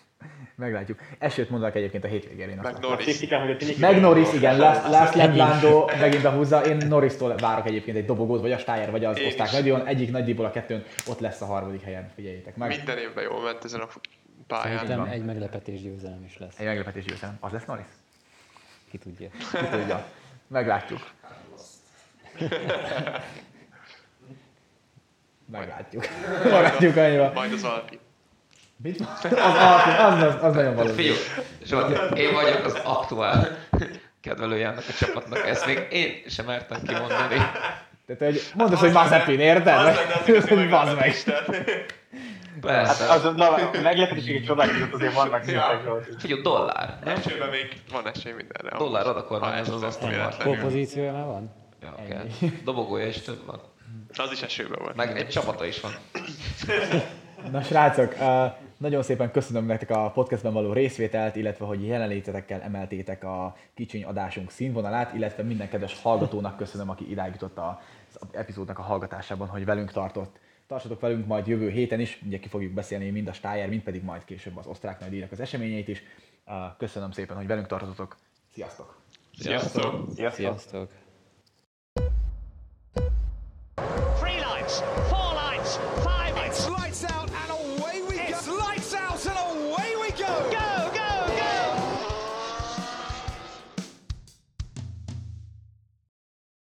meglátjuk. 0.56 0.98
Esőt 1.18 1.50
mondanak 1.50 1.74
egyébként 1.74 2.04
a 2.04 2.06
hétvégén. 2.06 2.48
én 2.48 2.58
Meg. 2.62 2.80
Norris. 2.80 3.20
Meg 4.26 4.34
igen, 4.34 4.58
Last, 4.58 5.14
Lap. 5.14 5.34
Lando 5.36 5.84
megint 6.00 6.22
behúzza. 6.22 6.64
Én 6.64 6.76
Norris-tól 6.76 7.34
várok 7.36 7.66
egyébként 7.66 7.96
egy 7.96 8.04
dobogót, 8.04 8.40
vagy 8.40 8.52
a 8.52 8.58
Steyer, 8.58 8.90
vagy 8.90 9.04
az 9.04 9.18
is. 9.18 9.34
nagydíjon. 9.34 9.86
Egyik 9.86 10.10
nagydíjból 10.10 10.44
a 10.44 10.50
kettőn 10.50 10.84
ott 11.08 11.18
lesz 11.20 11.40
a 11.40 11.44
harmadik 11.46 11.82
helyen, 11.82 12.10
figyeljétek 12.14 12.56
meg. 12.56 12.68
Minden 12.68 12.98
évben 12.98 13.24
jól 13.24 13.42
ment 13.42 13.64
ezen 13.64 13.80
a 13.80 13.86
pályán. 14.46 14.78
Szerintem 14.78 15.04
egy 15.04 15.24
meglepetés 15.24 15.82
győzelem 15.82 16.24
is 16.24 16.38
lesz. 16.38 16.58
Egy 16.58 16.66
meglepetés 16.66 17.04
győzelem. 17.04 17.36
Az 17.40 17.52
lesz 17.52 17.64
Norris? 17.64 17.86
Ki 18.90 18.98
tudja. 18.98 19.28
Ki 19.30 19.66
tudja. 19.70 20.04
Meglátjuk. 20.48 21.00
Meglátjuk. 25.52 26.06
Meglátjuk 26.42 26.96
annyira. 26.96 27.30
Majd 27.34 27.52
az 27.52 27.64
Alpin. 27.64 27.98
Mit? 28.76 29.00
Az, 29.00 29.24
az, 29.98 30.22
az, 30.22 30.42
az 30.42 30.54
nagyon 30.54 30.74
valószínű. 30.74 31.02
Figyelj, 31.02 31.18
Zsolt, 31.64 32.18
én 32.18 32.32
vagyok 32.32 32.64
az 32.64 32.78
aktuál 32.84 33.58
kedvelője 34.20 34.66
ennek 34.66 34.84
a 34.88 34.92
csapatnak. 34.92 35.46
Ezt 35.46 35.66
még 35.66 35.86
én 35.90 36.22
sem 36.28 36.46
mertem 36.46 36.82
kimondani. 36.86 37.34
Tehát, 38.06 38.32
hogy 38.32 38.42
mondd 38.54 38.72
azt, 38.72 38.80
hogy 38.80 38.92
Mazepin, 38.92 39.40
érted? 39.40 39.78
Az 39.78 40.48
lenne 40.48 40.78
az 40.78 40.94
meg. 40.94 41.14
Persze. 42.60 43.04
Hát 43.06 43.24
az, 43.24 43.34
na, 43.36 43.54
a 43.54 43.70
meglepetések 43.82 44.44
csodák 44.44 44.70
között 44.70 44.92
azért 44.92 45.14
vannak 45.14 45.44
szintek 45.44 45.80
Zsolti. 45.84 46.10
Figyelj, 46.18 46.40
dollár. 46.40 46.98
Nem? 47.04 47.16
Esőben 47.16 47.48
még 47.48 47.80
van 47.92 48.08
esély 48.14 48.32
mindenre. 48.32 48.76
Dollár 48.78 49.06
oda 49.06 49.38
Ha 49.38 49.54
ez 49.54 49.68
az 49.68 49.82
asztalon. 49.82 50.14
véletlenül. 50.14 50.54
Kompozíciója 50.54 51.12
már 51.12 51.24
van? 51.24 51.54
Ja, 51.82 51.94
kell. 52.08 52.26
Dobogója 52.64 53.06
is 53.06 53.20
több 53.20 53.46
van. 53.46 53.60
Az 54.16 54.32
is 54.32 54.42
esőben 54.42 54.78
volt. 54.82 54.96
Meg 54.96 55.18
egy 55.18 55.28
csapata 55.28 55.66
is 55.66 55.80
van. 55.80 55.92
Na 57.50 57.62
srácok, 57.62 58.14
nagyon 58.76 59.02
szépen 59.02 59.30
köszönöm 59.30 59.66
nektek 59.66 59.90
a 59.90 60.10
podcastben 60.10 60.52
való 60.52 60.72
részvételt, 60.72 61.36
illetve 61.36 61.64
hogy 61.64 61.86
jelenlétetekkel 61.86 62.60
emeltétek 62.60 63.24
a 63.24 63.56
kicsiny 63.74 64.04
adásunk 64.04 64.50
színvonalát, 64.50 65.14
illetve 65.14 65.42
minden 65.42 65.68
kedves 65.68 66.00
hallgatónak 66.02 66.56
köszönöm, 66.56 66.90
aki 66.90 67.10
idáig 67.10 67.32
jutott 67.32 67.58
a 67.58 67.80
az 68.20 68.28
epizódnak 68.32 68.78
a 68.78 68.82
hallgatásában, 68.82 69.48
hogy 69.48 69.64
velünk 69.64 69.92
tartott. 69.92 70.36
Tartsatok 70.66 71.00
velünk 71.00 71.26
majd 71.26 71.46
jövő 71.46 71.68
héten 71.70 72.00
is, 72.00 72.20
ugye 72.26 72.38
ki 72.38 72.48
fogjuk 72.48 72.72
beszélni 72.72 73.10
mind 73.10 73.28
a 73.28 73.32
Stájer, 73.32 73.68
mind 73.68 73.82
pedig 73.82 74.02
majd 74.02 74.24
később 74.24 74.56
az 74.56 74.66
osztrák 74.66 75.00
nagydíjnak 75.00 75.32
az 75.32 75.40
eseményeit 75.40 75.88
is. 75.88 76.02
Köszönöm 76.78 77.10
szépen, 77.10 77.36
hogy 77.36 77.46
velünk 77.46 77.66
tartottatok. 77.66 78.16
Sziasztok! 78.54 79.00
Sziasztok! 79.38 80.10
Sziasztok! 80.14 80.34
Sziasztok! 80.34 80.90
Giants. 84.72 85.01